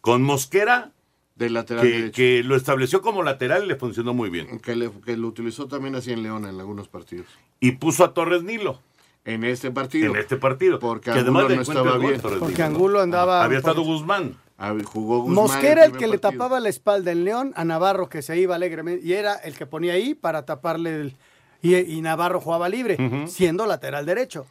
Con 0.00 0.22
Mosquera, 0.22 0.90
Del 1.36 1.54
lateral 1.54 1.82
que, 1.84 1.90
derecho. 1.90 2.12
que 2.16 2.42
lo 2.44 2.56
estableció 2.56 3.02
como 3.02 3.22
lateral 3.22 3.64
y 3.64 3.68
le 3.68 3.76
funcionó 3.76 4.14
muy 4.14 4.30
bien. 4.30 4.58
Que, 4.60 4.76
le- 4.76 4.90
que 5.04 5.16
lo 5.16 5.28
utilizó 5.28 5.66
también 5.68 5.94
así 5.96 6.12
en 6.12 6.22
León 6.22 6.44
en 6.46 6.58
algunos 6.60 6.88
partidos. 6.88 7.26
Y 7.60 7.72
puso 7.72 8.04
a 8.04 8.14
Torres 8.14 8.42
Nilo. 8.42 8.80
En 9.24 9.44
este 9.44 9.70
partido. 9.70 10.12
En 10.12 10.18
este 10.20 10.36
partido. 10.36 10.78
Porque 10.80 11.12
que 11.12 11.18
Angulo 11.20 11.46
además 11.46 11.68
no 11.68 11.74
estaba 11.74 11.94
el 11.96 12.00
bien. 12.02 12.20
Torres 12.20 12.38
Porque 12.40 12.54
Nilo, 12.54 12.68
¿no? 12.68 12.74
Angulo 12.74 13.00
andaba. 13.00 13.44
Había 13.44 13.60
por- 13.60 13.70
estado 13.70 13.82
Guzmán. 13.86 14.36
Jugó 14.84 15.20
Guzmán 15.22 15.34
Mosquera 15.34 15.84
el 15.84 15.90
primer 15.92 15.98
que 16.00 16.06
le 16.12 16.18
tapaba 16.18 16.60
la 16.60 16.68
espalda 16.68 17.10
en 17.10 17.24
León, 17.24 17.52
a 17.56 17.64
Navarro 17.64 18.08
que 18.08 18.22
se 18.22 18.38
iba 18.38 18.54
alegremente, 18.54 19.04
y 19.04 19.12
era 19.14 19.34
el 19.34 19.56
que 19.56 19.66
ponía 19.66 19.94
ahí 19.94 20.14
para 20.14 20.44
taparle 20.44 20.94
el... 21.00 21.16
Y, 21.62 21.74
y 21.76 22.00
Navarro 22.00 22.40
jugaba 22.40 22.68
libre, 22.68 22.96
siendo 23.28 23.66
lateral 23.66 24.06
derecho. 24.06 24.46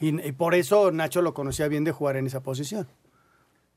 Y, 0.00 0.28
y 0.28 0.32
por 0.32 0.54
eso 0.54 0.90
Nacho 0.90 1.22
lo 1.22 1.34
conocía 1.34 1.68
bien 1.68 1.84
de 1.84 1.92
jugar 1.92 2.16
en 2.16 2.26
esa 2.26 2.42
posición. 2.42 2.86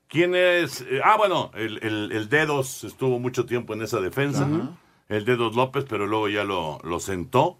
¿Quién 0.08 0.34
es? 0.34 0.80
Eh, 0.82 1.00
ah, 1.04 1.16
bueno, 1.16 1.50
el, 1.54 1.78
el, 1.82 2.12
el 2.12 2.28
Dedos 2.28 2.84
estuvo 2.84 3.18
mucho 3.18 3.46
tiempo 3.46 3.74
en 3.74 3.82
esa 3.82 4.00
defensa. 4.00 4.44
Ajá. 4.44 4.76
El 5.08 5.24
Dedos 5.24 5.56
López, 5.56 5.84
pero 5.88 6.06
luego 6.06 6.28
ya 6.28 6.44
lo, 6.44 6.78
lo 6.82 7.00
sentó. 7.00 7.58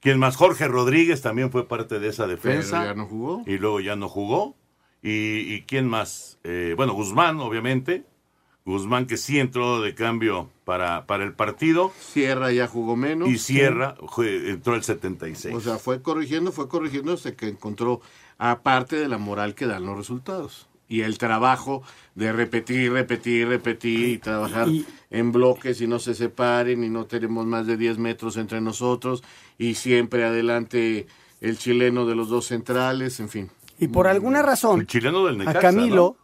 ¿Quién 0.00 0.18
más? 0.18 0.36
Jorge 0.36 0.68
Rodríguez 0.68 1.22
también 1.22 1.50
fue 1.52 1.68
parte 1.68 2.00
de 2.00 2.08
esa 2.08 2.26
defensa. 2.26 2.80
Pero 2.80 2.90
ya 2.92 2.94
no 2.94 3.06
jugó. 3.06 3.42
Y 3.46 3.58
luego 3.58 3.80
ya 3.80 3.94
no 3.94 4.08
jugó. 4.08 4.56
¿Y, 5.02 5.54
y 5.54 5.62
quién 5.62 5.88
más? 5.88 6.38
Eh, 6.44 6.74
bueno, 6.76 6.92
Guzmán, 6.92 7.40
obviamente. 7.40 8.04
Guzmán 8.64 9.06
que 9.06 9.16
sí 9.16 9.38
entró 9.40 9.80
de 9.80 9.94
cambio 9.94 10.48
para, 10.64 11.06
para 11.06 11.24
el 11.24 11.32
partido. 11.32 11.92
Sierra 11.98 12.52
ya 12.52 12.66
jugó 12.68 12.94
menos. 12.96 13.28
Y 13.28 13.38
Sierra 13.38 13.96
entró 14.18 14.74
el 14.76 14.82
76. 14.84 15.54
O 15.54 15.60
sea, 15.60 15.78
fue 15.78 16.00
corrigiendo, 16.00 16.52
fue 16.52 16.68
corrigiendo 16.68 17.12
hasta 17.12 17.34
que 17.34 17.48
encontró, 17.48 18.00
aparte 18.38 18.96
de 18.96 19.08
la 19.08 19.18
moral 19.18 19.54
que 19.54 19.66
dan 19.66 19.84
los 19.84 19.96
resultados. 19.96 20.68
Y 20.88 21.00
el 21.00 21.16
trabajo 21.18 21.82
de 22.14 22.32
repetir, 22.32 22.92
repetir, 22.92 23.48
repetir 23.48 24.08
y 24.10 24.18
trabajar 24.18 24.68
Y- 24.68 24.86
en 25.10 25.32
bloques 25.32 25.80
y 25.80 25.86
no 25.86 25.98
se 25.98 26.14
separen 26.14 26.84
y 26.84 26.88
no 26.90 27.06
tenemos 27.06 27.46
más 27.46 27.66
de 27.66 27.76
10 27.76 27.98
metros 27.98 28.36
entre 28.36 28.60
nosotros 28.60 29.22
y 29.58 29.74
siempre 29.74 30.24
adelante 30.24 31.06
el 31.40 31.58
chileno 31.58 32.06
de 32.06 32.14
los 32.14 32.28
dos 32.28 32.46
centrales, 32.46 33.18
en 33.20 33.28
fin. 33.28 33.50
Y 33.78 33.88
por 33.88 34.06
alguna 34.06 34.42
razón, 34.42 34.80
el 34.80 34.86
chileno 34.86 35.24
del 35.24 35.48
a 35.48 35.54
Camilo, 35.54 36.16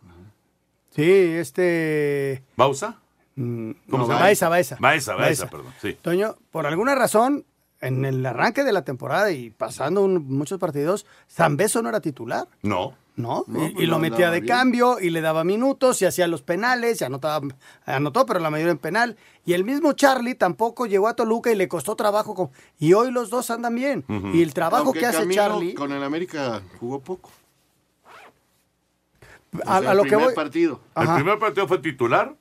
sí, 1.03 1.11
este... 1.39 2.43
¿Bausa? 2.57 2.99
mm, 3.37 3.71
¿Cómo 3.91 3.99
no, 4.03 4.07
se 4.07 4.13
llama? 4.13 4.21
Baeza, 4.25 4.49
Baeza. 4.49 4.77
Baeza, 4.81 5.15
Baeza, 5.15 5.49
perdón. 5.49 5.73
Sí. 5.81 5.97
Toño, 6.03 6.37
por 6.51 6.67
alguna 6.67 6.95
razón, 6.95 7.45
en 7.81 8.05
el 8.05 8.25
arranque 8.27 8.65
de 8.65 8.73
la 8.73 8.83
temporada 8.83 9.31
y 9.31 9.51
pasando 9.51 10.03
un- 10.03 10.27
muchos 10.29 10.59
partidos, 10.59 11.07
Zambeso 11.31 11.81
no 11.83 11.89
era 11.89 12.01
titular. 12.01 12.49
No. 12.63 12.95
¿no? 13.15 13.43
No, 13.49 13.67
y, 13.67 13.71
pues 13.71 13.83
y 13.85 13.87
lo 13.89 13.99
metía 13.99 14.31
de 14.31 14.41
bien. 14.41 14.55
cambio 14.57 15.01
y 15.01 15.11
le 15.11 15.21
daba 15.21 15.43
minutos 15.43 16.01
y 16.03 16.05
hacía 16.07 16.29
los 16.29 16.43
penales 16.43 17.01
y 17.01 17.05
anotaba, 17.05 17.49
anotó, 17.85 18.25
pero 18.27 18.39
la 18.39 18.49
mayoría 18.49 18.71
en 18.71 18.79
penal. 18.79 19.17
Y 19.45 19.55
el 19.55 19.65
mismo 19.65 19.93
Charlie 19.95 20.37
tampoco 20.37 20.87
llegó 20.87 21.09
a 21.09 21.17
Toluca 21.17 21.51
y 21.51 21.57
le 21.57 21.67
costó 21.67 21.97
trabajo. 21.97 22.35
con- 22.37 22.51
y 22.79 22.93
hoy 22.93 23.11
los 23.11 23.29
dos 23.29 23.51
andan 23.51 23.75
bien. 23.75 24.05
Y 24.33 24.41
el 24.43 24.55
trabajo 24.55 24.85
Aunque 24.85 25.01
que 25.01 25.07
hace 25.07 25.19
Camilo 25.19 25.43
Charlie, 25.43 25.75
Con 25.75 25.91
el 25.91 26.03
América 26.05 26.63
jugó 26.79 27.01
poco. 27.01 27.31
A, 29.67 29.77
a 29.79 29.95
lo 29.95 30.03
el 30.03 30.09
que 30.09 30.09
primer 30.11 30.25
voy... 30.27 30.35
partido. 30.35 30.81
El 30.97 31.09
primer 31.15 31.39
partido 31.39 31.67
fue 31.69 31.79
titular 31.79 32.35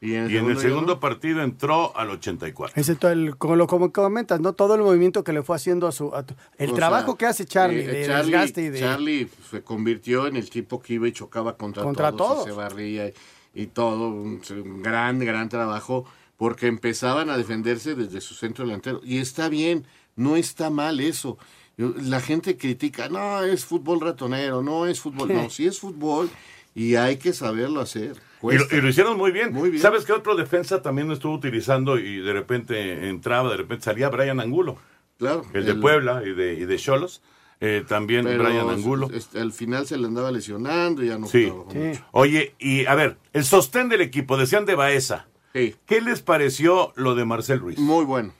Y 0.00 0.14
en 0.14 0.24
el 0.24 0.30
y 0.32 0.36
en 0.36 0.44
el 0.44 0.56
segundo 0.56 0.60
segundo 0.60 1.00
partido 1.00 1.42
entró 1.42 1.96
al 1.96 2.10
84. 2.10 2.78
Excepto 2.80 3.08
el, 3.08 3.36
como 3.36 3.56
lo 3.56 3.66
como 3.66 3.92
comentas, 3.92 4.40
¿no? 4.40 4.52
Todo 4.52 4.74
el 4.74 4.82
movimiento 4.82 5.24
que 5.24 5.32
le 5.32 5.42
fue 5.42 5.56
haciendo 5.56 5.86
a 5.86 5.92
su... 5.92 6.14
a 6.14 6.22
tu- 6.22 6.34
el 6.58 6.70
O 6.70 6.74
trabajo 6.74 7.12
sea, 7.12 7.18
que 7.18 7.26
hace 7.26 7.44
Charlie, 7.46 7.80
eh, 7.80 7.86
de 7.86 8.06
Charlie- 8.06 8.30
desgaste 8.32 8.62
y 8.62 8.68
de... 8.70 8.78
Charlie 8.80 9.28
se 9.50 9.62
convirtió 9.62 10.26
en 10.26 10.36
el 10.36 10.50
tipo 10.50 10.80
que 10.82 10.94
iba 10.94 11.08
y 11.08 11.12
chocaba 11.12 11.56
contra, 11.56 11.82
Contra 11.82 12.12
todos, 12.12 12.44
todos. 12.44 12.46
y 12.46 12.50
se 12.50 12.56
barría 12.56 13.08
y, 13.08 13.14
y 13.54 13.66
todo. 13.68 14.08
Un, 14.10 14.40
un 14.50 14.82
gran, 14.82 15.18
gran 15.18 15.48
trabajo 15.48 16.04
porque 16.36 16.66
empezaban 16.66 17.30
a 17.30 17.38
defenderse 17.38 17.94
desde 17.94 18.20
su 18.20 18.34
centro 18.34 18.66
delantero. 18.66 19.00
Y 19.02 19.18
está 19.18 19.48
bien, 19.48 19.86
no 20.16 20.36
está 20.36 20.68
mal 20.68 21.00
eso. 21.00 21.38
La 21.76 22.20
gente 22.20 22.56
critica, 22.56 23.08
no, 23.08 23.42
es 23.42 23.64
fútbol 23.66 24.00
ratonero, 24.00 24.62
no 24.62 24.86
es 24.86 25.00
fútbol. 25.00 25.32
No, 25.34 25.50
sí 25.50 25.66
es 25.66 25.78
fútbol 25.78 26.30
y 26.74 26.94
hay 26.94 27.16
que 27.18 27.32
saberlo 27.34 27.80
hacer. 27.80 28.12
Y 28.12 28.14
lo, 28.14 28.40
Cuesta. 28.40 28.76
y 28.76 28.80
lo 28.80 28.88
hicieron 28.88 29.16
muy 29.18 29.30
bien. 29.30 29.52
Muy 29.52 29.70
bien. 29.70 29.82
¿Sabes 29.82 30.04
qué 30.04 30.12
otro 30.12 30.36
defensa 30.36 30.80
también 30.82 31.08
lo 31.08 31.14
estuvo 31.14 31.34
utilizando 31.34 31.98
y 31.98 32.18
de 32.20 32.32
repente 32.32 33.08
entraba, 33.08 33.50
de 33.50 33.58
repente 33.58 33.84
salía 33.84 34.08
Brian 34.08 34.40
Angulo? 34.40 34.78
Claro. 35.18 35.44
El 35.52 35.64
de 35.66 35.74
Puebla 35.74 36.22
y 36.24 36.32
de, 36.34 36.54
y 36.54 36.64
de 36.64 36.76
Cholos. 36.76 37.22
Eh, 37.60 37.84
también 37.88 38.24
Pero 38.26 38.44
Brian 38.44 38.68
Angulo. 38.68 39.08
este, 39.14 39.40
al 39.40 39.50
final 39.52 39.86
se 39.86 39.96
le 39.96 40.06
andaba 40.06 40.30
lesionando 40.30 41.02
y 41.02 41.08
ya 41.08 41.18
no 41.18 41.26
Sí. 41.26 41.46
mucho. 41.50 42.04
Oye, 42.12 42.54
y 42.58 42.84
a 42.84 42.94
ver, 42.94 43.16
el 43.32 43.44
sostén 43.44 43.88
del 43.88 44.02
equipo, 44.02 44.36
decían 44.36 44.66
de 44.66 44.74
Baeza. 44.74 45.26
¿Qué 45.54 46.00
les 46.02 46.20
pareció 46.20 46.92
lo 46.96 47.14
de 47.14 47.24
Marcel 47.24 47.60
Ruiz? 47.60 47.78
Muy 47.78 48.04
bueno. 48.04 48.34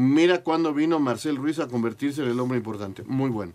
Mira 0.00 0.44
cuando 0.44 0.72
vino 0.72 1.00
Marcel 1.00 1.34
Ruiz 1.36 1.58
a 1.58 1.66
convertirse 1.66 2.22
en 2.22 2.28
el 2.30 2.38
hombre 2.38 2.56
importante. 2.58 3.02
Muy 3.04 3.30
bueno. 3.30 3.52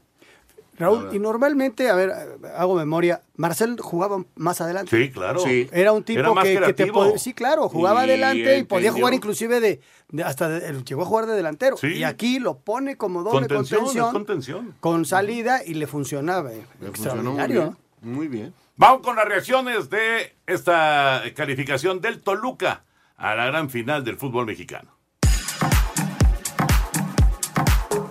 Raúl, 0.77 1.09
y 1.13 1.19
normalmente, 1.19 1.87
a 1.89 1.95
ver, 1.95 2.11
hago 2.57 2.75
memoria, 2.75 3.21
Marcel 3.37 3.77
jugaba 3.79 4.25
más 4.35 4.59
adelante. 4.59 4.89
Sí, 5.05 5.09
claro. 5.11 5.39
Sí. 5.39 5.69
Era 5.71 5.91
un 5.93 6.03
tipo 6.03 6.19
Era 6.19 6.33
más 6.33 6.43
que, 6.43 6.59
que 6.59 6.73
te 6.73 6.87
podía, 6.91 7.17
sí, 7.19 7.33
claro, 7.33 7.69
jugaba 7.69 8.01
Y 8.01 8.09
adelante 8.09 8.57
y 8.57 8.63
podía 8.63 8.91
jugar 8.91 9.13
inclusive 9.13 9.59
de, 9.61 9.79
de- 10.09 10.23
hasta 10.23 10.49
de- 10.49 10.83
llegó 10.83 11.03
a 11.03 11.05
jugar 11.05 11.27
de 11.27 11.33
delantero. 11.35 11.77
Sí. 11.77 11.87
Y 11.93 12.03
aquí 12.03 12.39
lo 12.39 12.57
pone 12.57 12.97
como 12.97 13.21
doble 13.23 13.47
Contención, 13.47 14.11
contención, 14.11 14.75
con 14.81 15.05
salida 15.05 15.61
y 15.63 15.75
le 15.75 15.85
funcionaba. 15.87 16.51
eh, 16.51 16.65
Le 16.79 16.87
muy 16.87 16.89
Extraordinario. 16.89 17.61
bien. 18.01 18.13
Muy 18.15 18.27
bien. 18.27 18.53
Vamos 18.75 19.01
con 19.01 19.15
las 19.15 19.25
reacciones 19.25 19.89
de 19.91 20.35
esta 20.47 21.21
calificación 21.35 22.01
del 22.01 22.19
Toluca 22.21 22.83
a 23.15 23.35
la 23.35 23.45
gran 23.45 23.69
final 23.69 24.03
del 24.03 24.17
fútbol 24.17 24.47
mexicano. 24.47 24.89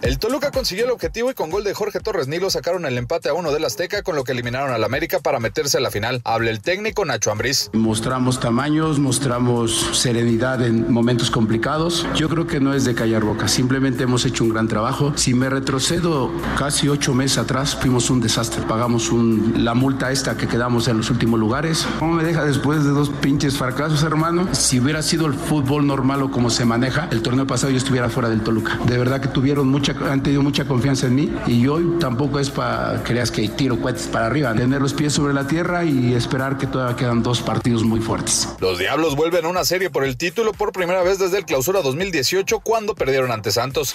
El 0.02 0.18
Toluca 0.18 0.50
consiguió 0.50 0.86
el 0.86 0.90
objetivo 0.90 1.30
y 1.30 1.34
con 1.34 1.48
gol 1.48 1.62
de 1.62 1.74
Jorge 1.74 2.00
Torres 2.00 2.26
Nilo 2.26 2.50
sacaron 2.50 2.84
el 2.86 2.98
empate 2.98 3.28
a 3.28 3.34
uno 3.34 3.52
del 3.52 3.64
Azteca, 3.64 4.02
con 4.02 4.16
lo 4.16 4.24
que 4.24 4.32
eliminaron 4.32 4.72
al 4.72 4.82
América 4.82 5.20
para 5.20 5.38
meterse 5.38 5.78
a 5.78 5.80
la 5.80 5.92
final. 5.92 6.20
Habla 6.24 6.50
el 6.50 6.60
técnico 6.60 7.04
Nacho 7.04 7.30
Ambriz. 7.30 7.70
Mostramos 7.72 8.40
tamaños, 8.40 8.98
mostramos 8.98 9.90
serenidad 9.92 10.60
en 10.66 10.92
momentos 10.92 11.30
complicados. 11.30 12.04
Yo 12.16 12.28
creo 12.28 12.48
que 12.48 12.58
no 12.58 12.74
es 12.74 12.84
de 12.84 12.96
callar 12.96 13.22
boca, 13.22 13.46
simplemente 13.46 14.02
hemos 14.02 14.24
hecho 14.24 14.42
un 14.42 14.50
gran 14.50 14.66
trabajo. 14.66 15.12
Si 15.14 15.34
me 15.34 15.48
retrocedo 15.48 16.32
casi 16.58 16.88
ocho 16.88 17.14
meses 17.14 17.38
atrás, 17.38 17.76
fuimos 17.76 18.10
un 18.10 18.20
desastre. 18.20 18.62
Pagamos 18.62 19.08
la 19.56 19.74
multa 19.74 20.10
esta 20.10 20.36
que 20.36 20.48
quedamos 20.48 20.88
en 20.88 20.96
los 20.96 21.10
últimos 21.10 21.38
lugares. 21.38 21.86
¿Cómo 22.00 22.14
me 22.14 22.24
deja 22.24 22.44
después 22.44 22.82
de 22.82 22.90
dos 22.90 23.08
pinches 23.08 23.56
fracasos, 23.56 24.02
hermano? 24.02 24.52
Si 24.52 24.80
hubiera 24.80 25.00
sido 25.00 25.26
el 25.26 25.34
fútbol 25.34 25.86
normal 25.86 26.24
o 26.24 26.32
como 26.32 26.50
se 26.50 26.64
maneja, 26.64 27.06
el 27.12 27.22
torneo 27.22 27.46
pasado 27.46 27.70
yo 27.70 27.78
estuviera 27.78 28.08
fuera 28.08 28.28
del 28.28 28.40
Toluca. 28.40 28.80
De 28.84 28.98
verdad 28.98 29.20
que 29.20 29.28
tuvieron 29.28 29.68
mucha, 29.68 29.91
han 30.08 30.22
tenido 30.22 30.42
mucha 30.42 30.64
confianza 30.64 31.06
en 31.06 31.14
mí 31.14 31.32
y 31.46 31.66
hoy 31.66 31.98
tampoco 32.00 32.40
es 32.40 32.50
para 32.50 33.02
creas 33.02 33.30
que 33.30 33.48
tiro 33.48 33.80
cohetes 33.80 34.06
para 34.06 34.26
arriba. 34.26 34.54
Tener 34.54 34.80
los 34.80 34.94
pies 34.94 35.12
sobre 35.12 35.34
la 35.34 35.46
tierra 35.46 35.84
y 35.84 36.14
esperar 36.14 36.58
que 36.58 36.66
todavía 36.66 36.96
quedan 36.96 37.22
dos 37.22 37.40
partidos 37.40 37.82
muy 37.84 38.00
fuertes. 38.00 38.48
Los 38.60 38.78
Diablos 38.78 39.16
vuelven 39.16 39.44
a 39.44 39.48
una 39.48 39.64
serie 39.64 39.90
por 39.90 40.04
el 40.04 40.16
título 40.16 40.52
por 40.52 40.72
primera 40.72 41.02
vez 41.02 41.18
desde 41.18 41.38
el 41.38 41.44
clausura 41.44 41.82
2018 41.82 42.60
cuando 42.60 42.94
perdieron 42.94 43.30
ante 43.30 43.52
Santos. 43.52 43.94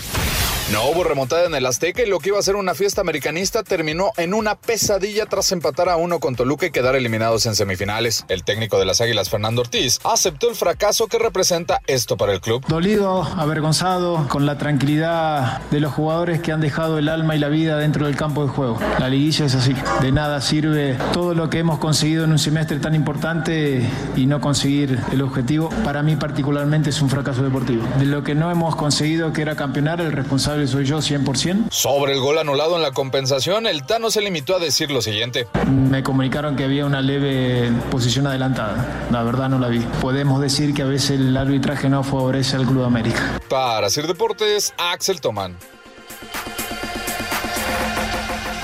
No 0.71 0.89
hubo 0.89 1.05
remontada 1.05 1.45
en 1.45 1.55
el 1.55 1.65
Azteca 1.65 2.03
y 2.03 2.09
lo 2.09 2.19
que 2.19 2.27
iba 2.27 2.39
a 2.39 2.41
ser 2.41 2.57
una 2.57 2.75
fiesta 2.75 2.99
americanista 2.99 3.63
terminó 3.63 4.11
en 4.17 4.33
una 4.33 4.55
pesadilla 4.55 5.25
tras 5.25 5.53
empatar 5.53 5.87
a 5.87 5.95
uno 5.95 6.19
con 6.19 6.35
Toluca 6.35 6.65
y 6.65 6.71
quedar 6.71 6.93
eliminados 6.97 7.45
en 7.45 7.55
semifinales. 7.55 8.25
El 8.27 8.43
técnico 8.43 8.77
de 8.77 8.83
las 8.83 8.99
Águilas, 8.99 9.29
Fernando 9.29 9.61
Ortiz, 9.61 9.99
aceptó 10.03 10.49
el 10.49 10.55
fracaso 10.57 11.07
que 11.07 11.19
representa 11.19 11.79
esto 11.87 12.17
para 12.17 12.33
el 12.33 12.41
club. 12.41 12.65
Dolido, 12.67 13.23
avergonzado, 13.23 14.27
con 14.27 14.45
la 14.45 14.57
tranquilidad 14.57 15.61
de 15.71 15.79
los 15.79 15.93
jugadores 15.93 16.41
que 16.41 16.51
han 16.51 16.59
dejado 16.59 16.97
el 16.97 17.07
alma 17.07 17.37
y 17.37 17.39
la 17.39 17.47
vida 17.47 17.77
dentro 17.77 18.05
del 18.05 18.17
campo 18.17 18.43
de 18.43 18.49
juego. 18.49 18.77
La 18.99 19.07
liguilla 19.07 19.45
es 19.45 19.55
así. 19.55 19.73
De 20.01 20.11
nada 20.11 20.41
sirve 20.41 20.97
todo 21.13 21.33
lo 21.33 21.49
que 21.49 21.59
hemos 21.59 21.79
conseguido 21.79 22.25
en 22.25 22.31
un 22.31 22.39
semestre 22.39 22.77
tan 22.79 22.93
importante 22.93 23.89
y 24.17 24.25
no 24.25 24.41
conseguir 24.41 24.99
el 25.13 25.21
objetivo. 25.21 25.69
Para 25.85 26.03
mí 26.03 26.17
particularmente 26.17 26.89
es 26.89 27.01
un 27.01 27.09
fracaso 27.09 27.41
deportivo. 27.41 27.87
De 27.99 28.05
lo 28.05 28.21
que 28.25 28.35
no 28.35 28.51
hemos 28.51 28.75
conseguido, 28.75 29.31
que 29.31 29.41
era 29.41 29.55
campeonar, 29.55 30.01
el 30.01 30.11
responsable 30.11 30.56
soy 30.65 30.85
yo 30.85 30.97
100%. 30.99 31.67
Sobre 31.69 32.13
el 32.13 32.19
gol 32.19 32.37
anulado 32.37 32.77
en 32.77 32.81
la 32.81 32.91
compensación, 32.91 33.67
el 33.67 33.85
Tano 33.85 34.09
se 34.09 34.21
limitó 34.21 34.55
a 34.55 34.59
decir 34.59 34.89
lo 34.89 35.01
siguiente. 35.01 35.47
Me 35.67 36.01
comunicaron 36.01 36.55
que 36.55 36.63
había 36.63 36.85
una 36.85 37.01
leve 37.01 37.71
posición 37.91 38.25
adelantada. 38.25 39.07
La 39.11 39.23
verdad 39.23 39.49
no 39.49 39.59
la 39.59 39.67
vi. 39.67 39.79
Podemos 40.01 40.41
decir 40.41 40.73
que 40.73 40.81
a 40.81 40.85
veces 40.85 41.19
el 41.19 41.35
arbitraje 41.37 41.89
no 41.89 42.03
favorece 42.03 42.55
al 42.55 42.65
Club 42.65 42.83
América. 42.83 43.39
Para 43.49 43.89
Sir 43.89 44.07
Deportes, 44.07 44.73
Axel 44.77 45.21
Tomán. 45.21 45.57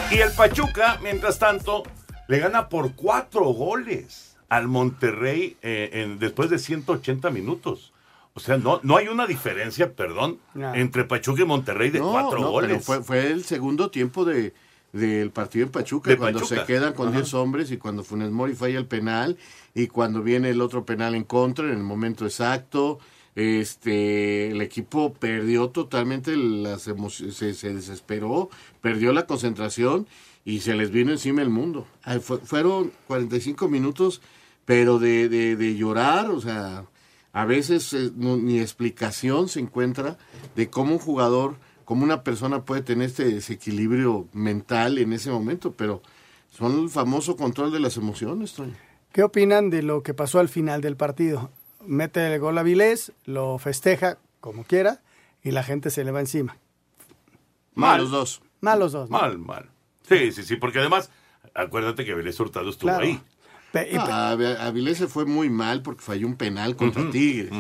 Y 0.10 0.18
el 0.20 0.32
Pachuca, 0.32 1.00
mientras 1.04 1.38
tanto, 1.40 1.84
le 2.28 2.40
gana 2.40 2.70
por 2.70 2.96
cuatro 2.96 3.46
goles 3.46 4.38
al 4.50 4.68
Monterrey 4.68 5.58
eh, 5.62 5.90
en, 5.94 6.20
después 6.20 6.50
de 6.50 6.60
180 6.60 7.30
minutos. 7.32 7.93
O 8.36 8.40
sea, 8.40 8.58
no, 8.58 8.80
no 8.84 8.98
hay 8.98 9.08
una 9.10 9.28
diferencia, 9.28 9.94
perdón, 9.94 10.40
No. 10.56 10.74
entre 10.74 11.04
Pachuca 11.04 11.44
y 11.44 11.46
Monterrey 11.46 11.92
de 11.92 12.00
No, 12.00 12.12
cuatro 12.12 12.40
no, 12.40 12.50
goles. 12.52 12.70
pero 12.70 12.82
fue, 12.82 13.04
fue 13.04 13.32
el 13.32 13.44
segundo 13.44 13.90
tiempo 13.92 14.26
de 14.26 14.54
del 14.92 15.32
partido 15.32 15.66
en 15.66 15.72
Pachuca, 15.72 16.12
De 16.12 16.18
cuando 16.18 16.40
Pachuca. 16.40 16.62
se 16.62 16.68
quedan 16.68 16.94
con 16.94 17.08
Ajá. 17.08 17.18
10 17.18 17.34
hombres 17.34 17.72
y 17.72 17.78
cuando 17.78 18.04
Funes 18.04 18.30
Mori 18.30 18.54
falla 18.54 18.78
el 18.78 18.86
penal 18.86 19.38
y 19.74 19.88
cuando 19.88 20.22
viene 20.22 20.52
el 20.52 20.62
otro 20.62 20.86
penal 20.86 21.16
en 21.16 21.24
contra 21.24 21.66
en 21.66 21.72
el 21.72 21.84
momento 21.84 22.26
exacto. 22.26 23.00
Este, 23.36 24.52
el 24.52 24.62
equipo 24.62 25.14
perdió 25.14 25.70
totalmente 25.70 26.36
las 26.36 26.88
emociones, 26.88 27.36
se, 27.36 27.54
se 27.54 27.74
desesperó, 27.74 28.50
perdió 28.82 29.14
la 29.14 29.26
concentración 29.26 30.08
y 30.46 30.60
se 30.60 30.76
les 30.76 30.92
vino 30.92 31.12
encima 31.12 31.42
el 31.42 31.50
mundo. 31.50 31.88
Fue- 32.22 32.40
fueron 32.40 32.92
45 33.08 33.68
minutos, 33.70 34.22
pero 34.66 34.98
de, 35.00 35.30
de, 35.30 35.56
de 35.56 35.76
llorar, 35.76 36.30
o 36.30 36.40
sea, 36.42 36.86
a 37.34 37.46
veces 37.46 37.92
eh, 37.94 38.12
no- 38.16 38.38
ni 38.38 38.60
explicación 38.60 39.50
se 39.50 39.60
encuentra 39.60 40.18
de 40.56 40.70
cómo 40.70 40.94
un 40.94 41.00
jugador, 41.00 41.56
cómo 41.84 42.04
una 42.04 42.24
persona 42.24 42.64
puede 42.64 42.82
tener 42.82 43.08
este 43.10 43.26
desequilibrio 43.26 44.28
mental 44.34 44.98
en 45.00 45.12
ese 45.14 45.30
momento, 45.32 45.74
pero 45.74 46.02
son 46.50 46.80
el 46.84 46.90
famoso 46.90 47.36
control 47.36 47.72
de 47.72 47.80
las 47.80 47.98
emociones, 47.98 48.54
Toño. 48.54 48.76
¿Qué 49.12 49.24
opinan 49.24 49.70
de 49.70 49.84
lo 49.84 50.02
que 50.04 50.14
pasó 50.14 50.40
al 50.40 50.50
final 50.50 50.82
del 50.82 50.96
partido? 50.96 51.52
Mete 51.86 52.34
el 52.34 52.40
gol 52.40 52.58
a 52.58 52.64
Vilés, 52.64 53.12
lo 53.26 53.58
festeja 53.60 54.18
como 54.40 54.64
quiera 54.64 55.02
y 55.44 55.52
la 55.52 55.64
gente 55.64 55.90
se 55.90 56.04
le 56.04 56.12
va 56.12 56.20
encima. 56.22 56.58
Mal. 57.76 58.02
los 58.02 58.12
dos. 58.12 58.42
Mal 58.62 58.80
los 58.80 58.92
dos. 58.92 59.10
¿no? 59.10 59.18
Mal, 59.20 59.38
mal. 59.40 59.70
Sí, 60.08 60.32
sí, 60.32 60.44
sí, 60.44 60.56
porque 60.56 60.80
además, 60.80 61.10
acuérdate 61.54 62.06
que 62.06 62.14
Vélez 62.14 62.40
Hurtado 62.40 62.70
estuvo 62.70 62.90
Claro. 62.92 63.04
ahí. 63.06 63.20
Ah, 63.98 64.30
a 64.60 64.66
Avilés 64.68 64.98
se 65.00 65.08
fue 65.08 65.26
muy 65.26 65.50
mal 65.50 65.82
porque 65.82 66.02
falló 66.02 66.28
un 66.28 66.36
penal 66.36 66.76
contra 66.76 67.02
Ujú, 67.04 67.12
Tigres 67.12 67.52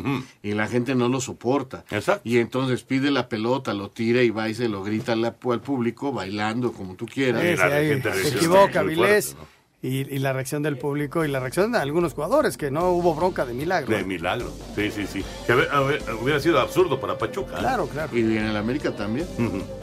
y 0.43 0.51
la 0.53 0.68
gente 0.68 0.93
no 0.95 1.09
lo 1.09 1.20
soporta. 1.20 1.84
Y 2.24 2.38
entonces 2.38 2.84
pide 2.84 3.09
la 3.11 3.28
pelota, 3.30 3.74
lo 3.74 3.89
tira 3.89 4.22
y 4.22 4.30
va 4.30 4.47
y 4.49 4.53
se 4.53 4.70
lo 4.70 4.84
grita 4.84 5.14
al, 5.14 5.26
al 5.26 5.61
público 5.61 6.11
bailando 6.11 6.72
como 6.72 6.95
tú 6.95 7.05
quieras. 7.07 7.41
Sí, 7.41 7.57
sí, 7.57 7.64
ahí 7.64 8.01
se 8.22 8.28
equivoca 8.38 8.84
Vilés 8.84 9.36
y, 9.82 9.97
y 10.16 10.20
la 10.20 10.32
reacción 10.32 10.64
del 10.64 10.78
público 10.78 11.26
y 11.26 11.28
la 11.28 11.41
reacción 11.41 11.74
de 11.74 11.78
algunos 11.80 12.14
jugadores, 12.14 12.55
que 12.55 12.72
no 12.72 12.91
hubo 12.91 13.16
bronca 13.16 13.45
de 13.45 13.53
milagro. 13.53 13.93
De 13.97 14.05
milagro. 14.05 14.49
Sí, 14.76 14.89
sí, 14.91 15.05
sí. 15.11 15.26
Que 15.45 15.51
haber- 15.51 15.70
haber- 15.72 16.01
hubiera 16.22 16.39
sido 16.39 16.59
absurdo 16.61 17.01
para 17.01 17.18
Pachuca. 17.18 17.55
¿eh? 17.55 17.59
Claro, 17.59 17.88
claro. 17.88 18.18
Y 18.18 18.22
en 18.22 18.45
el 18.45 18.55
América 18.55 18.95
también. 18.95 19.28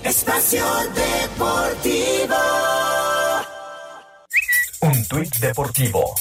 Espacio 0.03 0.65
Deportivo. 0.95 2.35
Un 4.83 5.05
tuit 5.07 5.37
deportivo. 5.41 6.15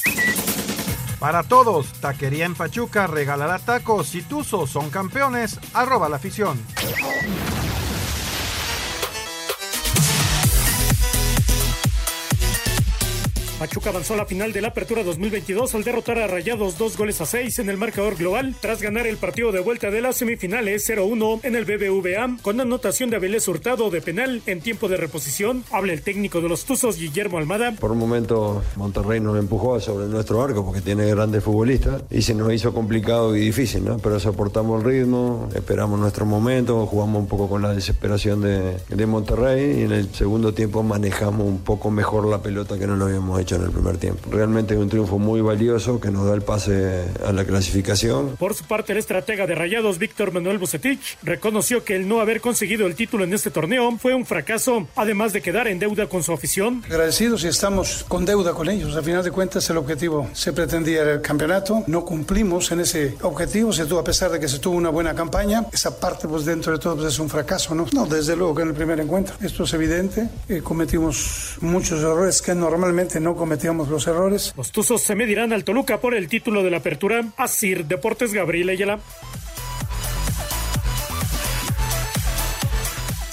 Para 1.17 1.43
todos, 1.43 1.93
Taquería 2.01 2.45
en 2.45 2.55
Pachuca 2.55 3.07
regalará 3.07 3.57
tacos 3.59 4.15
y 4.15 4.21
tuzos 4.21 4.69
son 4.69 4.89
campeones, 4.89 5.57
arroba 5.73 6.09
la 6.09 6.17
afición. 6.17 6.59
Pachuca 13.59 13.89
avanzó 13.89 14.13
a 14.13 14.17
la 14.17 14.25
final 14.25 14.53
de 14.53 14.61
la 14.61 14.69
Apertura 14.69 15.03
2022 15.03 15.75
al 15.75 15.83
derrotar 15.83 16.17
a 16.17 16.27
Rayados 16.27 16.77
dos 16.77 16.95
goles 16.95 17.19
a 17.19 17.25
seis 17.25 17.59
en 17.59 17.69
el 17.69 17.75
marcador 17.75 18.15
global 18.15 18.55
tras 18.57 18.81
ganar 18.81 19.05
el 19.05 19.17
partido 19.17 19.51
de 19.51 19.59
vuelta 19.59 19.91
de 19.91 19.99
las 19.99 20.15
semifinales 20.15 20.89
0-1 20.89 21.41
en 21.43 21.57
el 21.57 21.65
BBVA 21.65 22.37
con 22.41 22.61
anotación 22.61 23.09
de 23.09 23.17
Avilés 23.17 23.49
Hurtado 23.49 23.89
de 23.89 23.99
penal 23.99 24.41
en 24.45 24.61
tiempo 24.61 24.87
de 24.87 24.95
reposición. 24.95 25.65
Habla 25.71 25.91
el 25.91 26.03
técnico 26.03 26.39
de 26.39 26.47
los 26.47 26.63
Tuzos 26.63 26.97
Guillermo 26.97 27.37
Almada. 27.37 27.73
Por 27.73 27.91
un 27.91 27.97
momento 27.97 28.63
Monterrey 28.77 29.19
nos 29.19 29.37
empujó 29.37 29.77
sobre 29.81 30.07
nuestro 30.07 30.41
arco 30.41 30.63
porque 30.63 30.79
tiene 30.79 31.07
grandes 31.07 31.43
futbolistas 31.43 32.03
y 32.09 32.21
se 32.21 32.35
nos 32.35 32.53
hizo 32.53 32.73
complicado 32.73 33.35
y 33.35 33.41
difícil, 33.41 33.83
¿no? 33.83 33.97
Pero 33.97 34.21
soportamos 34.21 34.85
el 34.85 34.89
ritmo, 34.89 35.49
esperamos 35.53 35.99
nuestro 35.99 36.25
momento, 36.25 36.85
jugamos 36.85 37.23
un 37.23 37.27
poco 37.27 37.49
con 37.49 37.61
la 37.61 37.73
desesperación 37.73 38.39
de, 38.39 38.77
de 38.87 39.05
Monterrey 39.05 39.81
y 39.81 39.83
en 39.83 39.91
el 39.91 40.13
segundo 40.13 40.53
tiempo 40.53 40.81
manejamos 40.81 41.45
un 41.45 41.59
poco 41.59 41.91
mejor 41.91 42.25
la 42.25 42.41
pelota 42.41 42.79
que 42.79 42.87
no 42.87 42.95
lo 42.95 43.03
habíamos 43.03 43.37
hecho 43.37 43.48
en 43.55 43.63
el 43.63 43.71
primer 43.71 43.97
tiempo. 43.97 44.29
Realmente 44.31 44.73
es 44.73 44.79
un 44.79 44.89
triunfo 44.89 45.19
muy 45.19 45.41
valioso 45.41 45.99
que 45.99 46.11
nos 46.11 46.27
da 46.27 46.33
el 46.33 46.41
pase 46.41 47.05
a 47.25 47.31
la 47.31 47.45
clasificación. 47.45 48.35
Por 48.37 48.53
su 48.53 48.65
parte, 48.65 48.93
el 48.93 48.99
estratega 48.99 49.47
de 49.47 49.55
Rayados, 49.55 49.97
Víctor 49.97 50.31
Manuel 50.31 50.57
Bucetich, 50.57 51.17
reconoció 51.23 51.83
que 51.83 51.95
el 51.95 52.07
no 52.07 52.21
haber 52.21 52.41
conseguido 52.41 52.87
el 52.87 52.95
título 52.95 53.23
en 53.23 53.33
este 53.33 53.51
torneo 53.51 53.97
fue 53.97 54.13
un 54.13 54.25
fracaso, 54.25 54.87
además 54.95 55.33
de 55.33 55.41
quedar 55.41 55.67
en 55.67 55.79
deuda 55.79 56.07
con 56.07 56.23
su 56.23 56.33
afición. 56.33 56.83
Agradecidos 56.85 57.43
y 57.43 57.47
estamos 57.47 58.05
con 58.07 58.25
deuda 58.25 58.53
con 58.53 58.69
ellos. 58.69 58.95
A 58.95 59.01
final 59.01 59.23
de 59.23 59.31
cuentas, 59.31 59.69
el 59.69 59.77
objetivo 59.77 60.29
se 60.33 60.53
pretendía 60.53 61.01
era 61.01 61.13
el 61.13 61.21
campeonato. 61.21 61.83
No 61.87 62.05
cumplimos 62.05 62.71
en 62.71 62.81
ese 62.81 63.15
objetivo, 63.21 63.73
se 63.73 63.85
tuvo, 63.85 63.99
a 63.99 64.03
pesar 64.03 64.31
de 64.31 64.39
que 64.39 64.47
se 64.47 64.59
tuvo 64.59 64.75
una 64.75 64.89
buena 64.89 65.13
campaña. 65.13 65.65
Esa 65.71 65.99
parte, 65.99 66.27
pues 66.27 66.45
dentro 66.45 66.73
de 66.73 66.79
todo, 66.79 66.95
pues, 66.95 67.13
es 67.13 67.19
un 67.19 67.29
fracaso, 67.29 67.75
¿no? 67.75 67.85
No, 67.93 68.05
desde 68.05 68.35
luego 68.35 68.55
que 68.55 68.61
en 68.63 68.69
el 68.69 68.73
primer 68.73 68.99
encuentro. 68.99 69.35
Esto 69.41 69.63
es 69.63 69.73
evidente. 69.73 70.29
Eh, 70.47 70.61
cometimos 70.61 71.57
muchos 71.61 71.99
errores 72.01 72.41
que 72.41 72.55
normalmente 72.55 73.19
no 73.19 73.35
cometíamos 73.39 73.87
los 73.87 74.05
errores. 74.05 74.53
Los 74.55 74.71
Tuzos 74.71 75.01
se 75.01 75.15
medirán 75.15 75.53
al 75.53 75.63
Toluca 75.63 75.99
por 75.99 76.13
el 76.13 76.27
título 76.27 76.61
de 76.61 76.69
la 76.69 76.77
apertura. 76.77 77.23
Asir 77.37 77.85
Deportes 77.85 78.33
Gabriel 78.33 78.69
Ayala. 78.69 78.99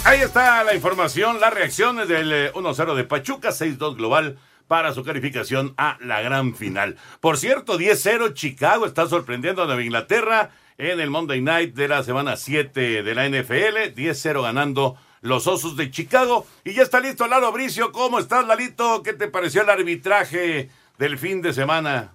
Ahí 0.05 0.21
está 0.21 0.63
la 0.63 0.75
información, 0.75 1.41
las 1.41 1.53
reacciones 1.53 2.07
del 2.07 2.33
eh, 2.33 2.53
1-0 2.53 2.95
de 2.95 3.03
Pachuca, 3.03 3.49
6-2 3.49 3.97
global 3.97 4.39
para 4.69 4.93
su 4.93 5.03
calificación 5.03 5.75
a 5.77 5.99
la 6.01 6.21
gran 6.23 6.55
final. 6.55 6.97
Por 7.21 7.39
cierto, 7.39 7.77
10-0 7.77 8.33
Chicago 8.33 8.87
está 8.87 9.07
sorprendiendo 9.09 9.63
a 9.63 9.67
Nueva 9.67 9.83
Inglaterra 9.83 10.51
en 10.79 11.01
el 11.01 11.11
Monday 11.11 11.41
Night 11.41 11.75
de 11.75 11.89
la 11.89 12.05
semana 12.05 12.37
7 12.37 13.03
de 13.03 13.15
la 13.15 13.29
NFL, 13.29 13.95
10-0 13.97 14.43
ganando 14.43 14.97
los 15.21 15.47
Osos 15.47 15.77
de 15.77 15.91
Chicago. 15.91 16.47
Y 16.65 16.75
ya 16.75 16.83
está 16.83 17.01
listo 17.01 17.27
Lalo 17.27 17.53
Bricio, 17.53 17.93
¿cómo 17.93 18.19
estás 18.19 18.47
Lalito? 18.47 19.03
¿Qué 19.03 19.13
te 19.13 19.29
pareció 19.29 19.63
el 19.63 19.71
arbitraje 19.71 20.71
del 20.99 21.19
fin 21.19 21.43
de 21.43 21.53
semana? 21.53 22.15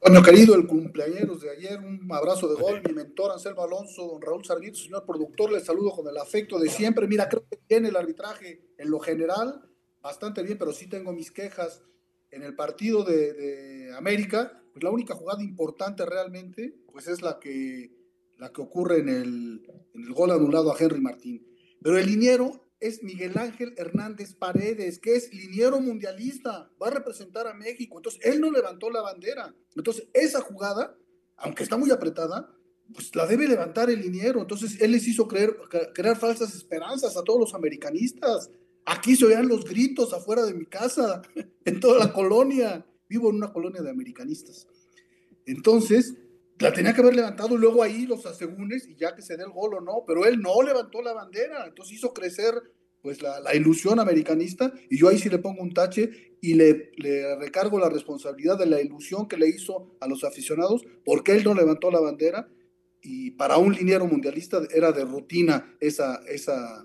Bueno, 0.00 0.22
querido, 0.22 0.54
el 0.54 0.66
cumpleaños 0.66 1.40
de 1.40 1.50
ayer, 1.50 1.80
un 1.80 2.06
abrazo 2.12 2.46
de 2.48 2.60
gol, 2.60 2.82
mi 2.86 2.92
mentor 2.92 3.32
Anselmo 3.32 3.62
Alonso, 3.62 4.06
don 4.06 4.22
Raúl 4.22 4.44
Sarguito, 4.44 4.78
señor 4.78 5.04
productor, 5.04 5.50
les 5.50 5.64
saludo 5.64 5.90
con 5.90 6.06
el 6.06 6.16
afecto 6.18 6.58
de 6.58 6.68
siempre. 6.68 7.08
Mira, 7.08 7.28
creo 7.28 7.44
que 7.50 7.58
bien 7.68 7.86
el 7.86 7.96
arbitraje 7.96 8.62
en 8.78 8.90
lo 8.90 9.00
general, 9.00 9.68
bastante 10.00 10.42
bien, 10.42 10.58
pero 10.58 10.72
sí 10.72 10.86
tengo 10.86 11.12
mis 11.12 11.32
quejas. 11.32 11.82
En 12.30 12.42
el 12.42 12.54
partido 12.54 13.02
de, 13.02 13.32
de 13.32 13.96
América, 13.96 14.62
pues 14.72 14.84
la 14.84 14.90
única 14.90 15.14
jugada 15.14 15.42
importante 15.42 16.04
realmente, 16.04 16.74
pues 16.92 17.08
es 17.08 17.22
la 17.22 17.40
que, 17.40 17.90
la 18.38 18.52
que 18.52 18.60
ocurre 18.60 18.98
en 18.98 19.08
el, 19.08 19.66
en 19.94 20.04
el 20.04 20.12
gol 20.12 20.30
anulado 20.30 20.70
a 20.70 20.76
Henry 20.78 21.00
Martín. 21.00 21.46
Pero 21.82 21.98
el 21.98 22.06
liniero 22.06 22.62
es 22.80 23.02
Miguel 23.02 23.38
Ángel 23.38 23.74
Hernández 23.76 24.34
Paredes, 24.34 24.98
que 24.98 25.16
es 25.16 25.32
liniero 25.32 25.80
mundialista, 25.80 26.70
va 26.80 26.88
a 26.88 26.90
representar 26.90 27.46
a 27.46 27.54
México. 27.54 27.98
Entonces, 27.98 28.20
él 28.24 28.40
no 28.40 28.50
levantó 28.50 28.90
la 28.90 29.00
bandera. 29.02 29.54
Entonces, 29.74 30.08
esa 30.12 30.40
jugada, 30.40 30.96
aunque 31.36 31.62
está 31.62 31.76
muy 31.76 31.90
apretada, 31.90 32.52
pues 32.92 33.14
la 33.16 33.26
debe 33.26 33.48
levantar 33.48 33.90
el 33.90 34.00
liniero. 34.00 34.40
Entonces, 34.40 34.80
él 34.80 34.92
les 34.92 35.08
hizo 35.08 35.26
creer, 35.26 35.56
cre- 35.70 35.90
crear 35.94 36.18
falsas 36.18 36.54
esperanzas 36.54 37.16
a 37.16 37.24
todos 37.24 37.40
los 37.40 37.54
americanistas. 37.54 38.50
Aquí 38.84 39.16
se 39.16 39.24
oían 39.26 39.48
los 39.48 39.64
gritos 39.64 40.12
afuera 40.12 40.44
de 40.44 40.54
mi 40.54 40.66
casa, 40.66 41.22
en 41.64 41.80
toda 41.80 41.98
la 41.98 42.12
colonia. 42.12 42.86
Vivo 43.08 43.30
en 43.30 43.36
una 43.36 43.52
colonia 43.52 43.82
de 43.82 43.90
americanistas. 43.90 44.66
Entonces, 45.46 46.14
la 46.58 46.72
tenía 46.72 46.94
que 46.94 47.00
haber 47.00 47.16
levantado 47.16 47.54
y 47.54 47.58
luego 47.58 47.82
ahí 47.82 48.06
los 48.06 48.24
asegúnes 48.26 48.88
y 48.88 48.96
ya 48.96 49.14
que 49.14 49.22
se 49.22 49.36
dé 49.36 49.44
el 49.44 49.50
gol 49.50 49.74
o 49.74 49.80
no, 49.80 50.04
pero 50.06 50.24
él 50.24 50.40
no 50.40 50.62
levantó 50.62 51.02
la 51.02 51.12
bandera, 51.12 51.66
entonces 51.66 51.96
hizo 51.96 52.12
crecer 52.14 52.54
pues 53.02 53.22
la, 53.22 53.54
ilusión 53.54 54.00
americanista 54.00 54.72
y 54.90 54.98
yo 54.98 55.08
ahí 55.08 55.18
sí 55.18 55.28
le 55.28 55.38
pongo 55.38 55.62
un 55.62 55.72
tache 55.72 56.36
y 56.40 56.54
le, 56.54 56.90
le, 56.96 57.36
recargo 57.36 57.78
la 57.78 57.88
responsabilidad 57.88 58.58
de 58.58 58.66
la 58.66 58.80
ilusión 58.80 59.28
que 59.28 59.36
le 59.36 59.48
hizo 59.48 59.96
a 60.00 60.08
los 60.08 60.24
aficionados 60.24 60.84
porque 61.04 61.32
él 61.32 61.44
no 61.44 61.54
levantó 61.54 61.90
la 61.90 62.00
bandera 62.00 62.48
y 63.02 63.30
para 63.32 63.58
un 63.58 63.72
liniero 63.72 64.06
mundialista 64.06 64.60
era 64.74 64.90
de 64.90 65.04
rutina 65.04 65.76
esa, 65.78 66.20
esa, 66.26 66.84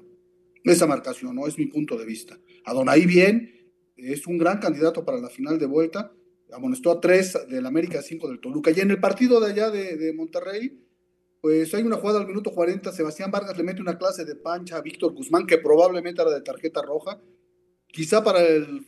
esa 0.63 0.85
marcación, 0.85 1.35
¿no? 1.35 1.47
Es 1.47 1.57
mi 1.57 1.65
punto 1.65 1.97
de 1.97 2.05
vista. 2.05 2.37
Adonai 2.65 3.07
bien, 3.07 3.71
es 3.97 4.27
un 4.27 4.37
gran 4.37 4.59
candidato 4.59 5.03
para 5.03 5.17
la 5.17 5.29
final 5.29 5.57
de 5.57 5.65
vuelta, 5.65 6.13
amonestó 6.53 6.91
a 6.91 7.01
tres 7.01 7.37
del 7.49 7.65
América, 7.65 8.01
cinco 8.01 8.27
del 8.27 8.39
Toluca. 8.39 8.71
Y 8.71 8.79
en 8.79 8.91
el 8.91 8.99
partido 8.99 9.39
de 9.39 9.51
allá 9.51 9.69
de, 9.69 9.97
de, 9.97 10.13
Monterrey, 10.13 10.79
pues 11.41 11.73
hay 11.73 11.83
una 11.83 11.97
jugada 11.97 12.19
al 12.19 12.27
minuto 12.27 12.51
40, 12.51 12.91
Sebastián 12.91 13.31
Vargas 13.31 13.57
le 13.57 13.63
mete 13.63 13.81
una 13.81 13.97
clase 13.97 14.25
de 14.25 14.35
pancha 14.35 14.77
a 14.77 14.81
Víctor 14.81 15.13
Guzmán, 15.13 15.47
que 15.47 15.57
probablemente 15.57 16.21
era 16.21 16.31
de 16.31 16.41
tarjeta 16.41 16.81
roja. 16.81 17.19
Quizá 17.91 18.23
para 18.23 18.41
el, 18.41 18.85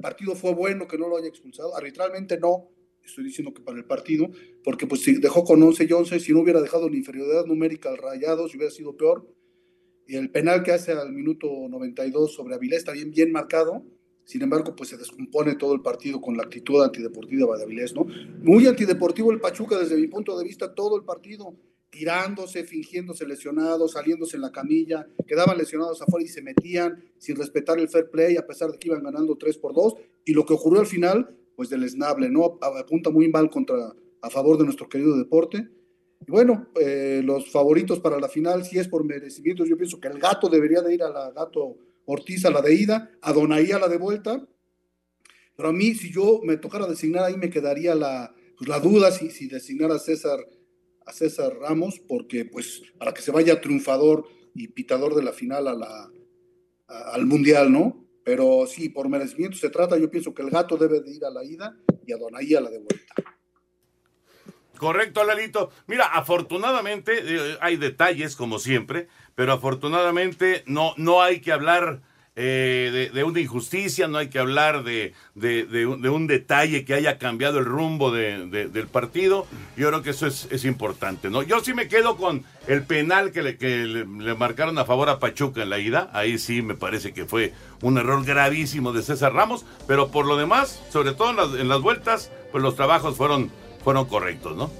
partido 0.00 0.34
fue 0.34 0.52
bueno 0.52 0.86
que 0.86 0.98
no 0.98 1.08
lo 1.08 1.16
haya 1.16 1.28
expulsado, 1.28 1.74
arbitralmente 1.76 2.38
no, 2.38 2.68
estoy 3.02 3.24
diciendo 3.24 3.54
que 3.54 3.62
para 3.62 3.78
el 3.78 3.84
partido, 3.84 4.30
porque 4.62 4.86
pues 4.86 5.02
si 5.02 5.14
dejó 5.14 5.44
con 5.44 5.62
11 5.62 5.86
y 5.88 5.92
11, 5.92 6.20
si 6.20 6.32
no 6.32 6.40
hubiera 6.40 6.60
dejado 6.60 6.88
la 6.88 6.96
inferioridad 6.96 7.46
numérica 7.46 7.88
al 7.88 7.96
rayado, 7.96 8.48
si 8.48 8.56
hubiera 8.56 8.72
sido 8.72 8.96
peor. 8.96 9.26
Y 10.06 10.16
el 10.16 10.30
penal 10.30 10.62
que 10.62 10.72
hace 10.72 10.92
al 10.92 11.12
minuto 11.12 11.48
92 11.68 12.34
sobre 12.34 12.54
Avilés 12.54 12.80
está 12.80 12.92
bien 12.92 13.32
marcado, 13.32 13.86
sin 14.24 14.42
embargo, 14.42 14.74
pues 14.76 14.90
se 14.90 14.96
descompone 14.96 15.56
todo 15.56 15.74
el 15.74 15.82
partido 15.82 16.20
con 16.20 16.36
la 16.36 16.44
actitud 16.44 16.82
antideportiva 16.82 17.56
de 17.56 17.64
Avilés, 17.64 17.94
¿no? 17.94 18.06
Muy 18.42 18.66
antideportivo 18.66 19.32
el 19.32 19.40
Pachuca 19.40 19.78
desde 19.78 19.96
mi 19.96 20.06
punto 20.06 20.38
de 20.38 20.44
vista, 20.44 20.74
todo 20.74 20.96
el 20.96 21.04
partido 21.04 21.54
tirándose, 21.92 22.64
fingiéndose 22.64 23.26
lesionados, 23.26 23.92
saliéndose 23.92 24.36
en 24.36 24.42
la 24.42 24.50
camilla, 24.50 25.06
quedaban 25.26 25.58
lesionados 25.58 26.00
afuera 26.00 26.24
y 26.24 26.28
se 26.28 26.40
metían 26.40 27.04
sin 27.18 27.36
respetar 27.36 27.78
el 27.78 27.90
fair 27.90 28.08
play, 28.08 28.38
a 28.38 28.46
pesar 28.46 28.72
de 28.72 28.78
que 28.78 28.88
iban 28.88 29.02
ganando 29.02 29.36
3 29.36 29.58
por 29.58 29.74
2. 29.74 29.96
Y 30.24 30.32
lo 30.32 30.46
que 30.46 30.54
ocurrió 30.54 30.80
al 30.80 30.86
final, 30.86 31.36
pues 31.54 31.68
del 31.68 31.84
esnable, 31.84 32.30
¿no? 32.30 32.58
Apunta 32.62 33.10
muy 33.10 33.28
mal 33.28 33.50
contra, 33.50 33.92
a 34.22 34.30
favor 34.30 34.56
de 34.56 34.64
nuestro 34.64 34.88
querido 34.88 35.18
deporte. 35.18 35.68
Y 36.26 36.30
bueno, 36.30 36.68
eh, 36.80 37.20
los 37.22 37.50
favoritos 37.50 38.00
para 38.00 38.18
la 38.18 38.28
final, 38.28 38.64
si 38.64 38.78
es 38.78 38.88
por 38.88 39.04
merecimientos, 39.04 39.68
yo 39.68 39.76
pienso 39.76 40.00
que 40.00 40.08
el 40.08 40.18
gato 40.18 40.48
debería 40.48 40.80
de 40.80 40.94
ir 40.94 41.02
a 41.02 41.10
la 41.10 41.30
gato 41.32 41.76
Ortiz 42.06 42.44
a 42.44 42.50
la 42.50 42.60
de 42.60 42.74
ida, 42.74 43.10
a 43.20 43.32
Donaí 43.32 43.72
a 43.72 43.78
la 43.78 43.88
de 43.88 43.98
vuelta. 43.98 44.46
Pero 45.56 45.68
a 45.68 45.72
mí, 45.72 45.94
si 45.94 46.10
yo 46.10 46.40
me 46.44 46.56
tocara 46.56 46.86
designar, 46.86 47.24
ahí 47.24 47.36
me 47.36 47.50
quedaría 47.50 47.94
la, 47.94 48.34
pues, 48.56 48.68
la 48.68 48.80
duda 48.80 49.10
si, 49.10 49.30
si 49.30 49.50
a 49.54 49.98
César, 49.98 50.38
a 51.06 51.12
César 51.12 51.54
Ramos, 51.60 52.00
porque 52.00 52.44
pues 52.44 52.82
para 52.98 53.12
que 53.12 53.22
se 53.22 53.30
vaya 53.30 53.60
triunfador 53.60 54.26
y 54.54 54.68
pitador 54.68 55.14
de 55.14 55.22
la 55.22 55.32
final 55.32 55.68
a 55.68 55.74
la, 55.74 56.10
al 56.86 57.26
Mundial, 57.26 57.72
¿no? 57.72 58.06
Pero 58.24 58.66
sí, 58.66 58.88
por 58.88 59.08
merecimiento 59.08 59.56
se 59.56 59.70
trata, 59.70 59.98
yo 59.98 60.10
pienso 60.10 60.32
que 60.32 60.42
el 60.42 60.50
gato 60.50 60.76
debe 60.76 61.00
de 61.00 61.10
ir 61.10 61.24
a 61.24 61.30
la 61.30 61.44
ida 61.44 61.76
y 62.06 62.12
a 62.12 62.16
Donaí 62.16 62.54
a 62.54 62.60
la 62.60 62.70
de 62.70 62.78
vuelta. 62.78 63.14
Correcto, 64.82 65.22
Lalito. 65.22 65.70
Mira, 65.86 66.06
afortunadamente 66.06 67.12
eh, 67.22 67.56
hay 67.60 67.76
detalles 67.76 68.34
como 68.34 68.58
siempre, 68.58 69.06
pero 69.34 69.52
afortunadamente 69.52 70.62
no, 70.66 70.94
no 70.96 71.22
hay 71.22 71.40
que 71.40 71.52
hablar 71.52 72.00
eh, 72.34 73.10
de, 73.12 73.24
una 73.24 73.40
injusticia, 73.40 74.08
no 74.08 74.16
hay 74.16 74.28
que 74.28 74.38
hablar 74.38 74.84
de, 74.84 75.12
de, 75.34 75.86
un 75.86 76.26
detalle 76.26 76.86
que 76.86 76.94
haya 76.94 77.18
cambiado 77.18 77.58
el 77.58 77.66
rumbo 77.66 78.10
del 78.10 78.88
partido. 78.88 79.46
Yo 79.76 79.88
creo 79.88 80.02
que 80.02 80.10
eso 80.10 80.26
es, 80.26 80.48
es, 80.50 80.64
importante, 80.64 81.28
¿no? 81.28 81.42
Yo 81.42 81.60
sí 81.60 81.74
me 81.74 81.88
quedo 81.88 82.16
con 82.16 82.42
el 82.68 82.84
penal 82.84 83.32
que, 83.32 83.42
le, 83.42 83.58
que 83.58 83.84
le, 83.84 84.34
marcaron 84.34 84.78
a 84.78 84.86
favor 84.86 85.10
a 85.10 85.18
Pachuca 85.18 85.62
en 85.62 85.68
la 85.68 85.78
ida. 85.78 86.08
Ahí 86.14 86.38
sí 86.38 86.62
me 86.62 86.74
parece 86.74 87.12
que 87.12 87.26
fue 87.26 87.52
un 87.82 87.98
error 87.98 88.24
gravísimo 88.24 88.92
de 88.92 89.02
César 89.02 89.34
Ramos, 89.34 89.66
pero 89.86 90.10
por 90.10 90.24
lo 90.24 90.38
demás, 90.38 90.82
sobre 90.90 91.12
todo 91.12 91.30
en 91.30 91.36
las, 91.36 91.60
en 91.60 91.68
las 91.68 91.82
vueltas, 91.82 92.32
pues 92.50 92.62
los 92.62 92.76
trabajos 92.76 93.14
fueron, 93.14 93.50
fueron 93.84 94.06
correctos, 94.06 94.56
¿no? 94.56 94.70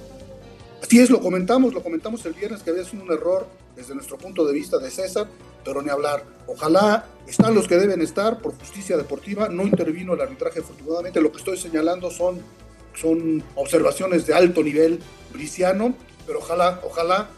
Así 0.82 0.98
es, 0.98 1.10
lo 1.10 1.20
comentamos, 1.20 1.72
lo 1.72 1.82
comentamos 1.82 2.26
el 2.26 2.34
viernes 2.34 2.62
que 2.62 2.70
había 2.70 2.84
sido 2.84 3.04
un 3.04 3.12
error 3.12 3.46
desde 3.76 3.94
nuestro 3.94 4.18
punto 4.18 4.44
de 4.44 4.52
vista 4.52 4.78
de 4.78 4.90
César, 4.90 5.28
pero 5.64 5.80
ni 5.80 5.90
hablar. 5.90 6.24
Ojalá 6.48 7.06
están 7.26 7.54
los 7.54 7.68
que 7.68 7.76
deben 7.76 8.02
estar 8.02 8.40
por 8.40 8.58
justicia 8.58 8.96
deportiva, 8.96 9.48
no 9.48 9.62
intervino 9.62 10.14
el 10.14 10.20
arbitraje 10.20 10.58
afortunadamente, 10.58 11.20
lo 11.20 11.30
que 11.30 11.38
estoy 11.38 11.56
señalando 11.56 12.10
son, 12.10 12.42
son 13.00 13.44
observaciones 13.54 14.26
de 14.26 14.34
alto 14.34 14.62
nivel 14.62 14.98
briciano, 15.32 15.94
pero 16.26 16.40
ojalá, 16.40 16.80
ojalá 16.84 17.28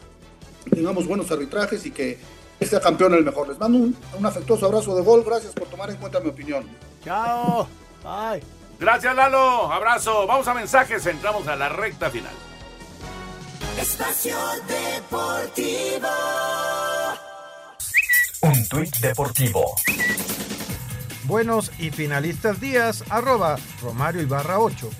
tengamos 0.70 1.07
buenos 1.07 1.30
arbitrajes 1.30 1.84
y 1.84 1.90
que 1.90 2.18
sea 2.62 2.80
campeón 2.80 3.12
el 3.12 3.24
mejor. 3.24 3.49
Les 3.49 3.59
mando 3.59 3.76
un, 3.76 3.95
un 4.18 4.26
afectuoso 4.26 4.64
abrazo 4.64 4.97
de 4.97 5.03
gol, 5.03 5.22
gracias 5.22 5.53
por 5.53 5.68
tomar 5.68 5.90
en 5.90 5.97
cuenta 5.97 6.18
mi 6.18 6.30
opinión. 6.30 6.64
Chao, 7.05 7.68
bye. 8.03 8.42
Gracias 8.80 9.14
Lalo, 9.14 9.70
abrazo. 9.70 10.26
Vamos 10.26 10.49
a 10.49 10.55
mensajes, 10.55 11.05
entramos 11.05 11.47
a 11.47 11.57
la 11.57 11.68
recta 11.68 12.11
final. 12.11 12.32
Espacio 13.81 14.37
Deportivo. 14.68 16.09
Un 18.43 18.68
tuit 18.68 18.97
deportivo. 18.99 19.75
Buenos 21.25 21.72
y 21.79 21.91
finalistas 21.91 22.61
días, 22.61 23.05
arroba 23.11 23.57
Romario 23.83 24.22
Ibarra 24.22 24.61
8. 24.61 24.91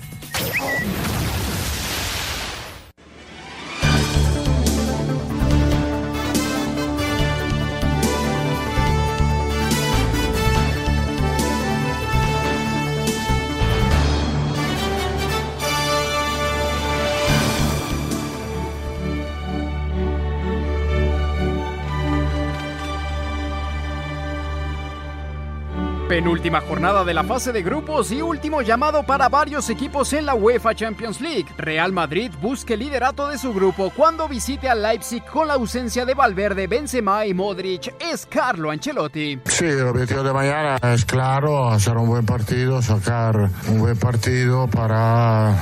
Penúltima 26.25 26.59
jornada 26.59 27.03
de 27.03 27.13
la 27.13 27.23
fase 27.23 27.51
de 27.51 27.61
grupos 27.61 28.11
y 28.11 28.19
último 28.19 28.63
llamado 28.63 29.03
para 29.03 29.29
varios 29.29 29.69
equipos 29.69 30.11
en 30.11 30.25
la 30.25 30.33
UEFA 30.33 30.73
Champions 30.73 31.21
League. 31.21 31.45
Real 31.55 31.93
Madrid 31.93 32.31
busca 32.41 32.73
el 32.73 32.79
liderato 32.79 33.27
de 33.27 33.37
su 33.37 33.53
grupo 33.53 33.91
cuando 33.95 34.27
visite 34.27 34.67
a 34.67 34.73
Leipzig 34.73 35.23
con 35.23 35.47
la 35.47 35.53
ausencia 35.53 36.03
de 36.03 36.15
Valverde, 36.15 36.65
Benzema 36.65 37.27
y 37.27 37.35
Modric. 37.35 37.93
Es 37.99 38.25
Carlo 38.25 38.71
Ancelotti. 38.71 39.39
Sí, 39.45 39.65
el 39.65 39.85
objetivo 39.85 40.23
de 40.23 40.33
mañana 40.33 40.79
es 40.95 41.05
claro, 41.05 41.69
hacer 41.69 41.95
un 41.95 42.07
buen 42.07 42.25
partido, 42.25 42.81
sacar 42.81 43.51
un 43.67 43.77
buen 43.77 43.97
partido 43.99 44.67
para 44.67 45.55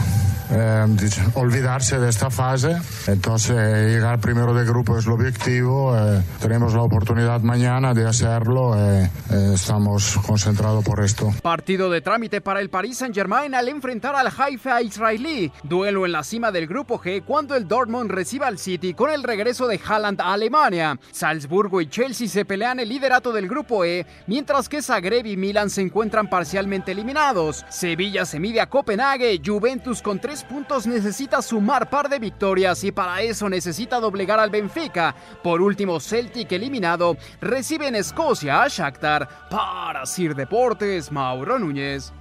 eh, 0.54 0.86
olvidarse 1.34 2.00
de 2.00 2.10
esta 2.10 2.30
fase. 2.30 2.78
Entonces, 3.08 3.56
llegar 3.56 4.20
primero 4.20 4.54
de 4.54 4.64
grupo 4.66 4.98
es 4.98 5.06
el 5.06 5.14
objetivo. 5.14 5.98
Eh, 5.98 6.22
tenemos 6.42 6.74
la 6.74 6.82
oportunidad 6.82 7.42
mañana 7.42 7.94
de 7.94 8.08
hacerlo. 8.08 8.76
Eh, 8.78 9.10
estamos 9.54 10.18
concentrados 10.26 10.84
por 10.84 11.04
esto. 11.04 11.32
Partido 11.42 11.90
de 11.90 12.02
trámite 12.02 12.42
para 12.42 12.60
el 12.60 12.70
Paris 12.70 13.00
Saint-Germain 13.00 13.56
al 13.56 13.68
enfrentar 13.68 14.16
al 14.16 14.30
Haifa 14.38 14.82
israelí. 14.82 15.52
Duelo 15.64 16.06
en 16.06 16.12
la 16.12 16.24
cima 16.24 16.52
del 16.52 16.68
grupo 16.68 17.00
G 17.00 17.24
cuando 17.24 17.56
el 17.56 17.68
Dortmund 17.68 18.12
reciba 18.12 18.48
al 18.48 18.60
City 18.60 18.94
con 18.94 19.10
el 19.10 19.24
regreso 19.24 19.68
de 19.68 19.80
Haaland 19.84 20.22
a 20.22 20.34
Alemania. 20.34 21.00
Salzburgo 21.12 21.82
y 21.82 21.88
Chelsea 21.88 22.28
se 22.28 22.46
pelean 22.46 22.80
el 22.80 22.90
liderato 22.90 23.32
del 23.32 23.48
grupo 23.48 23.86
E, 23.86 24.06
mientras 24.28 24.70
que 24.70 24.82
Zagreb 24.82 25.26
y 25.26 25.38
Milan 25.38 25.70
se 25.70 25.82
encuentran 25.82 26.30
parcialmente 26.30 26.92
eliminados. 26.92 27.66
Sevilla 27.70 28.26
se 28.26 28.40
mide 28.40 28.62
a 28.62 28.70
Copenhague, 28.70 29.42
Juventus 29.44 30.02
con 30.02 30.20
tres 30.20 30.43
puntos 30.44 30.88
necesita 30.88 31.42
sumar 31.42 31.90
par 31.90 32.10
de 32.10 32.20
victorias 32.20 32.84
y 32.84 32.92
para 32.92 33.22
eso 33.22 33.50
necesita 33.50 34.00
doblegar 34.00 34.40
al 34.40 34.50
Benfica. 34.50 35.16
Por 35.42 35.62
último, 35.62 36.00
Celtic 36.00 36.52
eliminado 36.52 37.18
recibe 37.42 37.88
en 37.88 37.96
Escocia 37.96 38.64
a 38.64 38.68
Shakhtar. 38.68 39.28
Para 39.50 40.06
Sir 40.06 40.36
Deportes, 40.36 41.12
Mauro 41.12 41.58
Núñez. 41.60 42.14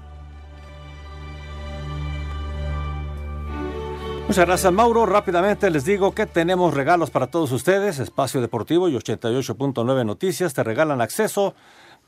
Muchas 4.28 4.46
gracias, 4.46 4.72
Mauro. 4.72 5.04
Rápidamente 5.04 5.68
les 5.70 5.84
digo 5.84 6.14
que 6.14 6.26
tenemos 6.26 6.72
regalos 6.72 7.10
para 7.10 7.26
todos 7.26 7.52
ustedes. 7.52 7.98
Espacio 7.98 8.40
Deportivo 8.40 8.88
y 8.88 8.94
88.9 8.94 10.06
Noticias 10.06 10.54
te 10.54 10.62
regalan 10.62 11.00
acceso 11.00 11.54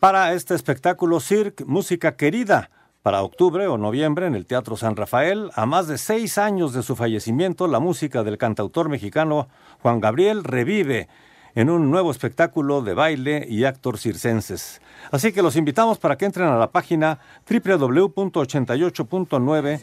para 0.00 0.32
este 0.32 0.54
espectáculo 0.54 1.20
Cirque 1.20 1.64
Música 1.64 2.16
Querida 2.16 2.70
para 3.04 3.22
octubre 3.22 3.66
o 3.66 3.76
noviembre 3.76 4.26
en 4.26 4.34
el 4.34 4.46
Teatro 4.46 4.78
San 4.78 4.96
Rafael. 4.96 5.50
A 5.54 5.66
más 5.66 5.88
de 5.88 5.98
seis 5.98 6.38
años 6.38 6.72
de 6.72 6.82
su 6.82 6.96
fallecimiento, 6.96 7.68
la 7.68 7.78
música 7.78 8.24
del 8.24 8.38
cantautor 8.38 8.88
mexicano 8.88 9.46
Juan 9.82 10.00
Gabriel 10.00 10.42
revive 10.42 11.08
en 11.54 11.68
un 11.68 11.90
nuevo 11.90 12.10
espectáculo 12.10 12.80
de 12.80 12.94
baile 12.94 13.44
y 13.46 13.64
actor 13.64 13.98
circenses. 13.98 14.80
Así 15.10 15.32
que 15.32 15.42
los 15.42 15.56
invitamos 15.56 15.98
para 15.98 16.16
que 16.16 16.24
entren 16.24 16.48
a 16.48 16.56
la 16.56 16.72
página 16.72 17.18
www.88.9 17.46 19.80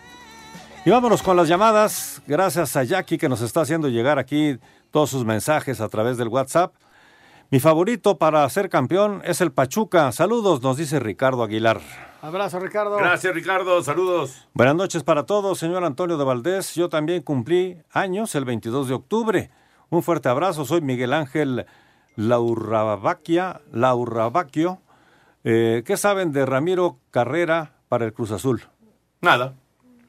Y 0.85 0.91
vámonos 0.91 1.23
con 1.23 1.37
las 1.37 1.47
llamadas. 1.47 2.21
Gracias 2.27 2.75
a 2.75 2.83
Jackie 2.83 3.17
que 3.17 3.29
nos 3.29 3.41
está 3.41 3.61
haciendo 3.61 3.89
llegar 3.89 4.19
aquí 4.19 4.59
todos 4.91 5.09
sus 5.09 5.25
mensajes 5.25 5.81
a 5.81 5.89
través 5.89 6.17
del 6.17 6.27
WhatsApp. 6.27 6.75
Mi 7.51 7.59
favorito 7.59 8.17
para 8.17 8.49
ser 8.49 8.69
campeón 8.69 9.21
es 9.23 9.39
el 9.39 9.51
Pachuca. 9.51 10.11
Saludos, 10.11 10.61
nos 10.63 10.77
dice 10.77 10.99
Ricardo 10.99 11.43
Aguilar. 11.43 11.79
Abrazo, 12.21 12.59
Ricardo. 12.59 12.97
Gracias, 12.97 13.33
Ricardo. 13.35 13.83
Saludos. 13.83 14.47
Buenas 14.53 14.75
noches 14.75 15.03
para 15.03 15.27
todos, 15.27 15.59
señor 15.59 15.83
Antonio 15.83 16.17
de 16.17 16.23
Valdés. 16.23 16.73
Yo 16.73 16.89
también 16.89 17.21
cumplí 17.21 17.77
años 17.91 18.33
el 18.33 18.45
22 18.45 18.87
de 18.87 18.93
octubre. 18.95 19.51
Un 19.89 20.01
fuerte 20.01 20.27
abrazo. 20.27 20.65
Soy 20.65 20.81
Miguel 20.81 21.13
Ángel 21.13 21.67
Laurrabaquia, 22.15 23.61
Laurrabaquio. 23.71 24.81
Eh, 25.43 25.83
¿Qué 25.85 25.97
saben 25.97 26.31
de 26.31 26.47
Ramiro 26.47 26.97
Carrera 27.11 27.73
para 27.89 28.05
el 28.05 28.13
Cruz 28.13 28.31
Azul? 28.31 28.63
Nada, 29.21 29.53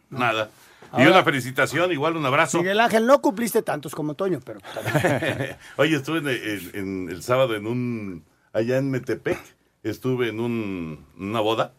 nada. 0.08 0.48
Y 0.92 0.96
Ahora- 1.02 1.10
una 1.10 1.24
felicitación, 1.24 1.92
igual 1.92 2.16
un 2.16 2.24
abrazo. 2.26 2.58
Miguel 2.58 2.80
Ángel, 2.80 3.06
no 3.06 3.20
cumpliste 3.20 3.62
tantos 3.62 3.94
como 3.94 4.14
Toño, 4.14 4.40
pero 4.44 4.60
Oye, 5.76 5.96
estuve 5.96 6.18
en, 6.18 6.28
el- 6.28 6.70
en 6.74 7.08
el 7.10 7.22
sábado 7.22 7.54
en 7.54 7.66
un. 7.66 8.24
allá 8.52 8.78
en 8.78 8.90
Metepec. 8.90 9.38
Estuve 9.82 10.28
en 10.30 10.40
un, 10.40 11.06
una 11.18 11.40
boda 11.40 11.72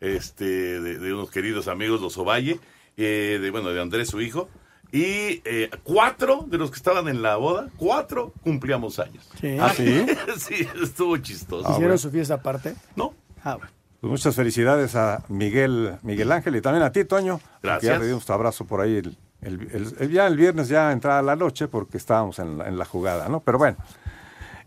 este, 0.00 0.44
de, 0.80 0.98
de 0.98 1.12
unos 1.14 1.30
queridos 1.30 1.68
amigos, 1.68 2.00
los 2.00 2.16
Ovalle, 2.16 2.58
eh, 2.96 3.38
de, 3.40 3.50
bueno, 3.50 3.70
de 3.70 3.80
Andrés, 3.80 4.08
su 4.08 4.20
hijo. 4.20 4.48
Y 4.90 5.40
eh, 5.46 5.70
cuatro 5.82 6.44
de 6.48 6.58
los 6.58 6.70
que 6.70 6.76
estaban 6.76 7.08
en 7.08 7.22
la 7.22 7.36
boda, 7.36 7.68
cuatro 7.76 8.32
cumplíamos 8.42 8.98
años. 8.98 9.26
Sí. 9.40 9.56
¿Ah, 9.60 9.72
sí? 9.74 10.04
sí, 10.38 10.66
estuvo 10.82 11.16
chistoso. 11.18 11.70
¿hicieron 11.72 11.98
su 11.98 12.10
fiesta 12.10 12.34
aparte? 12.34 12.74
No. 12.96 13.14
Ah, 13.44 13.56
bueno. 13.56 13.70
Pues 14.02 14.10
muchas 14.10 14.34
felicidades 14.34 14.96
a 14.96 15.22
Miguel, 15.28 15.94
Miguel 16.02 16.32
Ángel 16.32 16.56
y 16.56 16.60
también 16.60 16.82
a 16.84 16.90
ti, 16.90 17.04
Toño. 17.04 17.40
Gracias. 17.62 17.80
Que 17.80 17.86
Ya 17.86 17.98
le 18.00 18.06
dimos 18.08 18.26
tu 18.26 18.32
abrazo 18.32 18.64
por 18.64 18.80
ahí 18.80 18.96
el, 18.96 19.16
el- 19.40 19.60
el- 19.72 19.94
el- 20.00 20.10
ya 20.10 20.26
el 20.26 20.36
viernes, 20.36 20.66
ya 20.68 20.90
entrada 20.90 21.22
la 21.22 21.36
noche, 21.36 21.68
porque 21.68 21.98
estábamos 21.98 22.40
en 22.40 22.58
la, 22.58 22.66
en 22.68 22.76
la 22.78 22.84
jugada, 22.84 23.28
¿no? 23.28 23.38
Pero 23.40 23.58
bueno. 23.58 23.76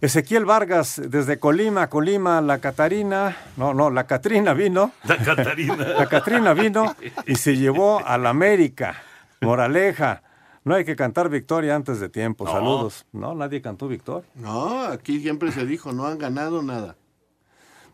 Ezequiel 0.02 0.46
Vargas, 0.46 1.02
desde 1.10 1.38
Colima, 1.40 1.88
Colima, 1.90 2.40
la 2.42 2.60
Catarina, 2.60 3.36
no, 3.58 3.74
no, 3.74 3.90
la 3.90 4.06
Catrina 4.08 4.54
vino. 4.54 4.92
La 5.04 5.18
Catarina. 5.18 5.76
La 6.00 6.06
Catrina 6.08 6.54
vino 6.54 6.96
y 7.28 7.36
se 7.36 7.56
llevó 7.58 8.06
a 8.06 8.18
la 8.18 8.30
América. 8.30 8.96
Moraleja. 9.42 10.22
No 10.64 10.76
hay 10.76 10.86
que 10.86 10.96
cantar 10.96 11.30
victoria 11.30 11.76
antes 11.76 12.00
de 12.00 12.08
tiempo. 12.10 12.46
No. 12.46 12.52
Saludos. 12.52 13.06
No, 13.12 13.36
nadie 13.36 13.62
cantó 13.62 13.88
victoria. 13.88 14.28
No, 14.36 14.84
aquí 14.84 15.20
siempre 15.22 15.52
se 15.52 15.66
dijo, 15.66 15.92
no 15.92 16.06
han 16.08 16.18
ganado 16.20 16.62
nada. 16.64 16.96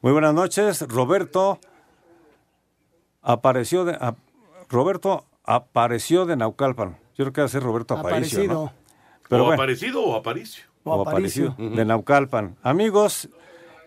Muy 0.01 0.11
buenas 0.11 0.33
noches, 0.33 0.81
Roberto. 0.87 1.59
Apareció 3.21 3.85
de 3.85 3.93
a- 3.93 4.15
Roberto 4.69 5.25
apareció 5.43 6.25
de 6.25 6.35
Naucalpan. 6.35 6.97
Yo 7.17 7.25
creo 7.25 7.33
que 7.33 7.41
va 7.41 7.45
a 7.45 7.49
ser 7.49 7.61
Roberto 7.63 7.93
Aparicio, 7.95 8.39
Aparecido. 8.39 8.53
¿no? 8.65 8.73
Pero 9.29 9.43
o 9.43 9.45
bueno, 9.45 9.61
aparecido 9.61 10.03
o 10.03 10.15
aparicio. 10.15 10.63
o 10.83 11.01
Aparicio, 11.07 11.55
de 11.57 11.85
Naucalpan. 11.85 12.55
Amigos, 12.63 13.29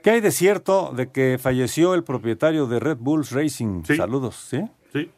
¿qué 0.03 0.11
hay 0.11 0.21
de 0.21 0.31
cierto 0.31 0.93
de 0.95 1.11
que 1.11 1.39
falleció 1.41 1.95
el 1.95 2.05
propietario 2.05 2.67
de 2.67 2.79
Red 2.79 2.99
Bulls 2.99 3.33
Racing? 3.33 3.83
Saludos, 3.85 4.37
¿sí? 4.37 4.63
Sí. 4.93 5.11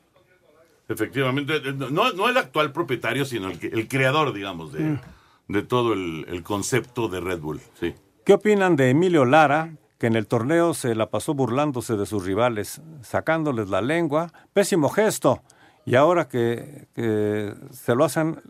Efectivamente, 0.89 1.57
eh, 1.57 1.75
no, 1.75 2.13
no 2.13 2.29
el 2.29 2.37
actual 2.39 2.73
propietario, 2.73 3.25
sino 3.27 3.49
el, 3.51 3.59
que- 3.59 3.67
el 3.69 3.87
creador, 3.89 4.33
digamos, 4.33 4.73
de, 4.73 4.81
Mm. 4.81 5.01
de 5.49 5.63
todo 5.63 5.93
el, 5.93 6.25
el 6.29 6.43
concepto 6.43 7.09
de 7.09 7.21
Red 7.21 7.41
Bull. 7.41 7.61
Sí. 7.79 7.95
¿Qué 8.25 8.33
opinan 8.35 8.75
de 8.77 8.91
Emilio 8.91 9.25
Lara, 9.27 9.73
que 9.99 10.07
en 10.07 10.17
el 10.17 10.27
torneo 10.27 10.75
se 10.75 10.95
la 10.95 11.11
pasó 11.11 11.35
burlándose 11.35 11.97
de 11.97 12.07
sus 12.07 12.25
rivales, 12.25 12.81
sacándoles 13.03 13.69
la 13.69 13.81
lengua? 13.81 14.33
Pésimo 14.53 14.89
gesto. 14.89 15.43
Y 15.85 15.95
ahora 15.95 16.29
que, 16.29 16.89
que 16.95 17.55
se 17.73 17.95
lo 17.95 18.05
hacen, 18.05 18.41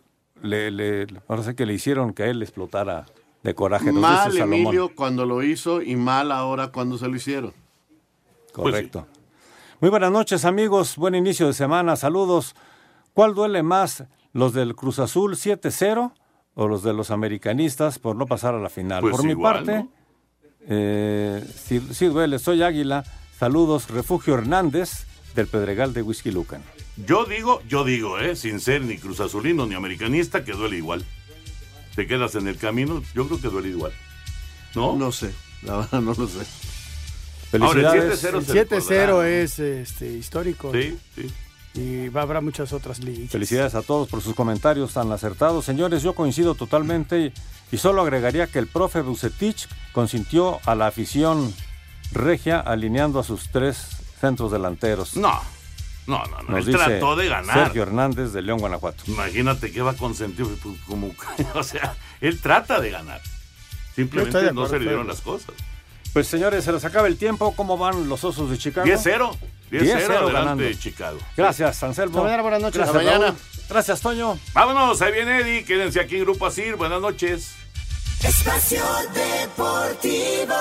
le, 0.42 0.70
le, 0.70 1.06
sé 1.42 1.54
que 1.54 1.66
le 1.66 1.74
hicieron 1.74 2.14
que 2.14 2.24
a 2.24 2.26
él 2.26 2.42
explotara 2.42 3.06
de 3.42 3.54
coraje. 3.54 3.92
Nos 3.92 4.02
Mal 4.02 4.30
dice. 4.30 4.42
Emilio 4.42 4.94
cuando 4.94 5.24
lo 5.26 5.42
hizo 5.42 5.82
y 5.82 5.96
mal 5.96 6.32
ahora 6.32 6.72
cuando 6.72 6.98
se 6.98 7.08
lo 7.08 7.16
hicieron. 7.16 7.52
Correcto. 8.52 9.06
Muy 9.80 9.90
buenas 9.90 10.10
noches, 10.10 10.44
amigos. 10.44 10.96
Buen 10.96 11.14
inicio 11.14 11.46
de 11.46 11.52
semana. 11.52 11.96
Saludos. 11.96 12.54
¿Cuál 13.12 13.34
duele 13.34 13.62
más, 13.62 14.04
los 14.32 14.52
del 14.52 14.74
Cruz 14.74 14.98
Azul 14.98 15.36
7-0 15.36 16.12
o 16.54 16.68
los 16.68 16.82
de 16.82 16.94
los 16.94 17.10
americanistas 17.10 17.98
por 17.98 18.16
no 18.16 18.26
pasar 18.26 18.54
a 18.54 18.58
la 18.58 18.70
final? 18.70 19.02
Pues 19.02 19.16
por 19.16 19.24
mi 19.24 19.36
parte, 19.36 19.74
¿no? 19.74 19.95
Eh, 20.68 21.44
sí, 21.64 21.80
sí 21.92 22.06
duele. 22.06 22.38
Soy 22.38 22.62
Águila. 22.62 23.04
Saludos, 23.38 23.88
Refugio 23.90 24.34
Hernández 24.34 25.06
del 25.34 25.46
Pedregal 25.46 25.92
de 25.92 26.02
Whisky 26.02 26.30
Lucan. 26.30 26.62
Yo 27.06 27.26
digo, 27.26 27.62
yo 27.68 27.84
digo, 27.84 28.18
¿eh? 28.18 28.36
sin 28.36 28.60
ser 28.60 28.80
ni 28.82 28.96
Cruz 28.96 29.20
Azulino 29.20 29.66
ni 29.66 29.74
americanista, 29.74 30.44
que 30.44 30.52
duele 30.52 30.78
igual. 30.78 31.04
Te 31.94 32.06
quedas 32.06 32.34
en 32.34 32.48
el 32.48 32.56
camino, 32.56 33.02
yo 33.14 33.26
creo 33.26 33.40
que 33.40 33.48
duele 33.48 33.68
igual. 33.68 33.92
¿No? 34.74 34.96
No 34.96 35.12
sé, 35.12 35.32
la 35.62 35.78
verdad 35.78 36.00
no 36.00 36.14
lo 36.14 36.26
sé. 36.26 36.46
Ahora, 37.60 37.94
el 37.94 38.12
Felicidades. 38.12 38.24
7-0 38.24 38.38
El 38.38 38.46
se 38.46 38.68
7-0 38.68 39.06
recordará. 39.06 39.28
es 39.28 39.58
este, 39.58 40.12
histórico. 40.12 40.72
Sí, 40.72 40.98
sí. 41.14 41.30
Y 41.74 42.08
va, 42.08 42.22
habrá 42.22 42.40
muchas 42.40 42.72
otras 42.72 43.00
ligas. 43.00 43.30
Felicidades 43.30 43.74
a 43.74 43.82
todos 43.82 44.08
por 44.08 44.22
sus 44.22 44.34
comentarios 44.34 44.94
tan 44.94 45.12
acertados. 45.12 45.64
Señores, 45.64 46.02
yo 46.02 46.14
coincido 46.14 46.54
totalmente 46.54 47.20
y, 47.20 47.32
y 47.72 47.78
solo 47.78 48.02
agregaría 48.02 48.46
que 48.46 48.58
el 48.58 48.66
profe 48.66 49.00
Bucetich 49.00 49.68
consintió 49.92 50.60
a 50.66 50.74
la 50.74 50.86
afición 50.86 51.52
regia 52.12 52.60
alineando 52.60 53.18
a 53.18 53.24
sus 53.24 53.50
tres 53.50 53.88
centros 54.20 54.52
delanteros. 54.52 55.16
No, 55.16 55.40
no, 56.06 56.24
no, 56.26 56.42
no. 56.42 56.50
Nos 56.50 56.60
Él 56.60 56.72
dice 56.72 56.78
trató 56.78 57.16
de 57.16 57.28
ganar. 57.28 57.54
Sergio 57.54 57.82
Hernández 57.82 58.32
de 58.32 58.42
León, 58.42 58.58
Guanajuato. 58.58 59.02
Imagínate 59.06 59.72
que 59.72 59.82
va 59.82 59.92
a 59.92 59.96
consentir, 59.96 60.46
pues, 60.62 60.78
como, 60.86 61.12
o 61.54 61.62
sea, 61.62 61.96
él 62.20 62.40
trata 62.40 62.80
de 62.80 62.90
ganar. 62.90 63.20
Simplemente 63.94 64.52
no 64.52 64.66
se 64.66 64.78
le 64.78 64.84
dieron 64.84 65.06
las 65.06 65.20
cosas. 65.20 65.54
Pues 66.16 66.28
señores, 66.28 66.64
se 66.64 66.72
les 66.72 66.82
acaba 66.82 67.08
el 67.08 67.18
tiempo. 67.18 67.52
¿Cómo 67.54 67.76
van 67.76 68.08
los 68.08 68.24
osos 68.24 68.48
de 68.48 68.56
Chicago? 68.56 68.86
10-0. 68.86 69.36
10-0 69.70 70.08
ganando. 70.08 70.38
adelante 70.38 70.78
Chicago. 70.78 71.18
Gracias, 71.36 71.82
Anselmo. 71.82 72.16
Hasta 72.16 72.22
mañana, 72.24 72.42
buenas 72.42 72.62
noches. 72.62 72.76
Gracias, 72.78 72.96
Hasta 72.96 73.06
mañana. 73.06 73.26
Raúl. 73.32 73.66
Gracias, 73.68 74.00
Toño. 74.00 74.38
Vámonos, 74.54 75.02
ahí 75.02 75.12
viene 75.12 75.40
Eddie. 75.40 75.64
Quédense 75.66 76.00
aquí 76.00 76.16
en 76.16 76.22
Grupo 76.22 76.46
Asir. 76.46 76.76
Buenas 76.76 77.02
noches. 77.02 77.52
Espacio 78.22 78.82
Deportivo. 79.12 80.54